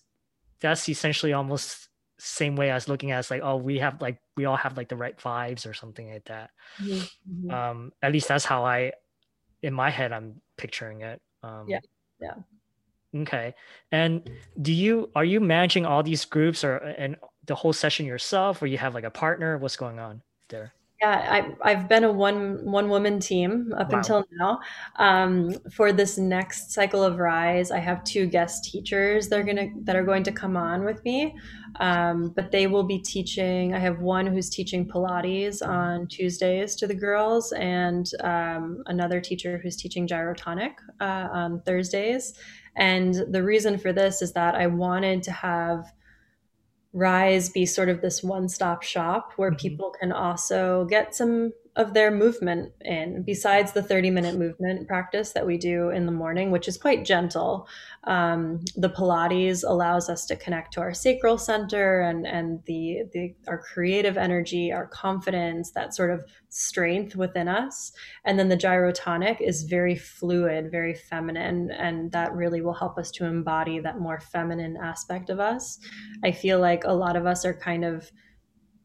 that's 0.61 0.89
essentially 0.89 1.33
almost 1.33 1.89
same 2.19 2.57
way 2.57 2.71
as 2.71 2.89
looking 2.89 3.11
at 3.11 3.19
it's 3.19 3.31
like 3.31 3.43
oh 3.43 3.57
we 3.57 3.79
have 3.79 4.01
like 4.01 4.19
we 4.37 4.45
all 4.45 4.57
have 4.57 4.77
like 4.77 4.89
the 4.89 4.97
right 4.97 5.19
vibes 5.19 5.69
or 5.69 5.75
something 5.75 6.11
like 6.11 6.25
that. 6.27 6.51
Mm-hmm. 6.83 7.51
um 7.51 7.93
at 8.03 8.13
least 8.13 8.29
that's 8.29 8.45
how 8.45 8.65
i 8.65 8.93
in 9.63 9.75
my 9.75 9.91
head 9.91 10.13
i'm 10.13 10.41
picturing 10.57 11.03
it. 11.03 11.21
Um 11.43 11.67
yeah 11.69 11.81
yeah. 12.21 12.35
okay. 13.15 13.55
And 13.93 14.31
do 14.61 14.73
you 14.73 15.11
are 15.15 15.25
you 15.25 15.41
managing 15.41 15.85
all 15.85 16.03
these 16.03 16.25
groups 16.25 16.65
or 16.65 16.77
and 16.77 17.17
the 17.45 17.55
whole 17.55 17.73
session 17.73 18.07
yourself 18.07 18.63
or 18.63 18.67
you 18.67 18.79
have 18.79 18.95
like 18.95 19.05
a 19.05 19.11
partner? 19.11 19.59
What's 19.59 19.77
going 19.77 19.99
on 19.99 20.23
there 20.49 20.73
yeah, 21.01 21.53
I, 21.63 21.71
have 21.75 21.89
been 21.89 22.05
a 22.05 22.13
one 22.13 22.65
one 22.65 22.89
woman 22.89 23.21
team 23.21 23.75
up 23.77 23.93
wow. 23.93 23.99
until 23.99 24.25
now. 24.33 24.61
Um, 24.97 25.53
for 25.71 25.93
this 25.93 26.17
next 26.17 26.73
cycle 26.73 27.03
of 27.03 27.19
Rise, 27.19 27.71
I 27.71 27.79
have 27.79 28.03
two 28.03 28.25
guest 28.27 28.65
teachers 28.65 29.29
that 29.29 29.39
are 29.39 29.43
gonna 29.43 29.69
that 29.83 29.95
are 29.95 30.05
going 30.05 30.23
to 30.23 30.33
come 30.33 30.57
on 30.57 30.85
with 30.85 31.05
me, 31.05 31.37
um, 31.81 32.31
but 32.31 32.51
they 32.51 32.67
will 32.67 32.83
be 32.83 32.99
teaching. 32.99 33.75
I 33.75 33.79
have 33.79 34.01
one 34.01 34.27
who's 34.27 34.49
teaching 34.49 34.89
Pilates 34.89 35.67
on 35.67 36.07
Tuesdays 36.07 36.75
to 36.77 36.87
the 36.87 36.95
girls, 36.95 37.53
and 37.53 38.11
um, 38.25 38.83
another 38.87 39.21
teacher 39.21 39.61
who's 39.63 39.77
teaching 39.77 40.09
gyrotonic 40.09 40.77
uh, 41.01 41.29
on 41.31 41.61
Thursdays. 41.61 42.33
And 42.77 43.15
the 43.31 43.43
reason 43.43 43.79
for 43.79 43.93
this 43.93 44.23
is 44.23 44.33
that 44.33 44.55
I 44.55 44.67
wanted 44.67 45.23
to 45.25 45.33
have 45.33 45.93
Rise 46.93 47.49
be 47.49 47.67
sort 47.67 47.89
of 47.89 48.01
this 48.01 48.23
one 48.23 48.49
stop 48.49 48.83
shop 48.83 49.33
where 49.37 49.51
mm-hmm. 49.51 49.59
people 49.59 49.95
can 49.99 50.13
also 50.13 50.87
get 50.87 51.15
some 51.15 51.53
of 51.77 51.93
their 51.93 52.11
movement 52.11 52.73
in, 52.81 53.23
besides 53.23 53.73
the 53.73 53.83
30 53.83 54.11
minute 54.11 54.37
movement 54.37 54.89
practice 54.89 55.33
that 55.33 55.47
we 55.47 55.59
do 55.59 55.91
in 55.91 56.07
the 56.07 56.13
morning, 56.13 56.51
which 56.51 56.69
is 56.69 56.79
quite 56.79 57.05
gentle. 57.05 57.69
Um, 58.05 58.65
the 58.77 58.89
Pilates 58.89 59.63
allows 59.63 60.09
us 60.09 60.25
to 60.27 60.37
connect 60.37 60.73
to 60.73 60.81
our 60.81 60.95
sacral 60.95 61.37
center 61.37 62.01
and, 62.01 62.27
and 62.27 62.61
the, 62.65 63.03
the, 63.13 63.35
our 63.47 63.59
creative 63.59 64.17
energy, 64.17 64.73
our 64.73 64.87
confidence, 64.87 65.73
that 65.73 65.95
sort 65.95 66.11
of 66.11 66.25
strength 66.49 67.15
within 67.15 67.47
us. 67.47 67.93
And 68.25 68.39
then 68.39 68.49
the 68.49 68.57
gyrotonic 68.57 69.43
is 69.43 69.65
very 69.65 69.97
fluid, 69.97 70.71
very 70.71 70.95
feminine, 70.95 71.71
and 71.73 72.11
that 72.13 72.33
really 72.33 72.63
will 72.63 72.73
help 72.73 72.97
us 72.97 73.11
to 73.13 73.27
embody 73.27 73.81
that 73.81 74.01
more 74.01 74.19
feminine 74.19 74.79
aspect 74.83 75.29
of 75.29 75.41
us. 75.41 75.79
I 76.25 76.33
feel 76.33 76.59
like 76.59 76.85
a 76.85 76.95
lot 76.95 77.17
of 77.17 77.27
us 77.27 77.45
are 77.45 77.55
kind 77.55 77.85
of 77.85 78.11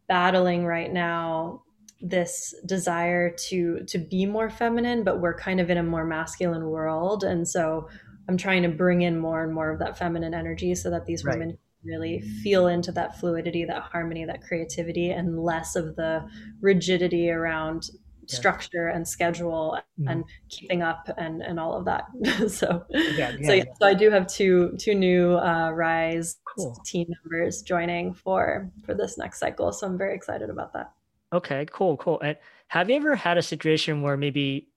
battling 0.10 0.66
right 0.66 0.92
now 0.92 1.64
this 2.02 2.54
desire 2.66 3.30
to 3.30 3.84
to 3.86 3.98
be 3.98 4.26
more 4.26 4.50
feminine 4.50 5.04
but 5.04 5.22
we're 5.22 5.38
kind 5.38 5.60
of 5.60 5.70
in 5.70 5.78
a 5.78 5.84
more 5.84 6.06
masculine 6.06 6.66
world 6.66 7.24
and 7.24 7.48
so 7.48 7.88
i'm 8.28 8.38
trying 8.38 8.64
to 8.64 8.70
bring 8.70 9.02
in 9.02 9.20
more 9.20 9.44
and 9.44 9.54
more 9.54 9.72
of 9.72 9.80
that 9.80 9.98
feminine 9.98 10.34
energy 10.34 10.74
so 10.74 10.90
that 10.90 11.06
these 11.06 11.24
right. 11.24 11.38
women 11.38 11.58
really 11.84 12.22
feel 12.44 12.68
into 12.68 12.92
that 12.92 13.20
fluidity, 13.20 13.66
that 13.66 13.82
harmony, 13.82 14.26
that 14.26 14.42
creativity, 14.42 15.12
and 15.12 15.40
less 15.44 15.76
of 15.76 15.96
the 15.96 16.28
rigidity 16.62 17.30
around 17.30 17.90
yeah. 18.28 18.36
structure 18.36 18.88
and 18.88 19.08
schedule 19.08 19.78
mm-hmm. 20.00 20.10
and 20.10 20.24
keeping 20.50 20.82
up 20.82 21.10
and 21.18 21.42
and 21.42 21.60
all 21.60 21.74
of 21.74 21.86
that. 21.86 22.06
so 22.50 22.84
yeah, 22.90 23.36
yeah, 23.40 23.48
so 23.48 23.54
yeah, 23.54 23.64
so 23.80 23.88
I 23.88 23.94
do 23.94 24.10
have 24.12 24.28
two 24.28 24.76
two 24.80 24.96
new 24.96 25.38
uh, 25.38 25.72
Rise 25.72 26.38
cool. 26.56 26.76
team 26.86 27.08
members 27.24 27.62
joining 27.62 28.14
for 28.14 28.70
for 28.86 28.94
this 28.94 29.18
next 29.18 29.40
cycle. 29.40 29.72
So 29.72 29.88
I'm 29.88 29.98
very 29.98 30.16
excited 30.16 30.50
about 30.50 30.74
that. 30.74 30.92
Okay, 31.34 31.66
cool, 31.72 31.98
cool. 31.98 32.20
And 32.22 32.38
have 32.68 32.90
you 32.90 32.96
ever 32.96 33.16
had 33.16 33.38
a 33.38 33.42
situation 33.42 34.02
where 34.02 34.18
maybe 34.18 34.68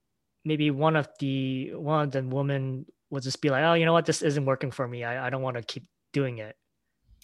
maybe 0.45 0.71
one 0.71 0.97
of 0.97 1.09
the 1.19 1.75
one 1.75 2.05
of 2.05 2.11
the 2.13 2.23
women 2.23 2.87
will 3.11 3.21
just 3.21 3.41
be 3.41 3.51
like, 3.51 3.65
oh, 3.65 3.75
you 3.75 3.85
know 3.85 3.93
what, 3.93 4.07
this 4.07 4.23
isn't 4.23 4.45
working 4.45 4.71
for 4.71 4.87
me. 4.87 5.05
I, 5.05 5.27
I 5.27 5.31
don't 5.31 5.43
want 5.43 5.57
to 5.57 5.63
keep 5.63 5.87
doing 6.13 6.39
it. 6.39 6.57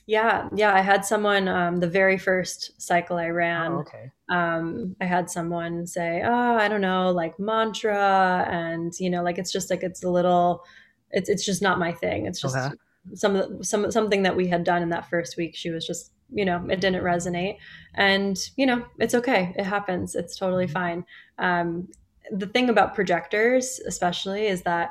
Yeah, 0.07 0.49
yeah. 0.55 0.75
I 0.75 0.81
had 0.81 1.05
someone 1.05 1.47
um, 1.47 1.77
the 1.77 1.87
very 1.87 2.19
first 2.19 2.81
cycle 2.81 3.17
I 3.17 3.29
ran. 3.29 3.73
Oh, 3.73 3.79
okay. 3.81 4.11
Um, 4.29 4.97
I 5.01 5.05
had 5.05 5.31
someone 5.31 5.87
say, 5.87 6.23
"Oh, 6.25 6.57
I 6.57 6.67
don't 6.69 6.81
know, 6.81 7.13
like 7.13 7.39
mantra," 7.39 8.47
and 8.51 8.93
you 8.99 9.11
know, 9.11 9.23
like 9.23 9.39
it's 9.39 9.53
just 9.53 9.71
like 9.71 9.85
it's 9.85 10.03
a 10.03 10.11
little, 10.11 10.65
it's 11.11 11.29
it's 11.29 11.45
just 11.45 11.63
not 11.63 11.79
my 11.79 11.93
thing. 11.93 12.27
It's 12.27 12.41
just 12.41 12.57
okay. 12.57 12.75
some 13.15 13.63
some 13.63 13.91
something 13.93 14.25
that 14.25 14.35
we 14.35 14.49
had 14.49 14.65
done 14.65 14.83
in 14.83 14.89
that 14.89 15.09
first 15.09 15.37
week. 15.37 15.55
She 15.55 15.71
was 15.71 15.87
just, 15.87 16.13
you 16.33 16.45
know, 16.45 16.65
it 16.69 16.81
didn't 16.81 17.03
resonate, 17.03 17.59
and 17.95 18.39
you 18.57 18.67
know, 18.67 18.85
it's 18.99 19.15
okay. 19.15 19.55
It 19.57 19.65
happens. 19.65 20.15
It's 20.15 20.37
totally 20.37 20.67
mm-hmm. 20.67 20.73
fine. 20.73 21.05
Um, 21.39 21.89
the 22.31 22.47
thing 22.47 22.69
about 22.71 22.95
projectors, 22.95 23.81
especially, 23.87 24.47
is 24.47 24.63
that 24.63 24.91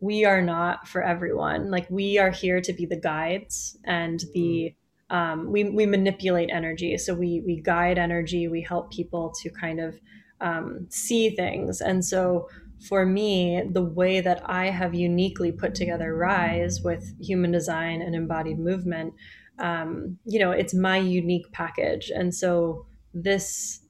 we 0.00 0.24
are 0.24 0.42
not 0.42 0.88
for 0.88 1.02
everyone. 1.02 1.70
Like 1.70 1.86
we 1.88 2.18
are 2.18 2.30
here 2.30 2.60
to 2.60 2.72
be 2.72 2.86
the 2.86 2.96
guides 2.96 3.78
and 3.84 4.22
the 4.34 4.74
mm. 5.10 5.16
um, 5.16 5.52
we 5.52 5.64
we 5.64 5.86
manipulate 5.86 6.50
energy. 6.50 6.98
So 6.98 7.14
we 7.14 7.42
we 7.46 7.60
guide 7.60 7.98
energy. 7.98 8.48
We 8.48 8.62
help 8.62 8.92
people 8.92 9.32
to 9.40 9.50
kind 9.50 9.80
of 9.80 10.00
um, 10.40 10.86
see 10.90 11.30
things. 11.30 11.80
And 11.80 12.04
so 12.04 12.48
for 12.88 13.06
me, 13.06 13.62
the 13.70 13.84
way 13.84 14.20
that 14.20 14.42
I 14.44 14.70
have 14.70 14.92
uniquely 14.92 15.52
put 15.52 15.74
together 15.74 16.16
Rise 16.16 16.80
with 16.82 17.14
human 17.20 17.52
design 17.52 18.02
and 18.02 18.14
embodied 18.14 18.58
movement, 18.58 19.14
um, 19.62 20.18
you 20.26 20.40
know, 20.40 20.50
it's 20.50 20.74
my 20.74 20.98
unique 20.98 21.50
package. 21.52 22.10
And 22.14 22.34
so 22.34 22.84
this 23.14 23.80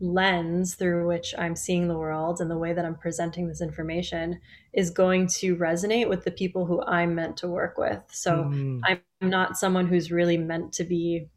lens 0.00 0.74
through 0.74 1.06
which 1.06 1.34
I'm 1.36 1.54
seeing 1.54 1.86
the 1.86 1.98
world 1.98 2.40
and 2.40 2.50
the 2.50 2.56
way 2.56 2.72
that 2.72 2.84
I'm 2.84 2.94
presenting 2.94 3.46
this 3.46 3.60
information 3.60 4.40
is 4.72 4.90
going 4.90 5.26
to 5.38 5.56
resonate 5.56 6.08
with 6.08 6.24
the 6.24 6.30
people 6.30 6.64
who 6.64 6.82
I'm 6.82 7.14
meant 7.14 7.36
to 7.38 7.48
work 7.48 7.76
with. 7.76 8.00
So 8.10 8.44
mm. 8.44 8.80
I'm 8.84 9.00
not 9.20 9.58
someone 9.58 9.86
who's 9.86 10.10
really 10.10 10.38
meant 10.38 10.72
to 10.74 10.84
be, 10.84 11.28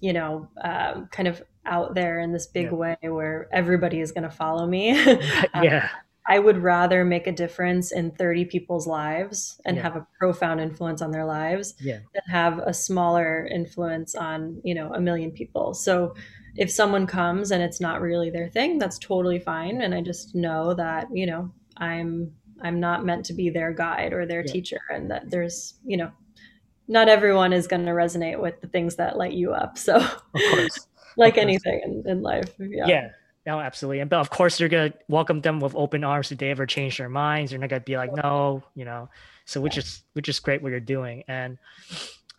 you 0.00 0.12
know, 0.12 0.48
uh, 0.62 1.02
kind 1.12 1.28
of 1.28 1.42
out 1.66 1.94
there 1.94 2.18
in 2.18 2.32
this 2.32 2.46
big 2.46 2.66
yeah. 2.66 2.72
way 2.72 2.96
where 3.02 3.48
everybody 3.52 4.00
is 4.00 4.12
going 4.12 4.24
to 4.24 4.30
follow 4.30 4.66
me. 4.66 4.90
um, 4.90 5.18
yeah. 5.62 5.88
I 6.28 6.38
would 6.38 6.58
rather 6.58 7.04
make 7.04 7.26
a 7.26 7.32
difference 7.32 7.92
in 7.92 8.10
30 8.10 8.46
people's 8.46 8.86
lives 8.86 9.60
and 9.64 9.76
yeah. 9.76 9.82
have 9.82 9.96
a 9.96 10.06
profound 10.18 10.60
influence 10.60 11.00
on 11.00 11.12
their 11.12 11.24
lives 11.24 11.74
yeah. 11.80 12.00
than 12.14 12.22
have 12.28 12.58
a 12.58 12.74
smaller 12.74 13.46
influence 13.46 14.14
on, 14.14 14.60
you 14.64 14.74
know, 14.74 14.92
a 14.92 15.00
million 15.00 15.30
people. 15.30 15.72
So 15.72 16.14
if 16.56 16.70
someone 16.70 17.06
comes 17.06 17.52
and 17.52 17.62
it's 17.62 17.80
not 17.80 18.00
really 18.00 18.30
their 18.30 18.48
thing, 18.48 18.78
that's 18.78 18.98
totally 18.98 19.38
fine. 19.38 19.82
And 19.82 19.94
I 19.94 20.00
just 20.00 20.34
know 20.34 20.74
that, 20.74 21.06
you 21.12 21.26
know, 21.26 21.52
I'm 21.76 22.32
I'm 22.62 22.80
not 22.80 23.04
meant 23.04 23.26
to 23.26 23.34
be 23.34 23.50
their 23.50 23.72
guide 23.72 24.12
or 24.12 24.26
their 24.26 24.44
yeah. 24.44 24.52
teacher 24.52 24.80
and 24.90 25.10
that 25.10 25.30
there's, 25.30 25.74
you 25.84 25.96
know, 25.96 26.10
not 26.88 27.08
everyone 27.08 27.52
is 27.52 27.66
going 27.66 27.84
to 27.84 27.92
resonate 27.92 28.40
with 28.40 28.60
the 28.60 28.68
things 28.68 28.96
that 28.96 29.18
light 29.18 29.34
you 29.34 29.52
up. 29.52 29.76
So 29.76 30.04
like 31.16 31.36
anything 31.36 31.80
in, 31.84 32.10
in 32.10 32.22
life. 32.22 32.52
Yeah. 32.58 32.86
Yeah. 32.86 33.08
No, 33.46 33.60
absolutely. 33.60 34.00
And 34.00 34.10
but 34.10 34.18
of 34.18 34.28
course 34.30 34.58
you're 34.58 34.68
gonna 34.68 34.92
welcome 35.08 35.40
them 35.40 35.60
with 35.60 35.74
open 35.76 36.02
arms 36.02 36.32
if 36.32 36.38
they 36.38 36.50
ever 36.50 36.66
change 36.66 36.98
their 36.98 37.08
minds. 37.08 37.52
You're 37.52 37.60
not 37.60 37.70
gonna 37.70 37.80
be 37.80 37.96
like, 37.96 38.12
no, 38.12 38.64
you 38.74 38.84
know. 38.84 39.08
So 39.44 39.60
which 39.60 39.78
is 39.78 40.02
which 40.14 40.28
is 40.28 40.40
great 40.40 40.62
what 40.62 40.70
you're 40.70 40.80
doing. 40.80 41.22
And 41.28 41.56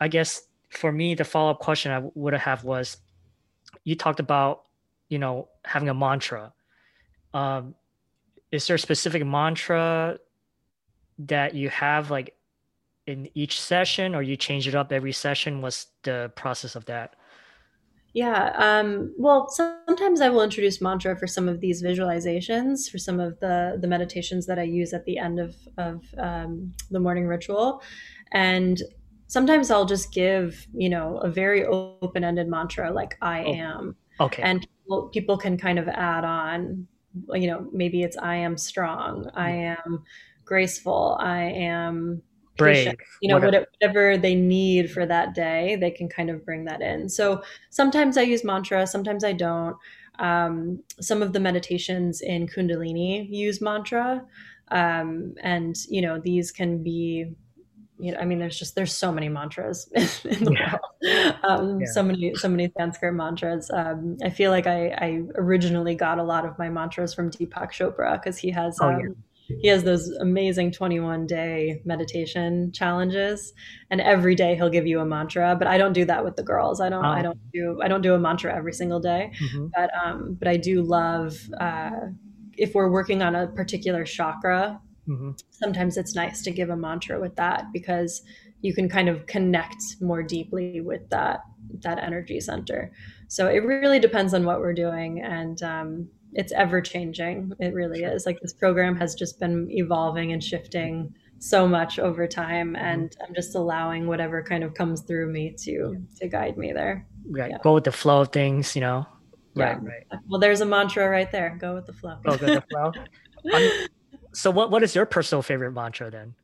I 0.02 0.10
guess 0.10 0.44
for 0.70 0.92
me, 0.92 1.16
the 1.16 1.24
follow 1.24 1.52
up 1.52 1.60
question 1.60 1.92
I 1.94 2.10
would 2.14 2.34
have 2.34 2.66
was 2.66 2.98
you 3.86 3.96
talked 3.96 4.20
about 4.20 4.64
you 5.10 5.18
know 5.18 5.48
having 5.64 5.90
a 5.90 5.94
mantra 5.94 6.54
um, 7.34 7.76
is 8.52 8.68
there 8.68 8.76
a 8.76 8.80
specific 8.80 9.26
mantra 9.26 10.18
that 11.20 11.56
you 11.56 11.70
have 11.70 12.12
like 12.12 12.36
in 13.06 13.30
each 13.34 13.62
session 13.62 14.14
or 14.16 14.22
you 14.22 14.36
change 14.36 14.68
it 14.68 14.76
up 14.76 14.92
every 14.92 15.14
session 15.14 15.62
what's 15.62 15.88
the 16.04 16.32
process 16.36 16.76
of 16.76 16.86
that 16.86 17.16
yeah 18.14 18.52
um, 18.56 19.14
well 19.18 19.50
sometimes 19.50 20.22
i 20.22 20.30
will 20.30 20.42
introduce 20.42 20.82
mantra 20.82 21.18
for 21.18 21.28
some 21.28 21.48
of 21.48 21.60
these 21.60 21.84
visualizations 21.84 22.90
for 22.90 22.98
some 22.98 23.20
of 23.20 23.40
the 23.40 23.78
the 23.82 23.88
meditations 23.88 24.46
that 24.46 24.58
i 24.58 24.64
use 24.64 24.94
at 24.94 25.06
the 25.06 25.18
end 25.18 25.40
of 25.40 25.56
of 25.78 26.04
um, 26.18 26.74
the 26.92 27.00
morning 27.00 27.28
ritual 27.28 27.82
and 28.32 28.82
sometimes 29.28 29.70
I'll 29.70 29.86
just 29.86 30.14
give, 30.14 30.68
you 30.74 30.90
know, 30.90 31.18
a 31.18 31.30
very 31.30 31.66
open 31.66 32.24
ended 32.24 32.48
mantra 32.48 32.92
like 32.92 33.18
I 33.22 33.44
oh, 33.44 33.54
am. 33.54 33.96
Okay. 34.20 34.42
And 34.42 34.62
people, 34.62 35.10
people, 35.10 35.38
can 35.38 35.58
kind 35.58 35.78
of 35.78 35.88
add 35.88 36.24
on, 36.24 36.88
you 37.34 37.48
know, 37.48 37.68
maybe 37.72 38.04
it's 38.04 38.18
I 38.18 38.36
am 38.38 38.58
strong, 38.58 39.30
I 39.36 39.52
am 39.52 40.04
graceful, 40.46 41.18
I 41.20 41.44
am 41.44 42.22
brave, 42.58 42.96
you 43.22 43.30
know, 43.30 43.36
whatever. 43.36 43.66
whatever 43.80 44.18
they 44.18 44.36
need 44.36 44.92
for 44.92 45.06
that 45.06 45.34
day, 45.34 45.78
they 45.80 45.92
can 45.92 46.10
kind 46.10 46.30
of 46.30 46.46
bring 46.46 46.66
that 46.66 46.82
in. 46.82 47.10
So 47.10 47.42
sometimes 47.70 48.18
I 48.18 48.24
use 48.24 48.44
mantra, 48.44 48.88
sometimes 48.88 49.24
I 49.24 49.34
don't. 49.34 49.76
Um, 50.20 50.82
some 51.00 51.22
of 51.22 51.34
the 51.34 51.40
meditations 51.40 52.22
in 52.22 52.48
Kundalini 52.48 53.30
use 53.30 53.62
mantra. 53.62 54.24
Um, 54.70 55.36
and, 55.42 55.78
you 55.88 56.02
know, 56.02 56.20
these 56.20 56.52
can 56.52 56.84
be 56.84 57.36
you 58.00 58.12
know, 58.12 58.20
I 58.20 58.26
mean, 58.26 58.40
there's 58.40 58.58
just 58.58 58.76
there's 58.76 58.94
so 58.94 59.12
many 59.12 59.28
mantras 59.28 59.90
in 60.24 60.44
the 60.44 60.52
yeah. 60.54 60.72
world. 60.72 61.36
Um, 61.44 61.80
yeah. 61.82 61.88
So 61.92 62.04
many, 62.04 62.36
so 62.36 62.48
many 62.48 62.72
Sanskrit 62.78 63.14
mantras. 63.14 63.72
Um, 63.74 64.18
I 64.24 64.30
feel 64.30 64.52
like 64.52 64.68
I, 64.68 64.90
I, 64.90 65.22
originally 65.36 65.96
got 65.96 66.20
a 66.20 66.24
lot 66.24 66.46
of 66.46 66.58
my 66.60 66.70
mantras 66.70 67.14
from 67.14 67.32
Deepak 67.32 67.72
Chopra 67.72 68.22
because 68.22 68.38
he 68.38 68.52
has 68.52 68.78
oh, 68.82 68.90
um, 68.90 69.00
yeah. 69.00 69.08
He 69.62 69.68
has 69.68 69.84
those 69.84 70.10
amazing 70.20 70.72
21 70.72 71.28
day 71.28 71.82
meditation 71.86 72.72
challenges, 72.72 73.54
and 73.90 74.02
every 74.02 74.36
day 74.36 74.56
he'll 74.56 74.70
give 74.70 74.88
you 74.88 75.00
a 75.00 75.06
mantra. 75.06 75.56
But 75.58 75.68
I 75.68 75.78
don't 75.78 75.94
do 75.94 76.06
that 76.06 76.24
with 76.24 76.36
the 76.36 76.44
girls. 76.44 76.82
I 76.82 76.90
don't. 76.90 77.06
Oh. 77.06 77.10
I 77.10 77.22
don't 77.22 77.40
do. 77.54 77.80
I 77.84 77.88
don't 77.88 78.02
do 78.02 78.14
a 78.14 78.20
mantra 78.20 78.56
every 78.56 78.74
single 78.74 79.00
day. 79.00 79.32
Mm-hmm. 79.42 79.68
But 79.76 79.90
um, 79.94 80.36
but 80.40 80.48
I 80.48 80.58
do 80.58 80.82
love. 80.82 81.38
Uh, 81.60 81.92
if 82.58 82.74
we're 82.74 82.90
working 82.90 83.22
on 83.22 83.36
a 83.36 83.48
particular 83.48 84.04
chakra 84.04 84.82
Mm-hmm. 85.08 85.32
Sometimes 85.52 85.98
it's 85.98 86.16
nice 86.16 86.42
to 86.44 86.52
give 86.52 86.70
a 86.70 86.76
mantra 86.76 87.20
with 87.20 87.36
that 87.38 87.72
because 87.72 88.22
you 88.62 88.74
can 88.74 88.90
kind 88.90 89.08
of 89.08 89.26
connect 89.26 89.82
more 90.02 90.24
deeply 90.24 90.82
with 90.82 91.10
that 91.10 91.42
that 91.82 92.00
energy 92.00 92.40
center. 92.40 92.92
So 93.28 93.48
it 93.48 93.60
really 93.60 94.00
depends 94.00 94.34
on 94.34 94.46
what 94.46 94.60
we're 94.60 94.74
doing, 94.74 95.22
and 95.22 95.62
um, 95.64 96.10
it's 96.38 96.54
ever 96.54 96.80
changing. 96.80 97.52
It 97.60 97.74
really 97.74 98.04
is. 98.04 98.26
Like 98.26 98.40
this 98.42 98.54
program 98.54 98.96
has 98.98 99.16
just 99.16 99.40
been 99.40 99.68
evolving 99.72 100.32
and 100.32 100.44
shifting 100.44 101.14
so 101.40 101.68
much 101.68 102.00
over 102.00 102.28
time, 102.28 102.74
mm-hmm. 102.74 102.86
and 102.86 103.18
I'm 103.28 103.34
just 103.34 103.56
allowing 103.56 104.08
whatever 104.08 104.42
kind 104.44 104.64
of 104.64 104.76
comes 104.76 105.02
through 105.02 105.32
me 105.32 105.56
to 105.64 105.98
to 106.22 106.28
guide 106.28 106.58
me 106.58 106.72
there. 106.72 107.06
Right. 107.30 107.52
Yeah. 107.52 107.58
Go 107.64 107.74
with 107.74 107.84
the 107.84 107.92
flow 107.92 108.22
of 108.22 108.30
things, 108.30 108.76
you 108.76 108.82
know. 108.82 109.06
Yeah. 109.56 109.74
Right. 109.74 109.84
Right. 109.84 110.20
Well, 110.30 110.40
there's 110.40 110.62
a 110.62 110.66
mantra 110.66 111.10
right 111.10 111.32
there. 111.32 111.58
Go 111.60 111.74
with 111.74 111.88
the 111.88 111.94
flow. 111.94 112.18
Go 112.24 112.32
with 112.32 112.42
the 112.42 112.64
flow. 112.70 112.92
so 114.34 114.52
what 114.52 114.70
what 114.70 114.84
is 114.84 114.94
your 114.94 115.08
personal 115.08 115.42
favorite 115.42 115.72
mantra 115.72 116.12
then? 116.12 116.36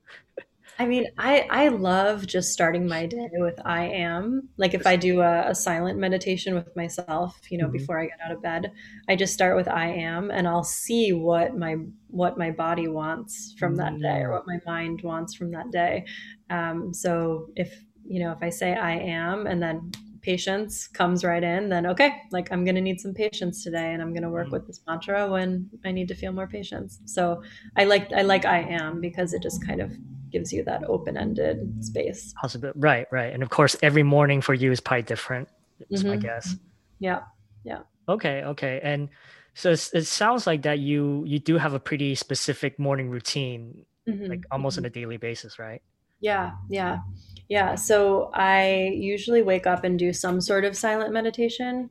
I 0.80 0.86
mean, 0.86 1.08
I 1.18 1.48
I 1.50 1.68
love 1.68 2.26
just 2.26 2.52
starting 2.52 2.88
my 2.88 3.06
day 3.06 3.30
with 3.34 3.60
I 3.64 3.86
am. 3.86 4.50
Like 4.58 4.74
if 4.74 4.88
I 4.88 4.96
do 4.96 5.22
a, 5.22 5.50
a 5.50 5.56
silent 5.56 6.00
meditation 6.00 6.56
with 6.56 6.76
myself, 6.76 7.40
you 7.50 7.58
know, 7.58 7.66
mm-hmm. 7.66 7.78
before 7.78 8.00
I 8.00 8.06
get 8.06 8.18
out 8.26 8.32
of 8.32 8.42
bed, 8.42 8.72
I 9.08 9.16
just 9.16 9.34
start 9.34 9.56
with 9.56 9.68
I 9.68 9.88
am, 9.88 10.32
and 10.32 10.48
I'll 10.48 10.64
see 10.64 11.14
what 11.14 11.56
my 11.56 11.76
what 12.08 12.38
my 12.38 12.52
body 12.52 12.88
wants 12.88 13.54
from 13.60 13.76
that 13.76 14.00
day, 14.00 14.22
or 14.22 14.30
mm. 14.30 14.32
what 14.34 14.48
my 14.48 14.60
mind 14.66 15.02
wants 15.04 15.36
from 15.36 15.52
that 15.52 15.72
day. 15.72 16.06
Um, 16.50 16.94
so 16.94 17.48
if 17.56 17.84
you 18.06 18.20
know, 18.20 18.32
if 18.32 18.40
I 18.42 18.50
say 18.50 18.74
I 18.74 18.98
am, 18.98 19.46
and 19.46 19.62
then 19.62 19.92
patience 20.22 20.88
comes 20.88 21.24
right 21.24 21.44
in, 21.44 21.70
then 21.70 21.86
okay, 21.86 22.14
like 22.32 22.52
I'm 22.52 22.66
going 22.66 22.76
to 22.76 22.82
need 22.82 23.00
some 23.00 23.14
patience 23.14 23.64
today 23.64 23.92
and 23.94 24.02
I'm 24.02 24.14
going 24.14 24.24
to 24.24 24.30
work 24.30 24.46
mm-hmm. 24.46 24.54
with 24.54 24.68
this 24.68 24.80
mantra 24.88 25.30
when 25.30 25.70
I 25.86 25.92
need 25.92 26.08
to 26.08 26.16
feel 26.16 26.32
more 26.32 26.48
patience. 26.48 27.00
So 27.06 27.44
I 27.76 27.84
like 27.84 28.12
I 28.14 28.22
like 28.22 28.46
I 28.46 28.62
am 28.62 29.02
because 29.02 29.34
it 29.34 29.44
just 29.44 29.66
kind 29.66 29.82
of 29.82 29.92
gives 30.34 30.52
you 30.52 30.64
that 30.66 30.84
open-ended 30.84 31.86
space. 31.86 32.34
Possible. 32.42 32.74
Right, 32.76 33.08
right. 33.12 33.34
And 33.34 33.42
of 33.42 33.50
course 33.50 33.78
every 33.82 34.04
morning 34.04 34.42
for 34.42 34.54
you 34.54 34.72
is 34.72 34.82
probably 34.82 35.04
different. 35.04 35.48
Is 35.90 36.02
mm-hmm. 36.02 36.10
my 36.10 36.18
guess. 36.18 36.56
Yeah. 37.00 37.22
Yeah. 37.64 37.80
Okay, 38.10 38.44
okay. 38.44 38.82
And 38.84 39.08
so 39.54 39.72
it 39.72 40.06
sounds 40.06 40.48
like 40.48 40.64
that 40.64 40.80
you 40.80 41.24
you 41.26 41.40
do 41.40 41.58
have 41.58 41.74
a 41.74 41.80
pretty 41.80 42.16
specific 42.16 42.80
morning 42.80 43.10
routine 43.10 43.86
mm-hmm. 44.08 44.30
like 44.30 44.44
almost 44.52 44.78
on 44.78 44.86
a 44.86 44.90
mm-hmm. 44.90 45.00
daily 45.00 45.18
basis, 45.18 45.60
right? 45.60 45.82
Yeah, 46.20 46.52
yeah. 46.70 47.00
Yeah, 47.50 47.76
so 47.76 48.32
I 48.34 48.92
usually 48.96 49.42
wake 49.42 49.68
up 49.68 49.84
and 49.84 50.00
do 50.00 50.14
some 50.14 50.40
sort 50.42 50.64
of 50.64 50.78
silent 50.78 51.14
meditation 51.14 51.90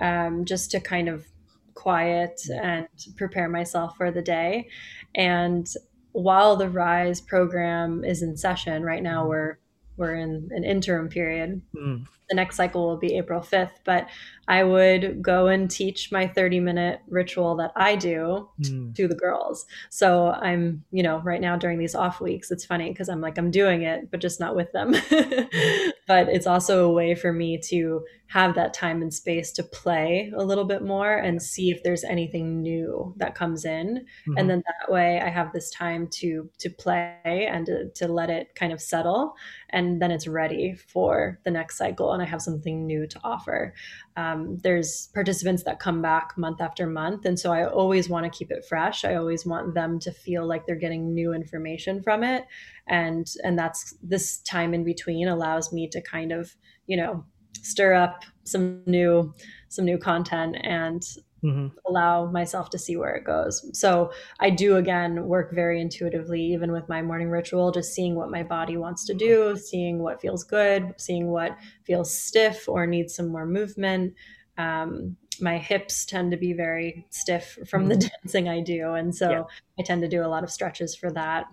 um, 0.00 0.44
just 0.44 0.70
to 0.72 0.80
kind 0.80 1.08
of 1.08 1.26
quiet 1.74 2.40
and 2.50 2.88
prepare 3.16 3.48
myself 3.48 3.96
for 3.96 4.10
the 4.10 4.20
day. 4.20 4.68
And 5.14 5.66
while 6.12 6.56
the 6.56 6.68
Rise 6.68 7.20
program 7.20 8.04
is 8.04 8.22
in 8.22 8.36
session, 8.36 8.82
right 8.82 9.02
now 9.02 9.26
we're 9.26 9.58
we're 9.96 10.14
in 10.14 10.48
an 10.52 10.64
interim 10.64 11.08
period. 11.08 11.62
Mm 11.74 12.06
the 12.28 12.36
next 12.36 12.56
cycle 12.56 12.86
will 12.86 12.96
be 12.96 13.16
April 13.16 13.40
5th, 13.40 13.76
but 13.84 14.08
I 14.48 14.64
would 14.64 15.22
go 15.22 15.46
and 15.46 15.70
teach 15.70 16.10
my 16.10 16.26
30 16.26 16.60
minute 16.60 17.00
ritual 17.08 17.56
that 17.56 17.72
I 17.76 17.96
do 17.96 18.48
mm. 18.60 18.94
to 18.94 19.06
the 19.08 19.14
girls. 19.14 19.66
So 19.90 20.30
I'm, 20.30 20.84
you 20.90 21.02
know, 21.02 21.18
right 21.18 21.40
now 21.40 21.56
during 21.56 21.78
these 21.78 21.94
off 21.94 22.20
weeks, 22.20 22.50
it's 22.50 22.64
funny 22.64 22.90
because 22.90 23.08
I'm 23.08 23.20
like, 23.20 23.36
I'm 23.36 23.50
doing 23.50 23.82
it, 23.82 24.10
but 24.10 24.20
just 24.20 24.40
not 24.40 24.56
with 24.56 24.72
them. 24.72 24.94
mm. 24.94 25.92
But 26.08 26.30
it's 26.30 26.46
also 26.46 26.86
a 26.86 26.92
way 26.92 27.14
for 27.14 27.34
me 27.34 27.58
to 27.64 28.02
have 28.28 28.54
that 28.54 28.72
time 28.72 29.02
and 29.02 29.12
space 29.12 29.52
to 29.52 29.62
play 29.62 30.32
a 30.34 30.42
little 30.42 30.64
bit 30.64 30.82
more 30.82 31.14
and 31.14 31.42
see 31.42 31.70
if 31.70 31.82
there's 31.82 32.02
anything 32.02 32.62
new 32.62 33.14
that 33.18 33.34
comes 33.34 33.66
in. 33.66 34.06
Mm-hmm. 34.26 34.38
And 34.38 34.48
then 34.48 34.62
that 34.66 34.90
way 34.90 35.20
I 35.20 35.28
have 35.28 35.52
this 35.52 35.70
time 35.70 36.08
to 36.12 36.48
to 36.58 36.70
play 36.70 37.48
and 37.50 37.66
to, 37.66 37.90
to 37.90 38.08
let 38.08 38.30
it 38.30 38.54
kind 38.54 38.72
of 38.72 38.80
settle. 38.80 39.34
And 39.70 40.00
then 40.00 40.10
it's 40.10 40.26
ready 40.26 40.74
for 40.74 41.38
the 41.44 41.50
next 41.50 41.76
cycle 41.76 42.12
and 42.18 42.26
I 42.26 42.30
have 42.30 42.42
something 42.42 42.86
new 42.86 43.06
to 43.06 43.20
offer. 43.24 43.74
Um, 44.16 44.58
there's 44.62 45.08
participants 45.14 45.62
that 45.64 45.78
come 45.78 46.02
back 46.02 46.36
month 46.36 46.60
after 46.60 46.86
month. 46.86 47.24
And 47.24 47.38
so 47.38 47.52
I 47.52 47.66
always 47.66 48.08
want 48.08 48.24
to 48.24 48.36
keep 48.36 48.50
it 48.50 48.64
fresh. 48.68 49.04
I 49.04 49.14
always 49.14 49.46
want 49.46 49.74
them 49.74 49.98
to 50.00 50.12
feel 50.12 50.46
like 50.46 50.66
they're 50.66 50.76
getting 50.76 51.14
new 51.14 51.32
information 51.32 52.02
from 52.02 52.24
it. 52.24 52.44
And 52.88 53.26
and 53.44 53.58
that's 53.58 53.94
this 54.02 54.38
time 54.38 54.74
in 54.74 54.84
between 54.84 55.28
allows 55.28 55.72
me 55.72 55.88
to 55.88 56.00
kind 56.00 56.32
of, 56.32 56.54
you 56.86 56.96
know, 56.96 57.24
stir 57.62 57.94
up 57.94 58.24
some 58.44 58.82
new 58.86 59.34
some 59.68 59.84
new 59.84 59.98
content 59.98 60.56
and 60.62 61.02
mm-hmm. 61.42 61.68
allow 61.86 62.30
myself 62.30 62.70
to 62.70 62.78
see 62.78 62.96
where 62.96 63.14
it 63.14 63.24
goes. 63.24 63.68
So 63.78 64.12
I 64.40 64.50
do 64.50 64.76
again 64.76 65.24
work 65.24 65.52
very 65.52 65.80
intuitively, 65.80 66.42
even 66.42 66.72
with 66.72 66.88
my 66.88 67.02
morning 67.02 67.30
ritual, 67.30 67.72
just 67.72 67.92
seeing 67.92 68.14
what 68.14 68.30
my 68.30 68.42
body 68.42 68.76
wants 68.76 69.04
to 69.06 69.14
do, 69.14 69.56
seeing 69.56 69.98
what 69.98 70.20
feels 70.20 70.44
good, 70.44 70.94
seeing 70.96 71.28
what 71.28 71.56
feels 71.84 72.16
stiff 72.16 72.68
or 72.68 72.86
needs 72.86 73.14
some 73.14 73.28
more 73.28 73.46
movement. 73.46 74.14
Um, 74.56 75.16
my 75.40 75.58
hips 75.58 76.04
tend 76.04 76.32
to 76.32 76.36
be 76.36 76.52
very 76.52 77.06
stiff 77.10 77.58
from 77.68 77.86
the 77.86 77.94
mm-hmm. 77.96 78.08
dancing 78.22 78.48
I 78.48 78.60
do. 78.60 78.94
And 78.94 79.14
so 79.14 79.30
yeah. 79.30 79.42
I 79.78 79.82
tend 79.82 80.02
to 80.02 80.08
do 80.08 80.24
a 80.24 80.26
lot 80.26 80.44
of 80.44 80.50
stretches 80.50 80.96
for 80.96 81.10
that 81.12 81.46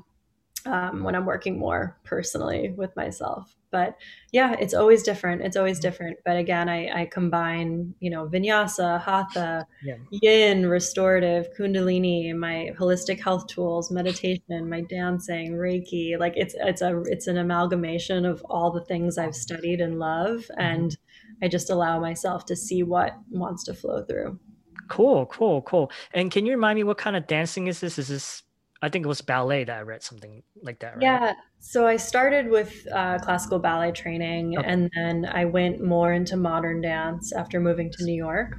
um, 0.66 1.03
when 1.03 1.16
I'm 1.16 1.26
working 1.26 1.59
more 1.59 1.97
personally 2.03 2.74
with 2.76 2.95
myself. 2.95 3.55
But 3.72 3.97
yeah, 4.32 4.55
it's 4.59 4.74
always 4.74 5.03
different. 5.03 5.41
It's 5.41 5.57
always 5.57 5.80
different. 5.80 6.18
But 6.24 6.38
again, 6.38 6.70
I, 6.70 7.01
I 7.01 7.05
combine, 7.07 7.93
you 7.99 8.09
know, 8.09 8.28
vinyasa, 8.28 9.01
hatha, 9.01 9.68
yeah. 9.84 9.95
yin, 10.11 10.68
restorative, 10.68 11.47
kundalini, 11.57 12.34
my 12.34 12.72
holistic 12.80 13.20
health 13.20 13.47
tools, 13.47 13.91
meditation, 13.91 14.70
my 14.70 14.82
dancing, 14.82 15.53
Reiki. 15.53 16.18
Like 16.18 16.34
it's 16.38 16.55
it's 16.57 16.82
a 16.82 17.01
it's 17.05 17.28
an 17.28 17.38
amalgamation 17.38 18.26
of 18.26 18.41
all 18.49 18.72
the 18.72 18.86
things 18.86 19.18
I've 19.18 19.36
studied 19.36 19.82
and 19.82 19.99
love, 19.99 20.41
mm-hmm. 20.51 20.61
and 20.61 20.97
I 21.43 21.49
just 21.49 21.70
allow 21.70 21.99
myself 21.99 22.45
to 22.45 22.55
see 22.55 22.82
what 22.82 23.18
wants 23.30 23.66
to 23.66 23.74
flow 23.74 24.05
through. 24.05 24.39
Cool, 24.88 25.26
cool, 25.26 25.63
cool. 25.63 25.91
And 26.13 26.32
can 26.32 26.45
you 26.45 26.53
remind 26.53 26.78
me 26.78 26.84
what 26.84 26.97
kind 26.97 27.16
of 27.16 27.28
dancing 27.28 27.68
is 27.68 27.82
this? 27.82 27.99
Is 27.99 28.07
this 28.07 28.43
I 28.86 28.90
think 28.90 29.04
it 29.04 29.08
was 29.08 29.22
ballet 29.22 29.64
that 29.64 29.78
I 29.78 29.82
read 29.82 30.04
something 30.04 30.44
like 30.62 30.80
that. 30.82 30.94
Right? 30.94 31.02
Yeah. 31.02 31.34
So 31.60 31.88
I 31.88 31.98
started 31.98 32.52
with 32.52 32.72
uh, 32.94 33.18
classical 33.18 33.58
ballet 33.58 33.92
training, 33.92 34.60
okay. 34.60 34.68
and 34.68 34.92
then 34.96 35.26
I 35.26 35.46
went 35.46 35.84
more 35.84 36.14
into 36.14 36.38
modern 36.38 36.82
dance 36.82 37.34
after 37.34 37.60
moving 37.60 37.92
to 37.94 38.06
New 38.06 38.14
York. 38.14 38.58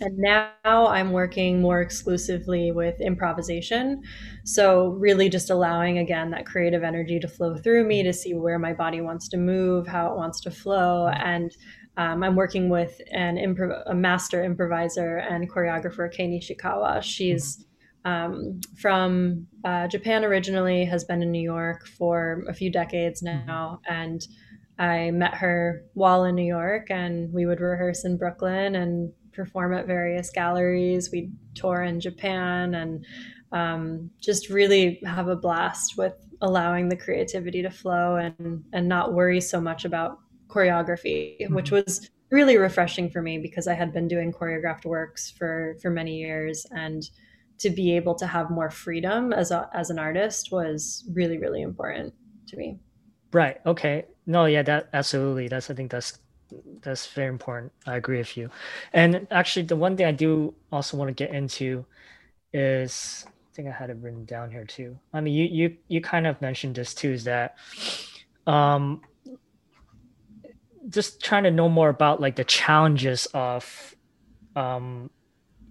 And 0.00 0.18
now 0.18 0.50
I'm 0.88 1.12
working 1.12 1.60
more 1.62 1.80
exclusively 1.80 2.72
with 2.72 3.00
improvisation. 3.00 4.02
So, 4.44 4.88
really, 4.88 5.28
just 5.28 5.50
allowing 5.50 5.98
again 5.98 6.30
that 6.30 6.44
creative 6.44 6.82
energy 6.82 7.20
to 7.20 7.28
flow 7.28 7.56
through 7.56 7.84
me 7.84 8.02
to 8.02 8.12
see 8.12 8.34
where 8.34 8.58
my 8.58 8.72
body 8.72 9.00
wants 9.00 9.28
to 9.28 9.36
move, 9.36 9.86
how 9.86 10.10
it 10.10 10.16
wants 10.16 10.40
to 10.42 10.50
flow. 10.50 11.08
And 11.08 11.56
um, 11.96 12.24
I'm 12.24 12.34
working 12.34 12.68
with 12.68 13.00
an 13.12 13.36
improv- 13.36 13.82
a 13.86 13.94
master 13.94 14.42
improviser 14.42 15.18
and 15.18 15.48
choreographer, 15.48 16.12
Kei 16.12 16.26
Nishikawa. 16.26 17.00
She's 17.02 17.64
um, 18.06 18.60
from 18.80 19.46
uh, 19.64 19.88
Japan 19.88 20.24
originally, 20.24 20.84
has 20.84 21.04
been 21.04 21.22
in 21.22 21.32
New 21.32 21.42
York 21.42 21.88
for 21.88 22.44
a 22.48 22.54
few 22.54 22.70
decades 22.70 23.20
mm-hmm. 23.22 23.46
now. 23.46 23.80
And 23.88 24.24
I 24.78 25.10
met 25.10 25.34
her 25.34 25.84
while 25.94 26.24
in 26.24 26.36
New 26.36 26.46
York, 26.46 26.86
and 26.90 27.32
we 27.32 27.46
would 27.46 27.60
rehearse 27.60 28.04
in 28.04 28.16
Brooklyn 28.16 28.76
and 28.76 29.12
perform 29.32 29.74
at 29.74 29.88
various 29.88 30.30
galleries. 30.30 31.10
We'd 31.10 31.32
tour 31.54 31.82
in 31.82 31.98
Japan 32.00 32.76
and 32.76 33.04
um, 33.50 34.10
just 34.20 34.50
really 34.50 35.00
have 35.04 35.26
a 35.26 35.36
blast 35.36 35.98
with 35.98 36.14
allowing 36.42 36.88
the 36.88 36.96
creativity 36.96 37.60
to 37.62 37.70
flow 37.70 38.16
and, 38.16 38.62
and 38.72 38.88
not 38.88 39.14
worry 39.14 39.40
so 39.40 39.60
much 39.60 39.84
about 39.84 40.18
choreography, 40.46 41.40
mm-hmm. 41.40 41.54
which 41.54 41.72
was 41.72 42.08
really 42.30 42.56
refreshing 42.56 43.10
for 43.10 43.20
me 43.20 43.38
because 43.38 43.66
I 43.66 43.74
had 43.74 43.92
been 43.92 44.06
doing 44.06 44.32
choreographed 44.32 44.84
works 44.84 45.30
for, 45.30 45.76
for 45.82 45.90
many 45.90 46.18
years. 46.18 46.66
And 46.70 47.02
to 47.58 47.70
be 47.70 47.96
able 47.96 48.14
to 48.14 48.26
have 48.26 48.50
more 48.50 48.70
freedom 48.70 49.32
as 49.32 49.50
a, 49.50 49.68
as 49.72 49.90
an 49.90 49.98
artist 49.98 50.50
was 50.52 51.04
really 51.12 51.38
really 51.38 51.62
important 51.62 52.12
to 52.48 52.56
me. 52.56 52.78
Right. 53.32 53.58
Okay. 53.66 54.04
No 54.26 54.46
yeah 54.46 54.62
that 54.62 54.88
absolutely. 54.92 55.48
That's 55.48 55.70
i 55.70 55.74
think 55.74 55.90
that's 55.90 56.18
that's 56.82 57.08
very 57.08 57.28
important. 57.28 57.72
I 57.86 57.96
agree 57.96 58.18
with 58.18 58.36
you. 58.36 58.50
And 58.92 59.26
actually 59.30 59.66
the 59.66 59.76
one 59.76 59.96
thing 59.96 60.06
i 60.06 60.12
do 60.12 60.54
also 60.70 60.96
want 60.96 61.08
to 61.08 61.24
get 61.24 61.34
into 61.34 61.84
is 62.52 63.24
i 63.26 63.54
think 63.54 63.68
i 63.68 63.72
had 63.72 63.90
it 63.90 63.96
written 64.00 64.24
down 64.24 64.50
here 64.50 64.64
too. 64.64 64.98
I 65.12 65.20
mean 65.20 65.34
you 65.34 65.44
you 65.44 65.76
you 65.88 66.00
kind 66.00 66.26
of 66.26 66.40
mentioned 66.40 66.76
this 66.76 66.94
too 66.94 67.12
is 67.12 67.24
that 67.24 67.56
um 68.46 69.00
just 70.88 71.20
trying 71.22 71.42
to 71.44 71.50
know 71.50 71.68
more 71.68 71.88
about 71.88 72.20
like 72.20 72.36
the 72.36 72.44
challenges 72.44 73.26
of 73.34 73.94
um 74.54 75.10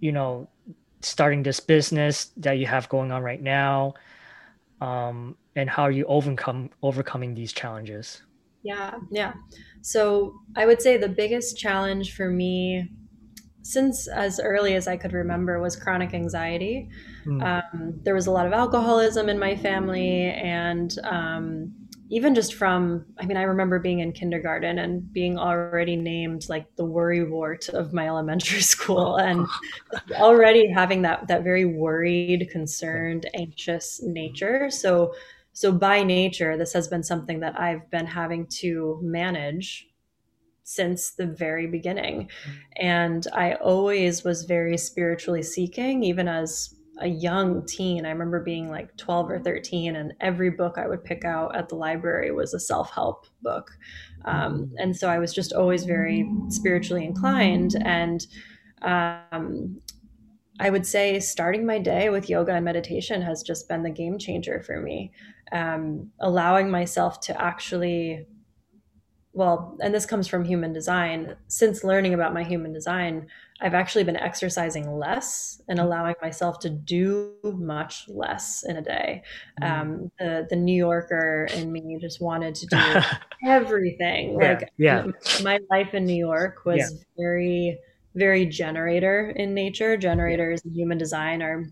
you 0.01 0.11
know 0.11 0.49
starting 1.05 1.43
this 1.43 1.59
business 1.59 2.31
that 2.37 2.53
you 2.53 2.65
have 2.65 2.89
going 2.89 3.11
on 3.11 3.21
right 3.21 3.41
now 3.41 3.93
um, 4.81 5.35
and 5.55 5.69
how 5.69 5.83
are 5.83 5.91
you 5.91 6.05
overcome 6.05 6.69
overcoming 6.81 7.33
these 7.33 7.53
challenges? 7.53 8.21
Yeah 8.63 8.95
yeah. 9.11 9.33
So 9.81 10.33
i 10.55 10.65
would 10.65 10.81
say 10.81 10.97
the 10.97 11.09
biggest 11.09 11.57
challenge 11.57 12.15
for 12.15 12.29
me 12.29 12.91
since 13.61 14.07
as 14.07 14.39
early 14.39 14.75
as 14.75 14.87
i 14.87 14.95
could 14.95 15.13
remember 15.13 15.59
was 15.59 15.75
chronic 15.75 16.13
anxiety. 16.13 16.89
Mm. 17.25 17.41
um, 17.43 17.99
there 18.03 18.13
was 18.13 18.27
a 18.27 18.31
lot 18.31 18.45
of 18.45 18.53
alcoholism 18.53 19.29
in 19.29 19.39
my 19.39 19.55
family 19.55 20.29
and 20.29 20.97
um, 21.03 21.73
even 22.15 22.33
just 22.33 22.53
from 22.53 23.05
i 23.19 23.25
mean 23.25 23.35
i 23.35 23.41
remember 23.41 23.77
being 23.77 23.99
in 23.99 24.13
kindergarten 24.13 24.79
and 24.79 25.11
being 25.11 25.37
already 25.37 25.97
named 25.97 26.47
like 26.47 26.65
the 26.77 26.85
worry 26.85 27.25
wart 27.25 27.67
of 27.69 27.91
my 27.91 28.07
elementary 28.07 28.61
school 28.73 29.17
and 29.17 29.45
already 30.13 30.65
having 30.71 31.01
that 31.01 31.27
that 31.27 31.43
very 31.43 31.65
worried 31.65 32.47
concerned 32.51 33.25
anxious 33.33 34.01
nature. 34.01 34.69
So 34.69 35.13
so 35.51 35.71
by 35.73 36.03
nature 36.03 36.57
this 36.57 36.71
has 36.73 36.87
been 36.87 37.03
something 37.03 37.41
that 37.41 37.59
i've 37.59 37.89
been 37.91 38.05
having 38.05 38.47
to 38.47 38.99
manage 39.01 39.87
since 40.63 41.11
the 41.11 41.27
very 41.27 41.67
beginning. 41.67 42.17
Mm. 42.23 42.55
and 42.77 43.27
i 43.33 43.53
always 43.55 44.23
was 44.23 44.43
very 44.43 44.77
spiritually 44.77 45.43
seeking 45.43 46.03
even 46.03 46.27
as 46.27 46.74
a 46.99 47.07
young 47.07 47.65
teen. 47.65 48.05
I 48.05 48.09
remember 48.09 48.41
being 48.41 48.69
like 48.69 48.95
12 48.97 49.31
or 49.31 49.39
13, 49.39 49.95
and 49.95 50.13
every 50.21 50.49
book 50.49 50.77
I 50.77 50.87
would 50.87 51.03
pick 51.03 51.25
out 51.25 51.55
at 51.55 51.69
the 51.69 51.75
library 51.75 52.31
was 52.31 52.53
a 52.53 52.59
self 52.59 52.91
help 52.91 53.25
book. 53.41 53.71
Um, 54.25 54.71
and 54.77 54.95
so 54.95 55.09
I 55.09 55.19
was 55.19 55.33
just 55.33 55.53
always 55.53 55.83
very 55.83 56.29
spiritually 56.49 57.05
inclined. 57.05 57.75
And 57.83 58.25
um, 58.81 59.81
I 60.59 60.69
would 60.69 60.85
say 60.85 61.19
starting 61.19 61.65
my 61.65 61.79
day 61.79 62.09
with 62.09 62.29
yoga 62.29 62.53
and 62.53 62.65
meditation 62.65 63.21
has 63.21 63.43
just 63.43 63.67
been 63.67 63.83
the 63.83 63.89
game 63.89 64.17
changer 64.17 64.61
for 64.61 64.79
me. 64.79 65.11
Um, 65.51 66.11
allowing 66.19 66.71
myself 66.71 67.19
to 67.21 67.41
actually 67.41 68.25
well, 69.35 69.77
and 69.81 69.93
this 69.93 70.05
comes 70.05 70.29
from 70.29 70.45
human 70.45 70.71
design. 70.71 71.35
Since 71.47 71.83
learning 71.83 72.13
about 72.13 72.33
my 72.33 72.41
human 72.41 72.71
design, 72.71 73.27
I've 73.61 73.73
actually 73.73 74.03
been 74.03 74.17
exercising 74.17 74.91
less 74.97 75.61
and 75.67 75.79
mm-hmm. 75.79 75.87
allowing 75.87 76.15
myself 76.21 76.59
to 76.59 76.69
do 76.69 77.33
much 77.43 78.05
less 78.09 78.65
in 78.67 78.77
a 78.77 78.81
day. 78.81 79.23
Mm. 79.61 79.81
Um, 79.81 80.11
the 80.19 80.47
the 80.49 80.55
New 80.55 80.75
Yorker 80.75 81.47
in 81.53 81.71
me 81.71 81.97
just 82.01 82.21
wanted 82.21 82.55
to 82.55 82.65
do 82.67 82.77
everything. 83.47 84.37
Yeah, 84.39 84.49
like 84.49 84.73
yeah. 84.77 85.05
my 85.43 85.59
life 85.71 85.93
in 85.93 86.05
New 86.05 86.17
York 86.17 86.65
was 86.65 86.79
yeah. 86.79 86.97
very 87.17 87.77
very 88.15 88.45
generator 88.45 89.33
in 89.35 89.53
nature. 89.53 89.95
Generators 89.95 90.61
in 90.65 90.73
human 90.73 90.97
design 90.97 91.41
are 91.41 91.65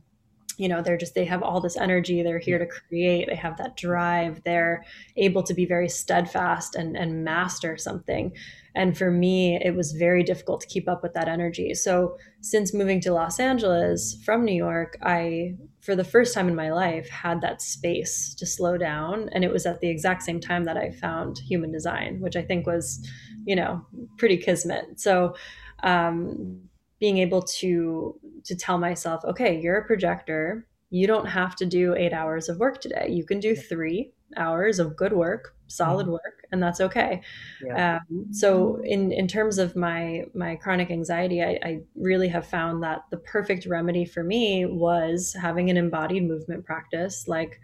you 0.58 0.68
know 0.68 0.82
they're 0.82 0.98
just 0.98 1.16
they 1.16 1.26
have 1.26 1.44
all 1.44 1.60
this 1.60 1.78
energy 1.78 2.22
they're 2.22 2.40
here 2.40 2.60
to 2.60 2.66
create 2.66 3.28
they 3.28 3.36
have 3.36 3.58
that 3.58 3.76
drive 3.76 4.42
they're 4.44 4.84
able 5.18 5.44
to 5.44 5.54
be 5.54 5.66
very 5.66 5.90
steadfast 5.90 6.76
and 6.76 6.96
and 6.96 7.24
master 7.24 7.78
something. 7.78 8.34
And 8.76 8.98
for 8.98 9.12
me 9.12 9.60
it 9.64 9.76
was 9.76 9.92
very 9.92 10.24
difficult 10.24 10.62
to 10.62 10.68
keep 10.68 10.90
up 10.90 11.04
with 11.04 11.14
that 11.14 11.28
energy. 11.28 11.74
So 11.74 12.18
since 12.42 12.74
moving 12.74 13.00
to 13.02 13.14
los 13.14 13.40
angeles 13.40 14.18
from 14.26 14.44
new 14.44 14.56
york 14.56 14.98
i 15.02 15.56
for 15.82 15.96
the 15.96 16.04
first 16.04 16.34
time 16.34 16.48
in 16.48 16.56
my 16.56 16.72
life 16.72 17.10
had 17.10 17.42
that 17.42 17.62
space 17.62 18.34
to 18.36 18.46
slow 18.46 18.78
down. 18.78 19.30
And 19.34 19.44
it 19.44 19.52
was 19.52 19.66
at 19.66 19.82
the 19.82 19.90
exact 19.90 20.24
same 20.24 20.40
time 20.40 20.64
that 20.66 20.78
i 20.78 20.92
found 20.92 21.38
human 21.38 21.72
design 21.72 22.20
which 22.20 22.36
i 22.36 22.42
think 22.42 22.66
was 22.66 23.06
you 23.46 23.56
know 23.56 23.86
pretty 24.18 24.38
kismet. 24.38 25.00
So 25.00 25.36
um, 25.84 26.62
being 27.04 27.18
able 27.18 27.42
to 27.42 28.18
to 28.46 28.56
tell 28.56 28.78
myself, 28.78 29.26
okay, 29.26 29.60
you're 29.60 29.76
a 29.76 29.86
projector. 29.86 30.66
You 30.90 31.06
don't 31.06 31.26
have 31.26 31.54
to 31.58 31.66
do 31.66 31.94
eight 31.96 32.14
hours 32.14 32.48
of 32.48 32.60
work 32.60 32.80
today. 32.80 33.08
You 33.10 33.26
can 33.26 33.42
do 33.42 33.58
three 33.58 34.14
hours 34.38 34.80
of 34.80 34.96
good 34.96 35.12
work, 35.12 35.54
solid 35.68 36.04
mm-hmm. 36.04 36.14
work, 36.14 36.46
and 36.54 36.64
that's 36.64 36.80
okay. 36.80 37.22
Yeah. 37.62 38.00
Um, 38.10 38.28
so, 38.32 38.80
in 38.86 39.12
in 39.12 39.28
terms 39.28 39.58
of 39.58 39.76
my 39.76 40.24
my 40.34 40.56
chronic 40.56 40.92
anxiety, 40.92 41.44
I, 41.44 41.60
I 41.62 41.82
really 41.96 42.30
have 42.30 42.48
found 42.48 42.82
that 42.84 43.02
the 43.12 43.18
perfect 43.18 43.66
remedy 43.66 44.06
for 44.06 44.24
me 44.24 44.66
was 44.66 45.36
having 45.42 45.70
an 45.70 45.76
embodied 45.76 46.24
movement 46.24 46.64
practice, 46.64 47.28
like 47.28 47.60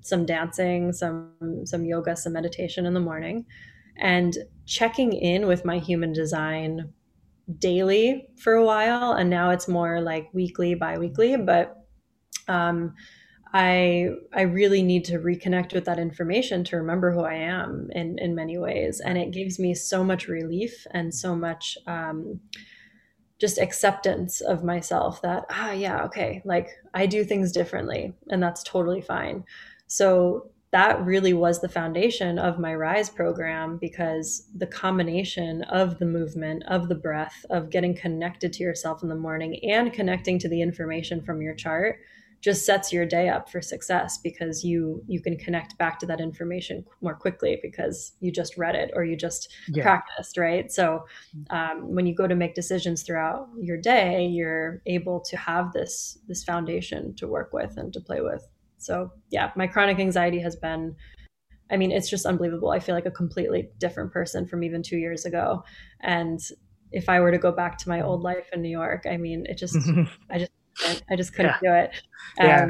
some 0.00 0.24
dancing, 0.24 0.94
some 0.94 1.34
some 1.64 1.84
yoga, 1.84 2.16
some 2.16 2.32
meditation 2.32 2.86
in 2.86 2.94
the 2.94 3.06
morning, 3.10 3.44
and 3.98 4.38
checking 4.64 5.12
in 5.12 5.46
with 5.46 5.66
my 5.66 5.78
human 5.78 6.14
design 6.14 6.94
daily 7.58 8.28
for 8.36 8.54
a 8.54 8.64
while 8.64 9.12
and 9.12 9.30
now 9.30 9.50
it's 9.50 9.68
more 9.68 10.00
like 10.00 10.28
weekly 10.34 10.74
bi-weekly 10.74 11.36
but 11.36 11.76
um, 12.48 12.94
I 13.52 14.08
I 14.34 14.42
really 14.42 14.82
need 14.82 15.04
to 15.06 15.18
reconnect 15.18 15.72
with 15.72 15.84
that 15.86 15.98
information 15.98 16.64
to 16.64 16.76
remember 16.76 17.12
who 17.12 17.22
I 17.22 17.34
am 17.34 17.88
in 17.92 18.18
in 18.18 18.34
many 18.34 18.58
ways, 18.58 19.00
and 19.00 19.16
it 19.16 19.30
gives 19.30 19.58
me 19.58 19.74
so 19.74 20.04
much 20.04 20.28
relief 20.28 20.86
and 20.90 21.14
so 21.14 21.34
much 21.34 21.78
um, 21.86 22.40
just 23.38 23.58
acceptance 23.58 24.40
of 24.40 24.64
myself 24.64 25.22
that 25.22 25.44
ah 25.50 25.70
yeah 25.72 26.02
okay 26.04 26.42
like 26.44 26.68
I 26.94 27.06
do 27.06 27.24
things 27.24 27.52
differently, 27.52 28.14
and 28.28 28.42
that's 28.42 28.62
totally 28.62 29.00
fine. 29.00 29.44
So 29.86 30.50
that 30.70 31.02
really 31.04 31.32
was 31.32 31.60
the 31.60 31.68
foundation 31.68 32.38
of 32.38 32.58
my 32.58 32.74
rise 32.74 33.08
program 33.08 33.78
because 33.78 34.48
the 34.56 34.66
combination 34.66 35.62
of 35.64 35.98
the 35.98 36.04
movement 36.04 36.62
of 36.68 36.88
the 36.88 36.94
breath 36.94 37.44
of 37.50 37.70
getting 37.70 37.94
connected 37.94 38.52
to 38.52 38.62
yourself 38.62 39.02
in 39.02 39.08
the 39.08 39.14
morning 39.14 39.58
and 39.64 39.92
connecting 39.92 40.38
to 40.38 40.48
the 40.48 40.60
information 40.60 41.22
from 41.22 41.40
your 41.40 41.54
chart 41.54 41.98
just 42.40 42.64
sets 42.64 42.92
your 42.92 43.04
day 43.04 43.28
up 43.28 43.50
for 43.50 43.60
success 43.60 44.18
because 44.18 44.62
you 44.62 45.02
you 45.08 45.20
can 45.20 45.36
connect 45.36 45.76
back 45.78 45.98
to 45.98 46.06
that 46.06 46.20
information 46.20 46.84
more 47.00 47.14
quickly 47.14 47.58
because 47.62 48.12
you 48.20 48.30
just 48.30 48.56
read 48.56 48.76
it 48.76 48.92
or 48.94 49.04
you 49.04 49.16
just 49.16 49.52
yeah. 49.68 49.82
practiced 49.82 50.36
right? 50.36 50.70
So 50.70 51.04
um, 51.50 51.94
when 51.94 52.06
you 52.06 52.14
go 52.14 52.28
to 52.28 52.36
make 52.36 52.54
decisions 52.54 53.02
throughout 53.02 53.48
your 53.58 53.76
day 53.76 54.26
you're 54.26 54.82
able 54.86 55.20
to 55.20 55.36
have 55.36 55.72
this 55.72 56.18
this 56.28 56.44
foundation 56.44 57.14
to 57.16 57.26
work 57.26 57.52
with 57.52 57.76
and 57.76 57.92
to 57.92 58.00
play 58.00 58.20
with 58.20 58.46
so 58.78 59.12
yeah, 59.30 59.50
my 59.56 59.66
chronic 59.66 59.98
anxiety 59.98 60.40
has 60.40 60.56
been 60.56 60.96
I 61.70 61.76
mean, 61.76 61.92
it's 61.92 62.08
just 62.08 62.24
unbelievable. 62.24 62.70
I 62.70 62.78
feel 62.78 62.94
like 62.94 63.04
a 63.04 63.10
completely 63.10 63.68
different 63.78 64.10
person 64.10 64.46
from 64.46 64.64
even 64.64 64.82
2 64.82 64.96
years 64.96 65.26
ago. 65.26 65.64
And 66.00 66.40
if 66.92 67.10
I 67.10 67.20
were 67.20 67.30
to 67.30 67.38
go 67.38 67.52
back 67.52 67.76
to 67.78 67.88
my 67.90 68.00
old 68.00 68.22
life 68.22 68.48
in 68.52 68.62
New 68.62 68.70
York, 68.70 69.04
I 69.08 69.18
mean, 69.18 69.44
it 69.46 69.58
just 69.58 69.76
I 70.30 70.38
just 70.38 70.52
I 71.10 71.16
just 71.16 71.34
couldn't 71.34 71.56
yeah. 71.62 71.70
do 71.70 71.74
it. 71.74 71.90
Um, 72.40 72.48
yeah. 72.48 72.66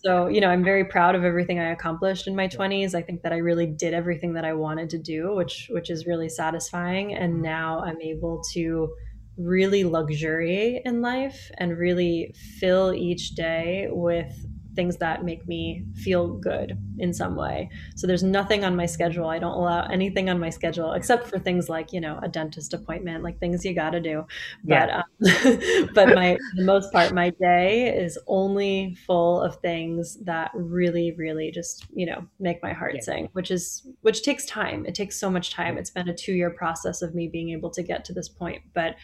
So, 0.00 0.28
you 0.28 0.40
know, 0.40 0.48
I'm 0.48 0.62
very 0.62 0.84
proud 0.84 1.16
of 1.16 1.24
everything 1.24 1.58
I 1.58 1.72
accomplished 1.72 2.28
in 2.28 2.36
my 2.36 2.46
20s. 2.46 2.94
I 2.94 3.02
think 3.02 3.22
that 3.22 3.32
I 3.32 3.38
really 3.38 3.66
did 3.66 3.94
everything 3.94 4.34
that 4.34 4.44
I 4.44 4.52
wanted 4.52 4.90
to 4.90 4.98
do, 4.98 5.34
which 5.34 5.68
which 5.70 5.90
is 5.90 6.06
really 6.06 6.28
satisfying 6.28 7.14
and 7.14 7.34
mm-hmm. 7.34 7.42
now 7.42 7.80
I'm 7.80 8.00
able 8.00 8.42
to 8.54 8.88
really 9.36 9.84
luxuriate 9.84 10.82
in 10.84 11.00
life 11.00 11.50
and 11.58 11.78
really 11.78 12.34
fill 12.58 12.92
each 12.92 13.34
day 13.34 13.88
with 13.90 14.34
things 14.78 14.96
that 14.98 15.24
make 15.24 15.48
me 15.48 15.84
feel 15.96 16.28
good 16.28 16.78
in 16.98 17.12
some 17.12 17.34
way. 17.34 17.68
So 17.96 18.06
there's 18.06 18.22
nothing 18.22 18.64
on 18.64 18.76
my 18.76 18.86
schedule. 18.86 19.26
I 19.26 19.40
don't 19.40 19.56
allow 19.56 19.88
anything 19.88 20.30
on 20.30 20.38
my 20.38 20.50
schedule 20.50 20.92
except 20.92 21.26
for 21.26 21.36
things 21.36 21.68
like, 21.68 21.92
you 21.92 22.00
know, 22.00 22.20
a 22.22 22.28
dentist 22.28 22.72
appointment, 22.74 23.24
like 23.24 23.40
things 23.40 23.64
you 23.64 23.74
got 23.74 23.90
to 23.90 24.00
do. 24.00 24.24
Yeah. 24.64 25.02
But, 25.18 25.34
um, 25.34 25.88
but 25.96 26.14
my, 26.14 26.38
the 26.54 26.64
most 26.64 26.92
part, 26.92 27.12
my 27.12 27.30
day 27.30 27.92
is 27.92 28.16
only 28.28 28.96
full 29.04 29.42
of 29.42 29.56
things 29.56 30.16
that 30.22 30.52
really, 30.54 31.12
really 31.18 31.50
just, 31.50 31.86
you 31.92 32.06
know, 32.06 32.28
make 32.38 32.62
my 32.62 32.72
heart 32.72 32.94
yeah. 32.94 33.00
sing, 33.02 33.28
which 33.32 33.50
is, 33.50 33.84
which 34.02 34.22
takes 34.22 34.46
time. 34.46 34.86
It 34.86 34.94
takes 34.94 35.18
so 35.18 35.28
much 35.28 35.50
time. 35.52 35.76
It's 35.76 35.90
been 35.90 36.08
a 36.08 36.14
two 36.14 36.34
year 36.34 36.50
process 36.50 37.02
of 37.02 37.16
me 37.16 37.26
being 37.26 37.50
able 37.50 37.70
to 37.70 37.82
get 37.82 38.04
to 38.04 38.12
this 38.12 38.28
point. 38.28 38.62
But 38.74 38.94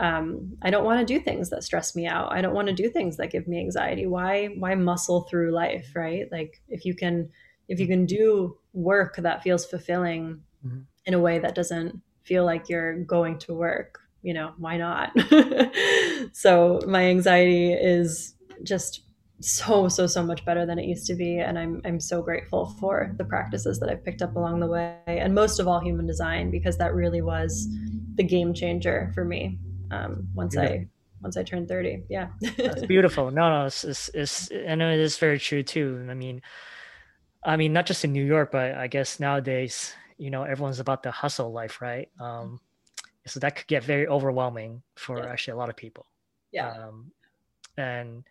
um, 0.00 0.56
I 0.62 0.70
don't 0.70 0.86
want 0.86 1.06
to 1.06 1.14
do 1.14 1.20
things 1.20 1.50
that 1.50 1.62
stress 1.62 1.94
me 1.94 2.06
out. 2.06 2.32
I 2.32 2.40
don't 2.40 2.54
want 2.54 2.68
to 2.68 2.74
do 2.74 2.88
things 2.88 3.18
that 3.18 3.30
give 3.30 3.46
me 3.46 3.58
anxiety. 3.58 4.06
Why 4.06 4.46
why 4.46 4.74
muscle 4.74 5.26
through 5.28 5.52
life, 5.52 5.92
right? 5.94 6.26
Like 6.32 6.62
if 6.68 6.86
you 6.86 6.94
can 6.94 7.28
if 7.68 7.78
you 7.78 7.86
can 7.86 8.06
do 8.06 8.56
work 8.72 9.16
that 9.16 9.42
feels 9.42 9.66
fulfilling 9.66 10.40
mm-hmm. 10.66 10.80
in 11.04 11.14
a 11.14 11.20
way 11.20 11.38
that 11.38 11.54
doesn't 11.54 12.00
feel 12.24 12.46
like 12.46 12.70
you're 12.70 13.04
going 13.04 13.38
to 13.40 13.52
work, 13.52 14.00
you 14.22 14.32
know, 14.32 14.54
why 14.56 14.78
not? 14.78 15.12
so 16.32 16.80
my 16.86 17.04
anxiety 17.04 17.74
is 17.74 18.34
just 18.62 19.02
so 19.40 19.86
so 19.88 20.06
so 20.06 20.22
much 20.22 20.44
better 20.46 20.64
than 20.64 20.78
it 20.78 20.86
used 20.86 21.06
to 21.06 21.14
be 21.14 21.38
and 21.38 21.58
I'm 21.58 21.82
I'm 21.84 22.00
so 22.00 22.22
grateful 22.22 22.74
for 22.80 23.14
the 23.18 23.24
practices 23.24 23.78
that 23.80 23.90
I've 23.90 24.04
picked 24.04 24.22
up 24.22 24.36
along 24.36 24.60
the 24.60 24.66
way 24.66 24.98
and 25.06 25.34
most 25.34 25.58
of 25.58 25.68
all 25.68 25.80
human 25.80 26.06
design 26.06 26.50
because 26.50 26.76
that 26.78 26.94
really 26.94 27.22
was 27.22 27.66
the 28.16 28.22
game 28.22 28.52
changer 28.52 29.10
for 29.14 29.24
me 29.24 29.58
um, 29.90 30.28
once 30.34 30.54
yeah. 30.54 30.62
I 30.62 30.86
once 31.20 31.36
I 31.36 31.42
turned 31.42 31.68
30. 31.68 32.04
Yeah. 32.08 32.28
That's 32.56 32.86
beautiful. 32.86 33.30
No, 33.30 33.50
no, 33.50 33.66
it's, 33.66 33.84
it's, 33.84 34.08
it's, 34.14 34.50
know 34.50 34.90
it 34.90 34.98
is 34.98 35.18
very 35.18 35.38
true 35.38 35.62
too. 35.62 36.06
I 36.08 36.14
mean, 36.14 36.40
I 37.44 37.56
mean, 37.56 37.72
not 37.72 37.86
just 37.86 38.04
in 38.04 38.12
New 38.12 38.24
York, 38.24 38.52
but 38.52 38.74
I 38.74 38.86
guess 38.86 39.20
nowadays, 39.20 39.94
you 40.18 40.30
know, 40.30 40.44
everyone's 40.44 40.80
about 40.80 41.02
the 41.02 41.10
hustle 41.10 41.52
life, 41.52 41.80
right? 41.80 42.08
Um, 42.18 42.60
so 43.26 43.40
that 43.40 43.56
could 43.56 43.66
get 43.66 43.84
very 43.84 44.06
overwhelming 44.08 44.82
for 44.96 45.18
yeah. 45.18 45.26
actually 45.26 45.52
a 45.52 45.56
lot 45.56 45.68
of 45.68 45.76
people. 45.76 46.06
Yeah. 46.52 46.70
Um, 46.70 47.12
and 47.76 48.24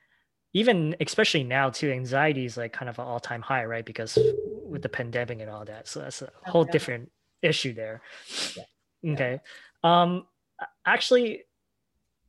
even 0.53 0.95
especially 0.99 1.43
now 1.43 1.70
too, 1.70 1.91
anxiety 1.91 2.45
is 2.45 2.57
like 2.57 2.74
kind 2.74 2.89
of 2.89 2.97
an 2.99 3.05
all 3.05 3.20
time 3.20 3.41
high, 3.41 3.66
right? 3.66 3.86
Because 3.86 4.18
with 4.66 4.82
the 4.82 4.89
pandemic 4.89 5.39
and 5.39 5.49
all 5.49 5.66
that. 5.66 5.88
So 5.88 6.01
that's 6.01 6.22
a 6.22 6.32
whole 6.45 6.62
okay. 6.62 6.72
different 6.72 7.12
issue 7.41 7.74
there. 7.74 8.01
Yeah. 8.55 9.14
Okay. 9.14 9.39
Um, 9.84 10.26
actually, 10.86 11.43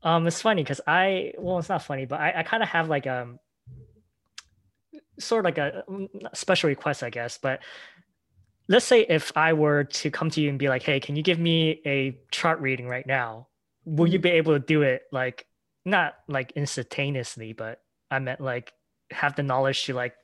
um, 0.02 0.26
it's 0.26 0.40
funny 0.40 0.62
because 0.62 0.80
I 0.86 1.32
well, 1.38 1.58
it's 1.58 1.68
not 1.68 1.82
funny, 1.82 2.06
but 2.06 2.20
I, 2.20 2.40
I 2.40 2.42
kind 2.42 2.62
of 2.62 2.68
have 2.70 2.88
like 2.88 3.06
um, 3.06 3.38
sort 5.18 5.40
of 5.40 5.44
like 5.44 5.58
a 5.58 5.84
mm, 5.88 6.08
special 6.34 6.68
request, 6.68 7.02
I 7.02 7.10
guess. 7.10 7.38
But 7.38 7.60
let's 8.68 8.86
say 8.86 9.04
if 9.08 9.32
I 9.36 9.52
were 9.52 9.84
to 9.84 10.10
come 10.10 10.30
to 10.30 10.40
you 10.40 10.48
and 10.48 10.58
be 10.58 10.68
like, 10.68 10.82
"Hey, 10.82 11.00
can 11.00 11.16
you 11.16 11.22
give 11.22 11.38
me 11.38 11.80
a 11.84 12.18
chart 12.30 12.60
reading 12.60 12.88
right 12.88 13.06
now?" 13.06 13.48
Will 13.84 14.06
you 14.06 14.18
mm-hmm. 14.18 14.22
be 14.22 14.30
able 14.30 14.52
to 14.54 14.60
do 14.60 14.82
it 14.82 15.02
like 15.12 15.46
not 15.84 16.14
like 16.28 16.52
instantaneously, 16.52 17.52
but 17.52 17.80
I 18.10 18.18
meant 18.18 18.40
like 18.40 18.72
have 19.10 19.36
the 19.36 19.42
knowledge 19.42 19.84
to 19.84 19.94
like 19.94 20.14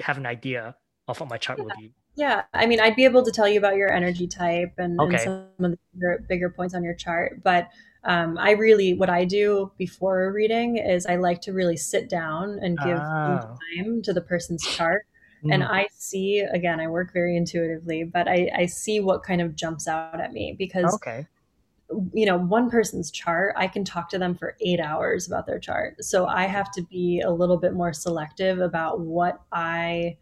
have 0.00 0.18
an 0.18 0.26
idea 0.26 0.76
of 1.08 1.20
what 1.20 1.28
my 1.28 1.38
chart 1.38 1.58
yeah. 1.58 1.64
will 1.64 1.72
be. 1.78 1.92
Yeah, 2.16 2.42
I 2.52 2.66
mean, 2.66 2.80
I'd 2.80 2.94
be 2.94 3.04
able 3.04 3.24
to 3.24 3.32
tell 3.32 3.48
you 3.48 3.58
about 3.58 3.76
your 3.76 3.92
energy 3.92 4.28
type 4.28 4.74
and, 4.78 5.00
okay. 5.00 5.14
and 5.14 5.20
some 5.20 5.64
of 5.64 5.70
the 5.72 5.78
bigger, 5.92 6.24
bigger 6.28 6.50
points 6.50 6.74
on 6.74 6.84
your 6.84 6.94
chart, 6.94 7.42
but 7.42 7.68
um, 8.04 8.36
I 8.38 8.52
really, 8.52 8.94
what 8.94 9.08
I 9.08 9.24
do 9.24 9.72
before 9.78 10.24
a 10.24 10.32
reading 10.32 10.76
is 10.76 11.06
I 11.06 11.16
like 11.16 11.40
to 11.42 11.52
really 11.52 11.76
sit 11.76 12.10
down 12.10 12.58
and 12.60 12.78
give 12.78 12.98
oh. 12.98 13.56
time 13.76 14.02
to 14.02 14.12
the 14.12 14.20
person's 14.20 14.62
chart. 14.62 15.06
Mm. 15.44 15.54
And 15.54 15.64
I 15.64 15.88
see, 15.92 16.40
again, 16.40 16.80
I 16.80 16.86
work 16.86 17.12
very 17.12 17.36
intuitively, 17.36 18.04
but 18.04 18.28
I, 18.28 18.50
I 18.54 18.66
see 18.66 19.00
what 19.00 19.22
kind 19.22 19.40
of 19.40 19.54
jumps 19.54 19.88
out 19.88 20.20
at 20.20 20.32
me 20.32 20.54
because, 20.58 20.92
okay. 20.94 21.26
you 22.12 22.26
know, 22.26 22.36
one 22.36 22.70
person's 22.70 23.10
chart, 23.10 23.54
I 23.56 23.68
can 23.68 23.84
talk 23.84 24.10
to 24.10 24.18
them 24.18 24.34
for 24.34 24.56
eight 24.60 24.80
hours 24.80 25.26
about 25.26 25.46
their 25.46 25.58
chart. 25.58 26.04
So 26.04 26.26
I 26.26 26.44
have 26.46 26.70
to 26.72 26.82
be 26.82 27.20
a 27.20 27.30
little 27.30 27.58
bit 27.58 27.72
more 27.72 27.92
selective 27.92 28.60
about 28.60 29.00
what 29.00 29.40
I 29.50 30.18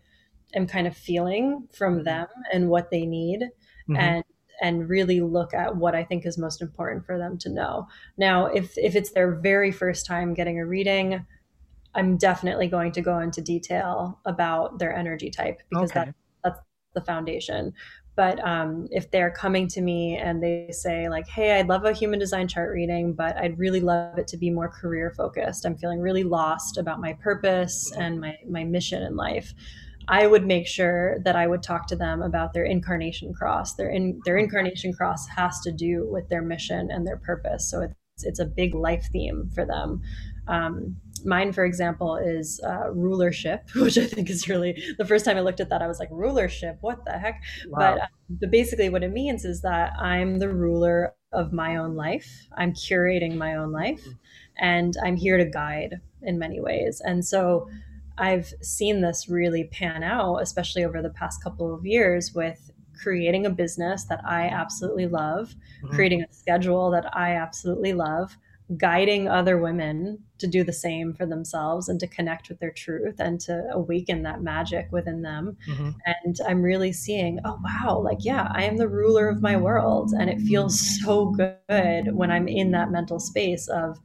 am 0.55 0.67
kind 0.69 0.87
of 0.87 0.97
feeling 0.97 1.67
from 1.73 1.97
mm-hmm. 1.97 2.05
them 2.05 2.27
and 2.53 2.69
what 2.69 2.91
they 2.91 3.07
need. 3.07 3.41
Mm-hmm. 3.41 3.97
And 3.97 4.25
and 4.61 4.89
really 4.89 5.21
look 5.21 5.55
at 5.55 5.77
what 5.77 5.95
I 5.95 6.05
think 6.05 6.27
is 6.27 6.39
most 6.39 6.63
important 6.63 7.07
for 7.07 7.19
them 7.19 7.39
to 7.39 7.49
know. 7.49 7.89
Now, 8.17 8.47
if 8.47 8.77
if 8.77 8.95
it's 8.95 9.13
their 9.13 9.35
very 9.35 9.73
first 9.73 10.07
time 10.07 10.35
getting 10.35 10.59
a 10.59 10.67
reading, 10.67 11.27
I'm 11.95 12.17
definitely 12.17 12.69
going 12.69 12.93
to 12.93 13.01
go 13.01 13.19
into 13.19 13.41
detail 13.41 14.21
about 14.25 14.79
their 14.79 14.95
energy 14.95 15.31
type 15.31 15.61
because 15.71 15.91
okay. 15.91 16.05
that 16.05 16.15
that's 16.45 16.61
the 16.95 17.01
foundation. 17.03 17.73
but 18.15 18.47
um, 18.47 18.89
if 18.91 19.11
they're 19.11 19.31
coming 19.31 19.67
to 19.67 19.81
me 19.81 20.17
and 20.17 20.43
they 20.43 20.69
say 20.71 21.09
like 21.09 21.27
hey 21.29 21.59
i'd 21.59 21.69
love 21.69 21.85
a 21.85 21.93
human 21.93 22.19
design 22.19 22.47
chart 22.47 22.73
reading 22.73 23.15
but 23.15 23.37
i'd 23.39 23.59
really 23.59 23.81
love 23.81 24.19
it 24.19 24.29
to 24.29 24.37
be 24.37 24.51
more 24.51 24.69
career 24.69 25.13
focused 25.17 25.65
i'm 25.65 25.77
feeling 25.77 26.01
really 26.01 26.25
lost 26.25 26.77
about 26.77 27.01
my 27.01 27.13
purpose 27.15 27.91
and 27.97 28.21
my, 28.21 28.37
my 28.49 28.65
mission 28.65 29.03
in 29.03 29.17
life 29.17 29.55
i 30.09 30.27
would 30.27 30.47
make 30.47 30.67
sure 30.67 31.19
that 31.21 31.37
i 31.37 31.47
would 31.47 31.63
talk 31.63 31.87
to 31.87 31.97
them 31.97 32.23
about 32.23 32.53
their 32.53 32.65
incarnation 32.65 33.33
cross 33.33 33.75
their 33.75 33.91
in 33.91 34.21
their 34.25 34.37
incarnation 34.37 34.93
cross 34.93 35.27
has 35.29 35.61
to 35.61 35.73
do 35.73 36.09
with 36.11 36.29
their 36.29 36.43
mission 36.43 36.91
and 36.91 37.07
their 37.07 37.19
purpose 37.19 37.71
so 37.71 37.81
it's 37.83 38.25
it's 38.25 38.39
a 38.39 38.45
big 38.45 38.75
life 38.75 39.09
theme 39.13 39.51
for 39.55 39.65
them 39.65 40.01
um, 40.49 40.97
mine, 41.25 41.53
for 41.53 41.65
example, 41.65 42.17
is 42.17 42.61
uh, 42.65 42.91
rulership, 42.93 43.69
which 43.75 43.99
I 43.99 44.07
think 44.07 44.31
is 44.31 44.49
really 44.49 44.83
the 44.99 45.05
first 45.05 45.25
time 45.25 45.37
I 45.37 45.41
looked 45.41 45.61
at 45.61 45.69
that, 45.71 45.83
I 45.83 45.87
was 45.87 45.99
like, 45.99 46.09
rulership, 46.11 46.79
what 46.81 47.05
the 47.05 47.13
heck? 47.13 47.43
Wow. 47.69 47.79
But, 47.79 48.03
uh, 48.03 48.07
but 48.31 48.51
basically, 48.51 48.89
what 48.89 49.03
it 49.03 49.13
means 49.13 49.45
is 49.45 49.63
that 49.63 49.93
I'm 49.99 50.39
the 50.39 50.49
ruler 50.49 51.15
of 51.33 51.53
my 51.53 51.77
own 51.77 51.95
life. 51.95 52.47
I'm 52.57 52.73
curating 52.73 53.37
my 53.37 53.57
own 53.57 53.73
life, 53.73 54.01
mm-hmm. 54.01 54.65
and 54.65 54.97
I'm 55.03 55.17
here 55.17 55.39
to 55.39 55.45
guide 55.45 56.01
in 56.23 56.39
many 56.39 56.61
ways. 56.61 57.01
And 57.05 57.25
so, 57.25 57.69
I've 58.19 58.53
seen 58.61 59.01
this 59.01 59.29
really 59.29 59.65
pan 59.65 60.03
out, 60.03 60.39
especially 60.39 60.85
over 60.85 61.03
the 61.03 61.11
past 61.11 61.43
couple 61.43 61.75
of 61.75 61.85
years 61.85 62.35
with 62.35 62.71
creating 63.01 63.47
a 63.47 63.51
business 63.51 64.05
that 64.05 64.21
I 64.25 64.49
absolutely 64.49 65.07
love, 65.07 65.55
mm-hmm. 65.83 65.95
creating 65.95 66.23
a 66.23 66.33
schedule 66.33 66.91
that 66.91 67.17
I 67.17 67.33
absolutely 67.35 67.95
love, 67.95 68.37
guiding 68.77 69.29
other 69.29 69.59
women 69.59 70.19
to 70.39 70.47
do 70.47 70.63
the 70.63 70.73
same 70.73 71.13
for 71.13 71.27
themselves 71.27 71.89
and 71.89 71.99
to 72.01 72.07
connect 72.07 72.49
with 72.49 72.59
their 72.61 72.71
truth 72.71 73.17
and 73.19 73.41
to 73.41 73.65
awaken 73.73 74.23
that 74.23 74.43
magic 74.43 74.89
within 74.93 75.23
them. 75.23 75.57
Mm-hmm. 75.69 75.91
And 76.25 76.39
I'm 76.47 76.63
really 76.63 76.93
seeing, 76.93 77.41
oh, 77.45 77.59
wow, 77.63 77.99
like, 77.99 78.19
yeah, 78.21 78.49
I 78.55 78.65
am 78.65 78.77
the 78.77 78.89
ruler 78.89 79.29
of 79.29 79.43
my 79.43 79.57
world. 79.57 80.13
And 80.19 80.31
it 80.31 80.41
feels 80.41 81.01
so 81.03 81.27
good 81.31 82.15
when 82.15 82.31
I'm 82.31 82.49
in 82.49 82.71
that 82.73 82.91
mental 82.91 83.19
space 83.19 83.69
of, 83.69 83.99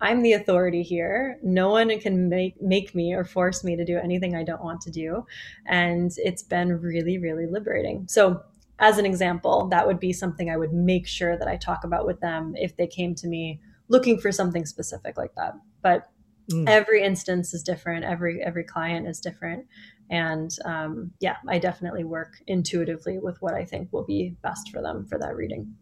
I'm 0.00 0.22
the 0.22 0.32
authority 0.32 0.82
here. 0.82 1.38
No 1.42 1.70
one 1.70 1.98
can 2.00 2.28
make 2.28 2.60
make 2.60 2.94
me 2.94 3.14
or 3.14 3.24
force 3.24 3.64
me 3.64 3.76
to 3.76 3.84
do 3.84 3.98
anything 3.98 4.34
I 4.34 4.42
don't 4.42 4.62
want 4.62 4.80
to 4.82 4.90
do. 4.90 5.24
And 5.66 6.12
it's 6.18 6.42
been 6.42 6.80
really, 6.80 7.18
really 7.18 7.46
liberating. 7.46 8.06
So 8.08 8.42
as 8.78 8.98
an 8.98 9.06
example, 9.06 9.68
that 9.68 9.86
would 9.86 10.00
be 10.00 10.12
something 10.12 10.50
I 10.50 10.56
would 10.56 10.72
make 10.72 11.06
sure 11.06 11.38
that 11.38 11.48
I 11.48 11.56
talk 11.56 11.84
about 11.84 12.06
with 12.06 12.20
them 12.20 12.54
if 12.56 12.76
they 12.76 12.86
came 12.86 13.14
to 13.16 13.28
me 13.28 13.60
looking 13.88 14.18
for 14.18 14.32
something 14.32 14.66
specific 14.66 15.16
like 15.16 15.34
that. 15.36 15.54
But 15.82 16.08
mm. 16.50 16.68
every 16.68 17.02
instance 17.02 17.54
is 17.54 17.62
different. 17.62 18.04
Every 18.04 18.42
every 18.42 18.64
client 18.64 19.06
is 19.06 19.20
different, 19.20 19.66
and 20.10 20.50
um, 20.64 21.12
yeah, 21.20 21.36
I 21.48 21.58
definitely 21.58 22.04
work 22.04 22.34
intuitively 22.46 23.18
with 23.18 23.40
what 23.40 23.54
I 23.54 23.64
think 23.64 23.92
will 23.92 24.04
be 24.04 24.36
best 24.42 24.70
for 24.70 24.82
them 24.82 25.06
for 25.06 25.18
that 25.18 25.36
reading. 25.36 25.74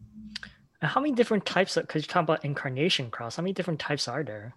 How 0.83 1.01
many 1.01 1.13
different 1.13 1.45
types? 1.45 1.77
Of? 1.77 1.87
Because 1.87 2.03
you 2.03 2.07
talk 2.07 2.23
about 2.23 2.43
incarnation 2.45 3.09
cross. 3.09 3.35
How 3.35 3.43
many 3.43 3.53
different 3.53 3.79
types 3.79 4.07
are 4.07 4.23
there? 4.23 4.55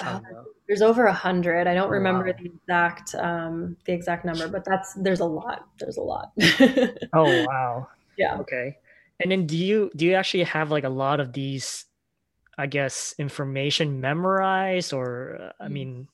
Uh, 0.00 0.20
there's 0.66 0.80
over 0.80 1.04
a 1.04 1.12
hundred. 1.12 1.66
I 1.66 1.74
don't 1.74 1.88
oh, 1.88 1.90
remember 1.90 2.24
wow. 2.24 2.32
the 2.38 2.46
exact 2.46 3.14
um, 3.16 3.76
the 3.84 3.92
exact 3.92 4.24
number, 4.24 4.48
but 4.48 4.64
that's 4.64 4.94
there's 4.94 5.20
a 5.20 5.26
lot. 5.26 5.66
There's 5.78 5.98
a 5.98 6.02
lot. 6.02 6.32
oh 7.12 7.44
wow. 7.46 7.88
Yeah. 8.16 8.38
Okay. 8.38 8.78
And 9.20 9.30
then 9.30 9.46
do 9.46 9.56
you 9.56 9.90
do 9.94 10.06
you 10.06 10.14
actually 10.14 10.44
have 10.44 10.70
like 10.70 10.84
a 10.84 10.88
lot 10.88 11.20
of 11.20 11.34
these 11.34 11.84
I 12.58 12.66
guess, 12.66 13.14
information 13.18 14.00
memorized? 14.00 14.92
Or, 14.92 15.52
I 15.60 15.66
mm. 15.66 15.70
mean, 15.70 16.08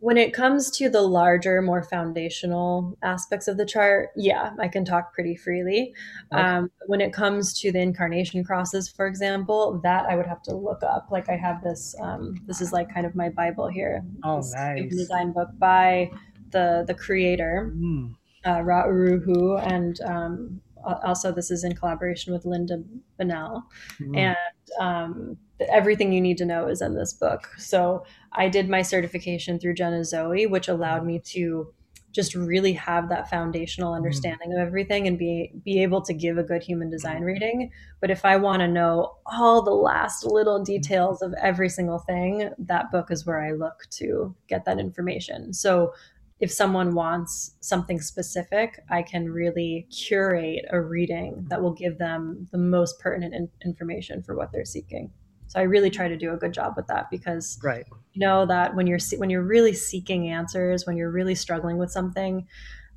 when 0.00 0.16
it 0.16 0.32
comes 0.32 0.70
to 0.70 0.88
the 0.88 1.02
larger, 1.02 1.60
more 1.60 1.82
foundational 1.82 2.96
aspects 3.02 3.48
of 3.48 3.58
the 3.58 3.66
chart, 3.66 4.08
yeah, 4.16 4.50
I 4.58 4.66
can 4.66 4.84
talk 4.84 5.12
pretty 5.12 5.36
freely. 5.36 5.94
Okay. 6.32 6.42
Um, 6.42 6.70
when 6.86 7.02
it 7.02 7.12
comes 7.12 7.58
to 7.60 7.70
the 7.70 7.80
incarnation 7.80 8.42
crosses, 8.42 8.88
for 8.88 9.06
example, 9.06 9.78
that 9.84 10.06
I 10.06 10.16
would 10.16 10.26
have 10.26 10.42
to 10.44 10.56
look 10.56 10.82
up. 10.82 11.08
Like 11.10 11.28
I 11.28 11.36
have 11.36 11.62
this, 11.62 11.94
um, 12.00 12.34
this 12.46 12.62
is 12.62 12.72
like 12.72 12.92
kind 12.92 13.04
of 13.04 13.14
my 13.14 13.28
Bible 13.28 13.68
here. 13.68 14.02
Oh, 14.24 14.38
this 14.38 14.54
nice. 14.54 14.90
Design 14.90 15.32
book 15.32 15.50
by 15.58 16.10
the 16.50 16.84
the 16.86 16.94
creator, 16.94 17.72
mm. 17.76 18.14
uh, 18.46 18.62
Ra 18.62 18.86
Uru 18.86 19.20
Hu, 19.20 19.56
and 19.58 20.00
um, 20.00 20.60
also 20.82 21.30
this 21.30 21.50
is 21.50 21.62
in 21.62 21.74
collaboration 21.74 22.32
with 22.32 22.44
Lynda 22.44 22.82
Bunnell, 23.18 23.64
mm. 24.00 24.16
and 24.16 24.36
um, 24.80 25.36
everything 25.68 26.12
you 26.12 26.20
need 26.20 26.38
to 26.38 26.46
know 26.46 26.68
is 26.68 26.80
in 26.80 26.94
this 26.94 27.12
book. 27.12 27.48
So 27.58 28.04
I 28.32 28.48
did 28.48 28.68
my 28.68 28.82
certification 28.82 29.58
through 29.58 29.74
Jenna 29.74 30.04
Zoe, 30.04 30.46
which 30.46 30.68
allowed 30.68 31.04
me 31.04 31.18
to 31.26 31.72
just 32.12 32.34
really 32.34 32.72
have 32.72 33.08
that 33.08 33.30
foundational 33.30 33.90
mm-hmm. 33.90 33.98
understanding 33.98 34.50
mm. 34.50 34.54
of 34.54 34.66
everything 34.66 35.06
and 35.06 35.18
be 35.18 35.52
be 35.64 35.82
able 35.82 36.02
to 36.02 36.12
give 36.12 36.38
a 36.38 36.42
good 36.42 36.62
human 36.62 36.90
design 36.90 37.22
reading. 37.22 37.70
But 38.00 38.10
if 38.10 38.24
I 38.24 38.36
want 38.36 38.60
to 38.60 38.68
know 38.68 39.16
all 39.26 39.62
the 39.62 39.70
last 39.70 40.24
little 40.24 40.58
mm-hmm. 40.58 40.72
details 40.72 41.22
of 41.22 41.34
every 41.40 41.68
single 41.68 41.98
thing, 41.98 42.50
that 42.58 42.90
book 42.90 43.10
is 43.10 43.26
where 43.26 43.40
I 43.40 43.52
look 43.52 43.86
to 43.90 44.34
get 44.48 44.64
that 44.64 44.78
information. 44.78 45.52
So 45.52 45.92
if 46.40 46.50
someone 46.50 46.94
wants 46.94 47.54
something 47.60 48.00
specific, 48.00 48.80
I 48.88 49.02
can 49.02 49.30
really 49.30 49.86
curate 49.90 50.64
a 50.70 50.80
reading 50.80 51.44
that 51.50 51.60
will 51.60 51.74
give 51.74 51.98
them 51.98 52.48
the 52.50 52.58
most 52.58 52.98
pertinent 52.98 53.34
in- 53.34 53.50
information 53.62 54.22
for 54.22 54.34
what 54.34 54.50
they're 54.50 54.64
seeking. 54.64 55.12
So 55.50 55.58
I 55.58 55.64
really 55.64 55.90
try 55.90 56.06
to 56.06 56.16
do 56.16 56.32
a 56.32 56.36
good 56.36 56.54
job 56.54 56.74
with 56.76 56.86
that 56.86 57.10
because 57.10 57.58
right. 57.64 57.84
you 58.12 58.20
know 58.20 58.46
that 58.46 58.76
when 58.76 58.86
you're 58.86 59.00
when 59.18 59.30
you're 59.30 59.42
really 59.42 59.72
seeking 59.72 60.28
answers, 60.28 60.86
when 60.86 60.96
you're 60.96 61.10
really 61.10 61.34
struggling 61.34 61.76
with 61.76 61.90
something, 61.90 62.46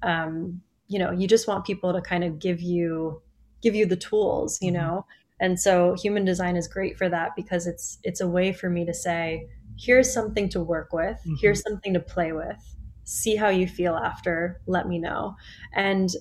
um, 0.04 0.62
you 0.88 1.00
know, 1.00 1.10
you 1.10 1.28
just 1.28 1.48
want 1.48 1.66
people 1.66 1.94
to 1.94 2.00
kind 2.00 2.24
of 2.24 2.38
give 2.38 2.62
you 2.62 3.24
give 3.64 3.74
you 3.74 3.88
the 3.88 3.96
tools, 3.96 4.60
you 4.62 4.72
mm-hmm. 4.72 4.82
know. 4.82 5.06
And 5.40 5.60
so 5.60 5.96
human 5.96 6.26
design 6.26 6.56
is 6.56 6.68
great 6.68 6.96
for 6.96 7.10
that 7.10 7.32
because 7.36 7.66
it's 7.66 7.98
it's 8.04 8.22
a 8.22 8.28
way 8.28 8.54
for 8.54 8.70
me 8.70 8.86
to 8.86 8.94
say, 8.94 9.48
here's 9.76 10.14
something 10.14 10.48
to 10.50 10.62
work 10.62 10.94
with, 10.94 11.18
mm-hmm. 11.22 11.34
here's 11.42 11.64
something 11.64 11.96
to 11.96 12.00
play 12.00 12.34
with. 12.34 12.62
See 13.04 13.36
how 13.36 13.50
you 13.50 13.68
feel 13.68 13.96
after, 13.96 14.62
let 14.68 14.88
me 14.88 15.00
know. 15.00 15.36
And 15.74 16.12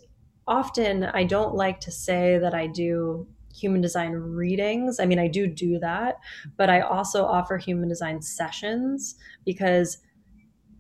often 0.47 1.05
I 1.05 1.25
don't 1.25 1.55
like 1.55 1.81
to 1.81 1.91
say 1.91 2.39
that 2.39 2.55
I 2.55 2.69
do 2.69 3.27
human 3.63 3.81
design 3.81 4.13
readings. 4.13 5.01
I 5.01 5.07
mean, 5.07 5.19
I 5.19 5.29
do 5.29 5.47
do 5.47 5.79
that, 5.79 6.17
but 6.57 6.69
I 6.69 6.81
also 6.81 7.25
offer 7.25 7.57
human 7.57 7.89
design 7.89 8.21
sessions 8.21 9.15
because 9.47 9.99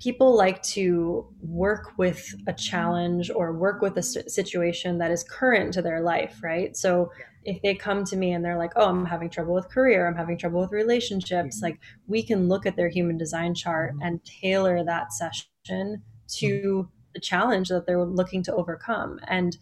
people 0.02 0.36
like 0.36 0.60
to 0.62 1.24
work 1.40 1.92
with 1.96 2.34
a 2.48 2.52
challenge 2.52 3.30
or 3.30 3.52
work 3.52 3.80
with 3.80 3.96
a 3.96 4.02
situation 4.02 4.98
that 4.98 5.12
is 5.12 5.22
current 5.22 5.72
to 5.74 5.80
their 5.80 6.00
life, 6.00 6.40
right? 6.42 6.76
So 6.76 7.12
if 7.44 7.62
they 7.62 7.74
come 7.74 8.04
to 8.04 8.16
me 8.16 8.32
and 8.32 8.44
they're 8.44 8.58
like, 8.58 8.72
"Oh, 8.76 8.88
I'm 8.88 9.04
having 9.04 9.30
trouble 9.30 9.54
with 9.54 9.68
career, 9.68 10.08
I'm 10.08 10.16
having 10.16 10.38
trouble 10.38 10.60
with 10.60 10.72
relationships," 10.72 11.56
mm-hmm. 11.56 11.64
like 11.64 11.80
we 12.08 12.22
can 12.22 12.48
look 12.48 12.66
at 12.66 12.76
their 12.76 12.88
human 12.88 13.16
design 13.16 13.54
chart 13.54 13.92
mm-hmm. 13.92 14.02
and 14.02 14.24
tailor 14.24 14.84
that 14.84 15.12
session 15.12 16.02
to 16.28 16.46
mm-hmm. 16.46 16.88
the 17.14 17.20
challenge 17.20 17.68
that 17.68 17.86
they're 17.86 18.04
looking 18.04 18.42
to 18.44 18.54
overcome. 18.54 19.20
And 19.28 19.56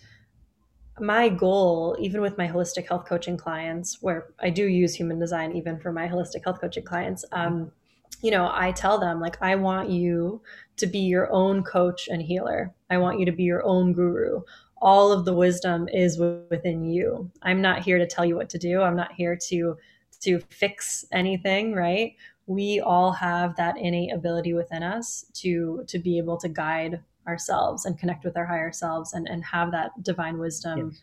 my 1.00 1.28
goal, 1.28 1.96
even 2.00 2.20
with 2.20 2.38
my 2.38 2.48
holistic 2.48 2.88
health 2.88 3.06
coaching 3.06 3.36
clients, 3.36 3.98
where 4.00 4.28
I 4.40 4.50
do 4.50 4.66
use 4.66 4.94
human 4.94 5.18
design 5.18 5.52
even 5.52 5.78
for 5.78 5.92
my 5.92 6.08
holistic 6.08 6.44
health 6.44 6.60
coaching 6.60 6.84
clients, 6.84 7.24
um, 7.32 7.72
you 8.22 8.30
know, 8.30 8.50
I 8.52 8.72
tell 8.72 8.98
them, 8.98 9.20
like, 9.20 9.38
I 9.40 9.56
want 9.56 9.88
you 9.88 10.42
to 10.76 10.86
be 10.86 10.98
your 10.98 11.30
own 11.32 11.62
coach 11.62 12.08
and 12.08 12.20
healer. 12.20 12.74
I 12.90 12.98
want 12.98 13.18
you 13.18 13.26
to 13.26 13.32
be 13.32 13.44
your 13.44 13.64
own 13.64 13.92
guru. 13.92 14.42
All 14.82 15.12
of 15.12 15.24
the 15.24 15.34
wisdom 15.34 15.88
is 15.88 16.18
within 16.18 16.84
you. 16.84 17.30
I'm 17.42 17.60
not 17.60 17.82
here 17.82 17.98
to 17.98 18.06
tell 18.06 18.24
you 18.24 18.36
what 18.36 18.50
to 18.50 18.58
do. 18.58 18.82
I'm 18.82 18.96
not 18.96 19.12
here 19.12 19.36
to 19.48 19.76
to 20.20 20.38
fix 20.50 21.04
anything, 21.12 21.72
right? 21.72 22.14
We 22.46 22.80
all 22.80 23.12
have 23.12 23.56
that 23.56 23.78
innate 23.78 24.12
ability 24.12 24.52
within 24.54 24.82
us 24.82 25.24
to 25.34 25.84
to 25.86 25.98
be 25.98 26.18
able 26.18 26.36
to 26.38 26.48
guide 26.48 27.02
ourselves 27.26 27.84
and 27.84 27.98
connect 27.98 28.24
with 28.24 28.36
our 28.36 28.46
higher 28.46 28.72
selves 28.72 29.12
and, 29.12 29.28
and 29.28 29.44
have 29.44 29.70
that 29.72 29.90
divine 30.02 30.38
wisdom 30.38 30.90
yes. 30.90 31.02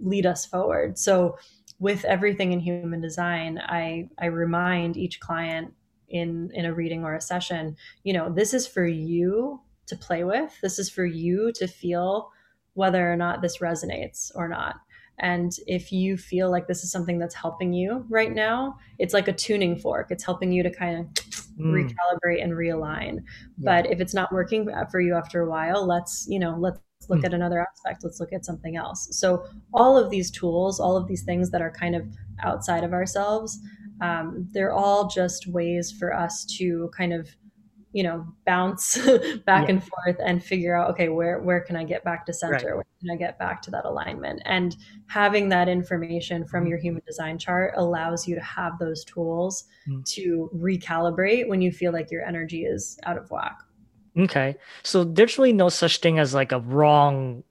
lead 0.00 0.26
us 0.26 0.44
forward. 0.44 0.98
So 0.98 1.36
with 1.78 2.04
everything 2.04 2.52
in 2.52 2.60
human 2.60 3.00
design, 3.00 3.58
I, 3.58 4.08
I 4.18 4.26
remind 4.26 4.96
each 4.96 5.20
client 5.20 5.72
in, 6.08 6.50
in 6.54 6.64
a 6.64 6.74
reading 6.74 7.04
or 7.04 7.14
a 7.14 7.20
session, 7.20 7.76
you 8.02 8.12
know, 8.12 8.32
this 8.32 8.54
is 8.54 8.66
for 8.66 8.86
you 8.86 9.60
to 9.86 9.96
play 9.96 10.24
with. 10.24 10.52
This 10.60 10.78
is 10.78 10.90
for 10.90 11.04
you 11.04 11.52
to 11.52 11.66
feel 11.66 12.30
whether 12.74 13.10
or 13.10 13.16
not 13.16 13.42
this 13.42 13.58
resonates 13.58 14.30
or 14.34 14.48
not. 14.48 14.76
And 15.20 15.52
if 15.66 15.90
you 15.90 16.16
feel 16.16 16.50
like 16.50 16.66
this 16.68 16.84
is 16.84 16.92
something 16.92 17.18
that's 17.18 17.34
helping 17.34 17.72
you 17.72 18.06
right 18.08 18.32
now, 18.32 18.76
it's 18.98 19.14
like 19.14 19.28
a 19.28 19.32
tuning 19.32 19.76
fork. 19.76 20.08
It's 20.10 20.24
helping 20.24 20.52
you 20.52 20.62
to 20.62 20.70
kind 20.70 21.00
of 21.00 21.24
mm. 21.58 21.72
recalibrate 21.72 22.42
and 22.42 22.52
realign. 22.52 23.16
Yeah. 23.58 23.82
But 23.82 23.90
if 23.90 24.00
it's 24.00 24.14
not 24.14 24.32
working 24.32 24.70
for 24.90 25.00
you 25.00 25.14
after 25.14 25.42
a 25.42 25.50
while, 25.50 25.86
let's, 25.86 26.26
you 26.28 26.38
know, 26.38 26.56
let's 26.58 26.80
look 27.08 27.20
mm. 27.20 27.24
at 27.24 27.34
another 27.34 27.60
aspect. 27.60 28.04
Let's 28.04 28.20
look 28.20 28.32
at 28.32 28.44
something 28.44 28.76
else. 28.76 29.08
So 29.12 29.44
all 29.74 29.96
of 29.96 30.10
these 30.10 30.30
tools, 30.30 30.78
all 30.78 30.96
of 30.96 31.08
these 31.08 31.24
things 31.24 31.50
that 31.50 31.62
are 31.62 31.70
kind 31.70 31.96
of 31.96 32.06
outside 32.42 32.84
of 32.84 32.92
ourselves, 32.92 33.58
um, 34.00 34.48
they're 34.52 34.72
all 34.72 35.08
just 35.08 35.48
ways 35.48 35.90
for 35.90 36.14
us 36.14 36.44
to 36.58 36.90
kind 36.96 37.12
of 37.12 37.28
you 37.92 38.02
know 38.02 38.26
bounce 38.44 38.98
back 39.46 39.68
yeah. 39.68 39.74
and 39.74 39.82
forth 39.82 40.16
and 40.24 40.44
figure 40.44 40.76
out 40.76 40.90
okay 40.90 41.08
where 41.08 41.40
where 41.40 41.60
can 41.60 41.76
i 41.76 41.84
get 41.84 42.04
back 42.04 42.26
to 42.26 42.32
center 42.32 42.54
right. 42.54 42.74
where 42.74 42.84
can 43.00 43.10
i 43.10 43.16
get 43.16 43.38
back 43.38 43.62
to 43.62 43.70
that 43.70 43.84
alignment 43.84 44.40
and 44.44 44.76
having 45.06 45.48
that 45.48 45.68
information 45.68 46.46
from 46.46 46.66
your 46.66 46.78
human 46.78 47.02
design 47.06 47.38
chart 47.38 47.72
allows 47.76 48.28
you 48.28 48.34
to 48.34 48.42
have 48.42 48.78
those 48.78 49.04
tools 49.04 49.64
mm-hmm. 49.88 50.02
to 50.04 50.50
recalibrate 50.54 51.48
when 51.48 51.62
you 51.62 51.72
feel 51.72 51.92
like 51.92 52.10
your 52.10 52.24
energy 52.24 52.64
is 52.64 52.98
out 53.04 53.16
of 53.16 53.30
whack 53.30 53.58
okay 54.18 54.54
so 54.82 55.04
there's 55.04 55.38
really 55.38 55.52
no 55.52 55.68
such 55.68 55.98
thing 55.98 56.18
as 56.18 56.34
like 56.34 56.52
a 56.52 56.60
wrong 56.60 57.42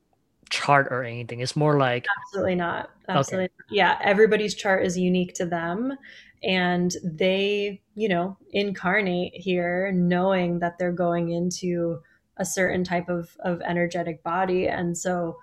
chart 0.50 0.88
or 0.92 1.04
anything 1.04 1.40
it's 1.40 1.56
more 1.56 1.78
like 1.78 2.06
absolutely 2.20 2.56
not 2.56 2.90
absolutely 3.10 3.46
okay. 3.46 3.54
yeah 3.70 3.98
everybody's 4.02 4.56
chart 4.56 4.86
is 4.86 4.98
unique 4.98 5.34
to 5.34 5.46
them 5.46 5.94
and 6.44 6.96
they 7.04 7.82
you 7.96 8.08
know 8.08 8.38
incarnate 8.52 9.34
here 9.34 9.92
knowing 9.94 10.60
that 10.60 10.78
they're 10.78 10.92
going 10.92 11.30
into 11.30 12.00
a 12.38 12.46
certain 12.46 12.84
type 12.84 13.10
of, 13.10 13.36
of 13.40 13.62
energetic 13.62 14.24
body. 14.24 14.68
And 14.68 14.98
so 14.98 15.38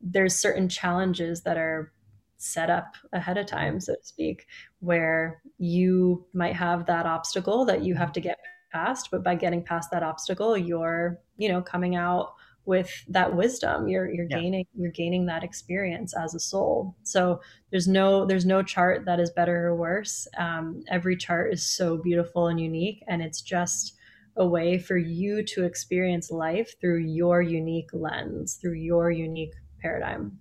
there's 0.00 0.34
certain 0.34 0.68
challenges 0.68 1.42
that 1.42 1.56
are 1.56 1.92
set 2.36 2.70
up 2.70 2.94
ahead 3.12 3.36
of 3.36 3.46
time 3.46 3.80
so 3.80 3.94
to 3.94 4.04
speak 4.04 4.46
where 4.78 5.42
you 5.58 6.24
might 6.32 6.54
have 6.54 6.86
that 6.86 7.04
obstacle 7.04 7.64
that 7.64 7.82
you 7.82 7.96
have 7.96 8.12
to 8.12 8.20
get 8.20 8.38
past 8.70 9.08
but 9.10 9.24
by 9.24 9.34
getting 9.34 9.60
past 9.60 9.90
that 9.90 10.04
obstacle 10.04 10.56
you're 10.56 11.18
you 11.36 11.48
know 11.48 11.60
coming 11.60 11.96
out 11.96 12.34
with 12.68 12.92
that 13.08 13.34
wisdom 13.34 13.88
you're 13.88 14.12
you're 14.12 14.26
yeah. 14.28 14.40
gaining 14.40 14.66
you're 14.74 14.92
gaining 14.92 15.24
that 15.24 15.42
experience 15.42 16.14
as 16.14 16.34
a 16.34 16.38
soul. 16.38 16.94
So 17.02 17.40
there's 17.70 17.88
no 17.88 18.26
there's 18.26 18.44
no 18.44 18.62
chart 18.62 19.06
that 19.06 19.18
is 19.18 19.30
better 19.30 19.68
or 19.68 19.74
worse. 19.74 20.28
Um, 20.36 20.82
every 20.88 21.16
chart 21.16 21.50
is 21.50 21.62
so 21.64 21.96
beautiful 21.96 22.48
and 22.48 22.60
unique 22.60 23.02
and 23.08 23.22
it's 23.22 23.40
just 23.40 23.94
a 24.36 24.46
way 24.46 24.78
for 24.78 24.98
you 24.98 25.42
to 25.42 25.64
experience 25.64 26.30
life 26.30 26.78
through 26.78 26.98
your 26.98 27.40
unique 27.40 27.88
lens 27.94 28.58
through 28.60 28.74
your 28.74 29.10
unique 29.10 29.54
paradigm. 29.80 30.38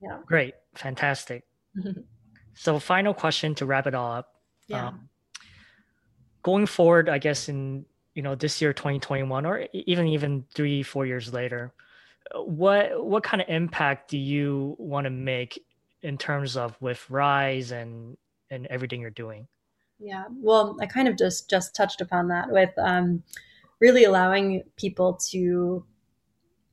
Yeah. 0.00 0.18
Great. 0.24 0.54
Fantastic. 0.74 1.44
So 2.54 2.78
final 2.78 3.14
question 3.14 3.54
to 3.54 3.64
wrap 3.64 3.86
it 3.86 3.94
all 3.94 4.12
up. 4.12 4.34
Yeah. 4.68 4.88
Um, 4.88 5.08
going 6.42 6.66
forward 6.66 7.08
i 7.08 7.18
guess 7.18 7.48
in 7.48 7.84
you 8.14 8.22
know 8.22 8.34
this 8.34 8.60
year 8.60 8.72
2021 8.72 9.46
or 9.46 9.66
even 9.72 10.06
even 10.06 10.44
three 10.54 10.82
four 10.82 11.06
years 11.06 11.32
later 11.32 11.72
what 12.34 13.04
what 13.04 13.22
kind 13.22 13.42
of 13.42 13.48
impact 13.48 14.10
do 14.10 14.18
you 14.18 14.76
want 14.78 15.04
to 15.04 15.10
make 15.10 15.62
in 16.02 16.18
terms 16.18 16.56
of 16.56 16.76
with 16.80 17.08
rise 17.10 17.72
and 17.72 18.16
and 18.50 18.66
everything 18.66 19.00
you're 19.00 19.10
doing? 19.10 19.46
Yeah 19.98 20.24
well 20.30 20.76
i 20.80 20.86
kind 20.86 21.08
of 21.08 21.16
just 21.16 21.48
just 21.48 21.74
touched 21.74 22.00
upon 22.00 22.28
that 22.28 22.50
with 22.50 22.70
um, 22.78 23.22
really 23.80 24.04
allowing 24.04 24.62
people 24.76 25.14
to 25.30 25.84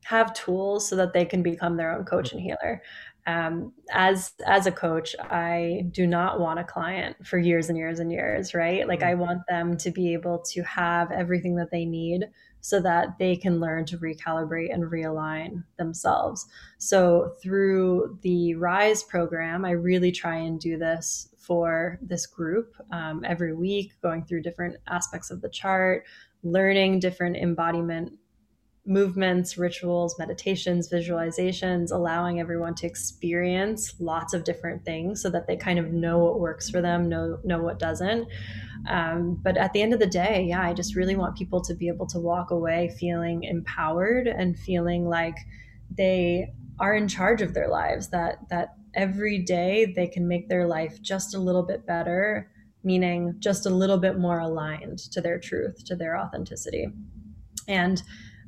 have 0.04 0.34
tools 0.34 0.88
so 0.88 0.96
that 0.96 1.14
they 1.14 1.26
can 1.26 1.44
become 1.44 1.78
their 1.78 1.92
own 1.92 2.06
coach 2.06 2.32
and 2.32 2.42
healer 2.42 2.82
um, 3.30 3.72
as 3.92 4.32
as 4.46 4.66
a 4.66 4.72
coach 4.72 5.16
i 5.20 5.84
do 5.92 6.08
not 6.08 6.40
want 6.40 6.60
a 6.60 6.64
client 6.64 7.16
for 7.26 7.38
years 7.38 7.70
and 7.70 7.78
years 7.78 8.00
and 8.00 8.12
years 8.12 8.54
right 8.54 8.88
like 8.88 9.04
i 9.04 9.12
mm-hmm. 9.12 9.22
want 9.22 9.42
them 9.48 9.78
to 9.78 9.92
be 9.92 10.14
able 10.14 10.40
to 10.40 10.64
have 10.64 11.12
everything 11.12 11.56
that 11.56 11.72
they 11.72 11.86
need 11.86 12.26
so 12.62 12.82
that 12.82 13.18
they 13.20 13.36
can 13.38 13.60
learn 13.60 13.86
to 13.86 13.98
recalibrate 13.98 14.74
and 14.74 14.84
realign 14.84 15.64
themselves 15.78 16.48
so 16.78 17.32
through 17.42 18.18
the 18.22 18.56
rise 18.56 19.04
program 19.04 19.64
i 19.64 19.72
really 19.72 20.12
try 20.12 20.36
and 20.36 20.60
do 20.60 20.78
this 20.78 21.30
for 21.38 22.00
this 22.02 22.26
group 22.26 22.74
um, 22.92 23.24
every 23.26 23.54
week 23.54 23.94
going 24.02 24.24
through 24.26 24.42
different 24.42 24.76
aspects 24.88 25.30
of 25.30 25.42
the 25.42 25.50
chart 25.50 26.04
learning 26.44 27.00
different 27.00 27.36
embodiment 27.36 28.14
movements, 28.90 29.56
rituals, 29.56 30.18
meditations, 30.18 30.90
visualizations, 30.90 31.92
allowing 31.92 32.40
everyone 32.40 32.74
to 32.74 32.88
experience 32.88 33.94
lots 34.00 34.34
of 34.34 34.44
different 34.44 34.84
things 34.84 35.22
so 35.22 35.30
that 35.30 35.46
they 35.46 35.56
kind 35.56 35.78
of 35.78 35.94
know 35.94 36.18
what 36.18 36.40
works 36.40 36.70
for 36.70 36.82
them, 36.82 37.08
know 37.08 37.38
know 37.44 37.62
what 37.62 37.78
doesn't. 37.78 38.28
Um, 38.90 39.40
but 39.44 39.58
at 39.58 39.74
the 39.74 39.82
end 39.84 39.94
of 39.94 40.00
the 40.00 40.08
day, 40.08 40.46
yeah, 40.50 40.62
I 40.62 40.74
just 40.74 40.96
really 40.96 41.16
want 41.16 41.38
people 41.38 41.62
to 41.62 41.76
be 41.76 41.88
able 41.88 42.08
to 42.08 42.20
walk 42.20 42.50
away 42.50 42.94
feeling 43.00 43.44
empowered 43.44 44.28
and 44.28 44.58
feeling 44.58 45.08
like 45.08 45.38
they 45.96 46.52
are 46.80 46.96
in 46.96 47.08
charge 47.08 47.44
of 47.44 47.54
their 47.54 47.70
lives. 47.70 48.10
That 48.10 48.40
that 48.50 48.74
every 48.96 49.38
day 49.38 49.94
they 49.96 50.08
can 50.08 50.28
make 50.28 50.50
their 50.50 50.66
life 50.66 51.00
just 51.00 51.36
a 51.36 51.40
little 51.40 51.64
bit 51.64 51.86
better, 51.86 52.50
meaning 52.84 53.36
just 53.38 53.68
a 53.68 53.70
little 53.70 54.00
bit 54.00 54.18
more 54.18 54.40
aligned 54.40 54.98
to 55.12 55.22
their 55.22 55.40
truth, 55.40 55.86
to 55.86 55.96
their 55.96 56.18
authenticity. 56.18 56.88
And 57.68 58.02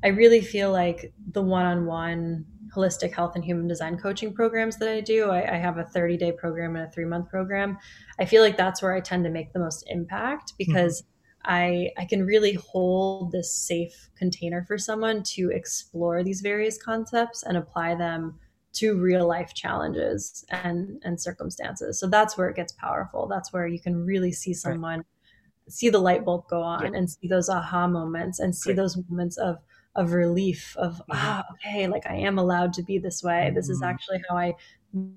I 0.04 0.10
really 0.10 0.42
feel 0.42 0.72
like 0.72 1.14
the 1.32 1.42
one 1.42 1.66
on 1.66 1.86
one 1.86 2.46
holistic 2.76 3.14
health 3.14 3.36
and 3.36 3.44
human 3.44 3.68
design 3.68 3.98
coaching 3.98 4.34
programs 4.34 4.78
that 4.78 4.90
I 4.90 5.02
do, 5.02 5.30
I, 5.30 5.56
I 5.56 5.58
have 5.58 5.78
a 5.78 5.84
30 5.84 6.18
day 6.18 6.32
program 6.32 6.76
and 6.76 6.88
a 6.88 6.92
three 6.92 7.06
month 7.06 7.30
program. 7.30 7.78
I 8.20 8.26
feel 8.26 8.42
like 8.42 8.58
that's 8.58 8.82
where 8.82 8.94
I 8.94 9.02
tend 9.02 9.24
to 9.26 9.30
make 9.30 9.54
the 9.54 9.60
most 9.60 9.84
impact 9.88 10.54
because. 10.58 11.02
Mm-hmm. 11.02 11.08
I, 11.44 11.90
I 11.98 12.06
can 12.06 12.24
really 12.24 12.54
hold 12.54 13.32
this 13.32 13.52
safe 13.52 14.12
container 14.16 14.64
for 14.68 14.78
someone 14.78 15.24
to 15.24 15.50
explore 15.50 16.24
these 16.24 16.42
various 16.42 16.78
concepts 16.80 17.42
and 17.42 17.58
apply 17.58 17.96
them 17.96 18.38
to 18.74 18.98
real 18.98 19.28
life 19.28 19.54
challenges 19.54 20.46
and 20.50 21.02
and 21.04 21.20
circumstances. 21.20 22.00
So 22.00 22.08
that's 22.08 22.38
where 22.38 22.50
it 22.50 22.56
gets 22.56 22.74
powerful. 22.74 23.28
That's 23.28 23.52
where 23.52 23.68
you 23.68 23.80
can 23.80 24.06
really 24.06 24.32
see 24.32 24.54
someone 24.54 25.00
right. 25.00 25.06
see 25.68 25.90
the 25.90 26.00
light 26.00 26.24
bulb 26.24 26.48
go 26.48 26.62
on 26.62 26.94
yeah. 26.94 26.98
and 26.98 27.10
see 27.10 27.28
those 27.28 27.50
aha 27.50 27.88
moments 27.88 28.40
and 28.40 28.56
see 28.56 28.72
right. 28.72 28.78
those 28.78 28.98
moments 29.10 29.38
of 29.38 29.58
of 29.96 30.14
relief 30.14 30.76
of 30.78 30.94
mm-hmm. 30.94 31.12
ah 31.14 31.46
okay 31.52 31.88
like 31.88 32.06
i 32.08 32.16
am 32.16 32.38
allowed 32.38 32.74
to 32.74 32.84
be 32.84 32.98
this 32.98 33.22
way 33.22 33.52
this 33.54 33.70
is 33.70 33.82
mm-hmm. 33.82 33.90
actually 33.90 34.22
how 34.30 34.38
i 34.38 34.54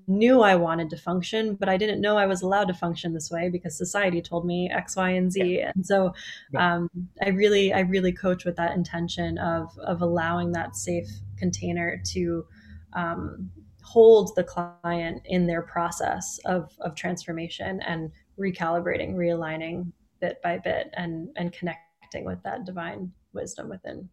knew 0.07 0.41
i 0.41 0.55
wanted 0.55 0.89
to 0.89 0.97
function 0.97 1.55
but 1.55 1.69
i 1.69 1.77
didn't 1.77 2.01
know 2.01 2.17
i 2.17 2.25
was 2.25 2.41
allowed 2.41 2.67
to 2.67 2.73
function 2.73 3.13
this 3.13 3.29
way 3.29 3.49
because 3.49 3.77
society 3.77 4.21
told 4.21 4.45
me 4.45 4.69
x 4.69 4.95
y 4.95 5.09
and 5.11 5.31
z 5.31 5.59
yeah. 5.59 5.71
and 5.75 5.85
so 5.85 6.13
yeah. 6.53 6.75
um, 6.75 6.89
i 7.23 7.29
really 7.29 7.73
i 7.73 7.79
really 7.81 8.11
coach 8.11 8.45
with 8.45 8.55
that 8.55 8.73
intention 8.73 9.37
of 9.37 9.69
of 9.79 10.01
allowing 10.01 10.51
that 10.51 10.75
safe 10.75 11.09
container 11.37 12.01
to 12.05 12.45
um, 12.93 13.51
hold 13.83 14.35
the 14.35 14.43
client 14.43 15.21
in 15.25 15.45
their 15.45 15.61
process 15.61 16.39
of 16.45 16.71
of 16.81 16.95
transformation 16.95 17.81
and 17.81 18.11
recalibrating 18.39 19.13
realigning 19.13 19.91
bit 20.19 20.41
by 20.41 20.57
bit 20.57 20.89
and 20.93 21.29
and 21.35 21.53
connecting 21.53 22.25
with 22.25 22.41
that 22.43 22.65
divine 22.65 23.11
wisdom 23.33 23.69
within 23.69 24.09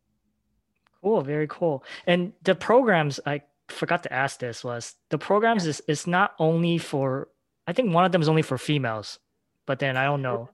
Cool, 1.03 1.23
very 1.23 1.49
cool. 1.49 1.85
And 2.07 2.33
the 2.43 2.55
programs 2.55 3.19
I 3.27 3.43
forgot 3.69 4.03
to 4.05 4.13
ask 4.13 4.39
this 4.39 4.63
was 4.63 4.95
the 5.11 5.19
programs 5.19 5.67
is 5.67 5.83
is 5.89 6.07
not 6.07 6.35
only 6.39 6.79
for 6.79 7.29
I 7.67 7.73
think 7.73 7.93
one 7.93 8.05
of 8.05 8.13
them 8.13 8.23
is 8.23 8.29
only 8.29 8.43
for 8.43 8.59
females, 8.59 9.19
but 9.67 9.79
then 9.79 9.97
I 9.97 10.05
don't 10.05 10.23
know. 10.23 10.51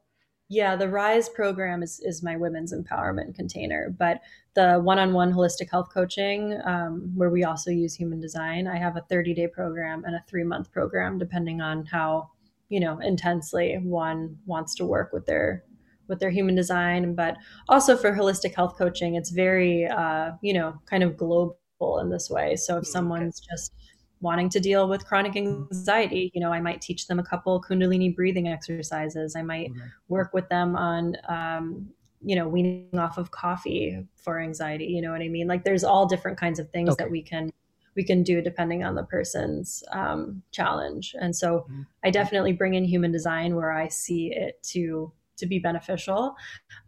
Yeah, 0.51 0.77
the 0.77 0.89
Rise 0.89 1.29
program 1.29 1.83
is 1.83 2.01
is 2.01 2.23
my 2.23 2.37
women's 2.37 2.73
empowerment 2.73 3.35
container, 3.35 3.95
but 3.99 4.23
the 4.55 4.79
one-on-one 4.79 5.33
holistic 5.33 5.71
health 5.71 5.91
coaching, 5.93 6.59
um, 6.65 7.13
where 7.15 7.31
we 7.31 7.45
also 7.45 7.71
use 7.71 7.95
human 7.95 8.19
design, 8.19 8.67
I 8.67 8.77
have 8.79 8.97
a 8.97 9.03
30-day 9.03 9.49
program 9.49 10.05
and 10.05 10.17
a 10.17 10.25
three-month 10.27 10.73
program, 10.73 11.19
depending 11.19 11.61
on 11.61 11.85
how 11.85 12.31
you 12.71 12.81
know 12.81 12.99
intensely 13.01 13.77
one 13.83 14.39
wants 14.47 14.75
to 14.77 14.87
work 14.87 15.13
with 15.13 15.27
their 15.27 15.65
with 16.09 16.19
their 16.19 16.31
human 16.31 16.55
design, 16.55 17.15
but 17.15 17.37
also 17.69 17.97
for 17.97 18.13
holistic 18.13 18.55
health 18.55 18.77
coaching, 18.77 19.15
it's 19.15 19.31
very, 19.31 19.87
uh, 19.87 20.33
you 20.43 20.53
know, 20.53 20.75
kind 20.87 21.03
of 21.03 21.17
global 21.17 21.57
in 22.01 22.11
this 22.11 22.29
way. 22.31 22.57
So 22.57 22.79
if 22.79 22.85
mm, 22.85 22.89
someone's 22.89 23.41
just 23.41 23.75
wanting 24.21 24.49
to 24.51 24.61
deal 24.61 24.89
with 24.89 25.07
chronic 25.07 25.37
anxiety, 25.37 26.31
you 26.35 26.41
know, 26.41 26.53
I 26.53 26.61
might 26.61 26.81
teach 26.81 27.07
them 27.07 27.19
a 27.19 27.23
couple 27.23 27.63
Kundalini 27.63 28.15
breathing 28.15 28.49
exercises. 28.49 29.37
I 29.37 29.43
might 29.43 29.71
mm-hmm. 29.71 29.87
work 30.09 30.33
with 30.33 30.49
them 30.49 30.75
on, 30.75 31.17
um, 31.29 31.89
you 32.21 32.35
know, 32.35 32.49
weaning 32.49 32.99
off 32.99 33.19
of 33.19 33.31
coffee 33.31 34.05
for 34.17 34.41
anxiety. 34.41 34.87
You 34.87 35.03
know 35.03 35.13
what 35.13 35.23
I 35.23 35.29
mean? 35.29 35.47
Like 35.47 35.65
there's 35.65 35.85
all 35.85 36.07
different 36.07 36.39
kinds 36.39 36.59
of 36.59 36.69
things 36.71 36.91
okay. 36.91 37.05
that 37.05 37.11
we 37.11 37.23
can 37.23 37.53
we 37.95 38.05
can 38.05 38.23
do 38.23 38.41
depending 38.41 38.85
on 38.85 38.95
the 38.95 39.03
person's 39.03 39.83
um, 39.91 40.41
challenge. 40.53 41.17
And 41.21 41.35
so 41.35 41.61
mm-hmm. 41.61 41.83
I 42.05 42.11
definitely 42.11 42.53
bring 42.53 42.75
in 42.75 42.85
human 42.85 43.11
design 43.11 43.57
where 43.57 43.73
I 43.73 43.89
see 43.89 44.33
it 44.33 44.63
to 44.75 45.13
to 45.39 45.47
be 45.47 45.59
beneficial. 45.59 46.35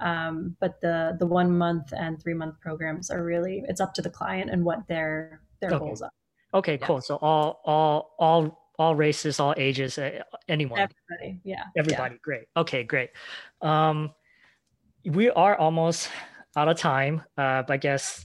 Um, 0.00 0.56
but 0.60 0.80
the 0.80 1.16
the 1.18 1.26
one 1.26 1.56
month 1.56 1.92
and 1.96 2.20
three 2.20 2.34
month 2.34 2.60
programs 2.60 3.10
are 3.10 3.24
really 3.24 3.64
it's 3.68 3.80
up 3.80 3.94
to 3.94 4.02
the 4.02 4.10
client 4.10 4.50
and 4.50 4.64
what 4.64 4.86
their 4.88 5.40
their 5.60 5.70
okay. 5.70 5.78
goals 5.78 6.02
are. 6.02 6.12
Okay, 6.52 6.78
yeah. 6.80 6.86
cool. 6.86 7.00
So 7.00 7.16
all 7.16 7.60
all 7.64 8.14
all 8.18 8.70
all 8.78 8.94
races, 8.94 9.40
all 9.40 9.54
ages, 9.56 9.98
anyone. 10.48 10.78
Everybody, 10.80 11.40
yeah. 11.44 11.64
Everybody, 11.76 12.14
yeah. 12.14 12.20
great. 12.22 12.44
Okay, 12.56 12.82
great. 12.82 13.10
Um, 13.60 14.14
we 15.04 15.30
are 15.30 15.56
almost 15.56 16.08
out 16.56 16.68
of 16.68 16.78
time. 16.78 17.22
Uh, 17.36 17.62
but 17.62 17.74
I 17.74 17.76
guess 17.76 18.24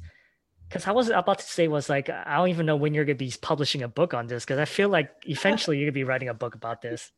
because 0.69 0.87
I 0.87 0.91
was 0.91 1.09
about 1.09 1.39
to 1.39 1.45
say 1.45 1.67
was 1.67 1.89
like 1.89 2.09
I 2.09 2.37
don't 2.37 2.49
even 2.49 2.65
know 2.65 2.75
when 2.75 2.93
you're 2.93 3.05
gonna 3.05 3.15
be 3.15 3.33
publishing 3.41 3.83
a 3.83 3.87
book 3.87 4.13
on 4.13 4.27
this 4.27 4.43
because 4.43 4.59
I 4.59 4.65
feel 4.65 4.89
like 4.89 5.11
eventually 5.25 5.77
you're 5.77 5.87
gonna 5.87 5.93
be 5.93 6.03
writing 6.03 6.29
a 6.29 6.33
book 6.33 6.55
about 6.55 6.81
this. 6.81 7.11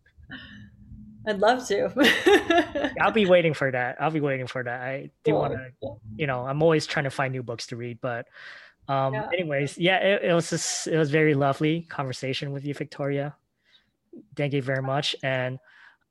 I'd 1.28 1.40
love 1.40 1.68
to. 1.68 2.94
I'll 3.02 3.12
be 3.12 3.26
waiting 3.26 3.54
for 3.54 3.70
that. 3.70 4.02
I'll 4.02 4.12
be 4.12 4.22
waiting 4.22 4.48
for 4.48 4.64
that. 4.64 4.82
I 4.82 5.12
do 5.24 5.32
cool. 5.32 5.40
want 5.40 5.54
to, 5.54 5.96
you 6.16 6.26
know, 6.26 6.48
I'm 6.48 6.64
always 6.64 6.88
trying 6.88 7.04
to 7.04 7.10
find 7.10 7.34
new 7.34 7.44
books 7.44 7.68
to 7.68 7.76
read. 7.76 8.00
But, 8.02 8.28
um, 8.88 9.14
yeah. 9.14 9.30
anyways, 9.34 9.78
yeah, 9.78 9.98
it, 9.98 10.24
it 10.24 10.34
was 10.34 10.50
just, 10.50 10.88
it 10.88 10.98
was 10.98 11.12
very 11.12 11.34
lovely 11.34 11.82
conversation 11.82 12.54
with 12.54 12.66
you, 12.66 12.74
Victoria. 12.74 13.36
Thank 14.36 14.54
you 14.54 14.62
very 14.62 14.82
much. 14.82 15.16
And 15.22 15.60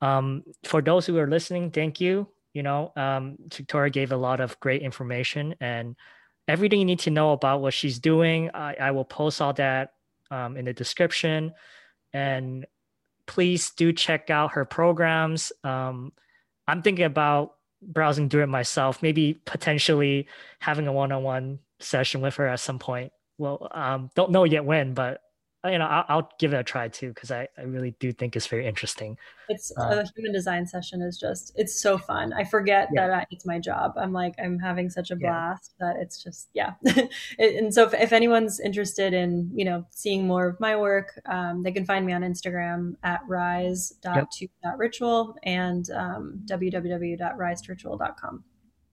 um, 0.01 0.43
for 0.63 0.81
those 0.81 1.05
who 1.07 1.17
are 1.17 1.27
listening, 1.27 1.71
thank 1.71 1.99
you. 1.99 2.27
You 2.53 2.63
know, 2.63 2.93
um, 2.95 3.37
Victoria 3.53 3.89
gave 3.89 4.11
a 4.11 4.17
lot 4.17 4.39
of 4.39 4.59
great 4.59 4.81
information 4.81 5.55
and 5.59 5.95
everything 6.47 6.79
you 6.79 6.85
need 6.85 6.99
to 6.99 7.11
know 7.11 7.31
about 7.33 7.61
what 7.61 7.73
she's 7.73 7.99
doing. 7.99 8.51
I, 8.53 8.75
I 8.79 8.91
will 8.91 9.05
post 9.05 9.41
all 9.41 9.53
that 9.53 9.93
um, 10.31 10.57
in 10.57 10.65
the 10.65 10.73
description. 10.73 11.53
And 12.13 12.65
please 13.27 13.71
do 13.71 13.93
check 13.93 14.29
out 14.29 14.53
her 14.53 14.65
programs. 14.65 15.51
Um, 15.63 16.13
I'm 16.67 16.81
thinking 16.81 17.05
about 17.05 17.55
browsing 17.81 18.29
through 18.29 18.43
it 18.43 18.47
myself, 18.47 19.03
maybe 19.03 19.35
potentially 19.45 20.27
having 20.59 20.87
a 20.87 20.93
one 20.93 21.11
on 21.11 21.23
one 21.23 21.59
session 21.79 22.21
with 22.21 22.35
her 22.35 22.47
at 22.47 22.59
some 22.59 22.79
point. 22.79 23.11
Well, 23.37 23.69
um, 23.71 24.09
don't 24.15 24.31
know 24.31 24.45
yet 24.45 24.65
when, 24.65 24.93
but 24.93 25.21
you 25.71 25.77
know, 25.77 25.85
I'll, 25.85 26.05
I'll 26.07 26.31
give 26.39 26.53
it 26.53 26.57
a 26.57 26.63
try 26.63 26.87
too 26.87 27.09
because 27.09 27.31
I, 27.31 27.47
I 27.57 27.63
really 27.63 27.91
do 27.99 28.11
think 28.11 28.35
it's 28.35 28.47
very 28.47 28.67
interesting. 28.67 29.17
It's 29.49 29.71
uh, 29.77 30.03
a 30.03 30.05
human 30.15 30.33
design 30.33 30.65
session 30.65 31.01
is 31.01 31.17
just 31.17 31.53
it's 31.55 31.79
so 31.79 31.97
fun. 31.97 32.33
I 32.33 32.43
forget 32.43 32.89
yeah. 32.93 33.07
that 33.07 33.15
I, 33.15 33.25
it's 33.31 33.45
my 33.45 33.59
job. 33.59 33.93
I'm 33.97 34.13
like 34.13 34.35
I'm 34.43 34.59
having 34.59 34.89
such 34.89 35.11
a 35.11 35.15
blast 35.15 35.75
yeah. 35.79 35.93
that 35.93 36.01
it's 36.01 36.23
just 36.23 36.49
yeah. 36.53 36.73
and 37.39 37.73
so 37.73 37.83
if, 37.83 37.93
if, 37.93 38.11
anyone's 38.11 38.59
interested 38.59 39.13
in 39.13 39.49
you 39.53 39.65
know 39.65 39.85
seeing 39.91 40.27
more 40.27 40.47
of 40.47 40.59
my 40.59 40.75
work, 40.75 41.19
um, 41.25 41.63
they 41.63 41.71
can 41.71 41.85
find 41.85 42.05
me 42.05 42.13
on 42.13 42.21
Instagram 42.21 42.95
at 43.03 43.21
rise.to.ritual 43.27 45.35
and 45.43 45.89
um, 45.91 46.41
www.risetoritual.com. 46.45 48.43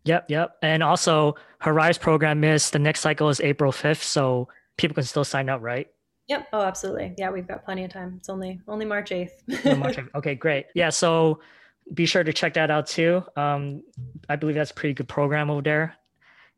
Yep, 0.05 0.31
yep. 0.31 0.57
And 0.63 0.83
also, 0.83 1.35
her 1.61 1.73
Rise 1.73 1.99
program 1.99 2.45
is 2.45 2.71
the 2.71 2.79
next 2.79 3.01
cycle 3.01 3.31
is 3.31 3.41
April 3.41 3.73
5th. 3.73 4.03
So 4.03 4.49
people 4.77 4.95
can 4.95 5.05
still 5.05 5.25
sign 5.25 5.49
up, 5.49 5.63
right? 5.63 5.89
Yep. 6.29 6.49
Oh, 6.53 6.63
absolutely. 6.63 7.15
Yeah, 7.19 7.31
we've 7.31 7.47
got 7.47 7.65
plenty 7.65 7.85
of 7.85 7.91
time. 7.91 8.15
It's 8.19 8.29
only 8.29 8.61
only 8.67 8.87
March 8.87 9.13
eighth. 9.13 9.43
March 9.49 9.97
8th. 9.97 10.09
Okay, 10.15 10.35
great. 10.35 10.67
Yeah, 10.75 10.91
so 10.91 11.41
be 11.93 12.07
sure 12.07 12.25
to 12.25 12.33
check 12.33 12.55
that 12.55 12.71
out 12.71 12.87
too. 12.87 13.23
Um, 13.37 13.83
I 14.29 14.37
believe 14.37 14.55
that's 14.55 14.71
a 14.71 14.75
pretty 14.75 14.95
good 14.95 15.09
program 15.09 15.51
over 15.51 15.61
there. 15.61 15.97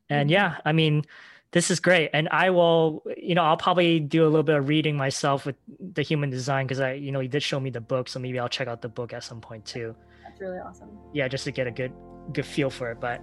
And 0.08 0.28
mm-hmm. 0.28 0.34
yeah, 0.34 0.56
I 0.64 0.72
mean, 0.72 1.02
this 1.50 1.70
is 1.70 1.80
great. 1.80 2.10
And 2.12 2.28
I 2.30 2.50
will, 2.50 3.02
you 3.16 3.34
know, 3.34 3.42
I'll 3.42 3.56
probably 3.56 3.98
do 3.98 4.24
a 4.24 4.28
little 4.28 4.42
bit 4.42 4.56
of 4.56 4.68
reading 4.68 4.96
myself 4.96 5.46
with 5.46 5.56
the 5.80 6.02
human 6.02 6.30
design 6.30 6.66
because 6.66 6.80
I, 6.80 6.92
you 6.92 7.10
know, 7.10 7.20
he 7.20 7.28
did 7.28 7.42
show 7.42 7.58
me 7.58 7.70
the 7.70 7.80
book, 7.80 8.08
so 8.08 8.20
maybe 8.20 8.38
I'll 8.38 8.48
check 8.48 8.68
out 8.68 8.82
the 8.82 8.88
book 8.88 9.12
at 9.12 9.24
some 9.24 9.40
point 9.40 9.64
too. 9.64 9.96
That's 10.22 10.40
really 10.40 10.58
awesome. 10.58 10.90
Yeah, 11.12 11.26
just 11.28 11.44
to 11.44 11.50
get 11.50 11.66
a 11.66 11.70
good 11.70 11.92
good 12.32 12.46
feel 12.46 12.70
for 12.70 12.90
it. 12.90 13.00
But 13.00 13.22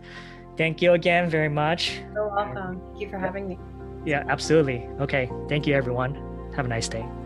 thank 0.58 0.82
you 0.82 0.94
again 0.94 1.30
very 1.30 1.50
much. 1.50 2.00
You're 2.14 2.34
welcome. 2.34 2.82
Thank 2.82 3.02
you 3.02 3.10
for 3.10 3.20
having 3.20 3.48
me. 3.48 3.60
Yeah, 4.06 4.24
absolutely. 4.28 4.88
Okay. 5.00 5.32
Thank 5.48 5.68
you, 5.68 5.76
everyone. 5.76 6.33
Have 6.56 6.66
a 6.66 6.70
nice 6.70 6.88
day. 6.88 7.23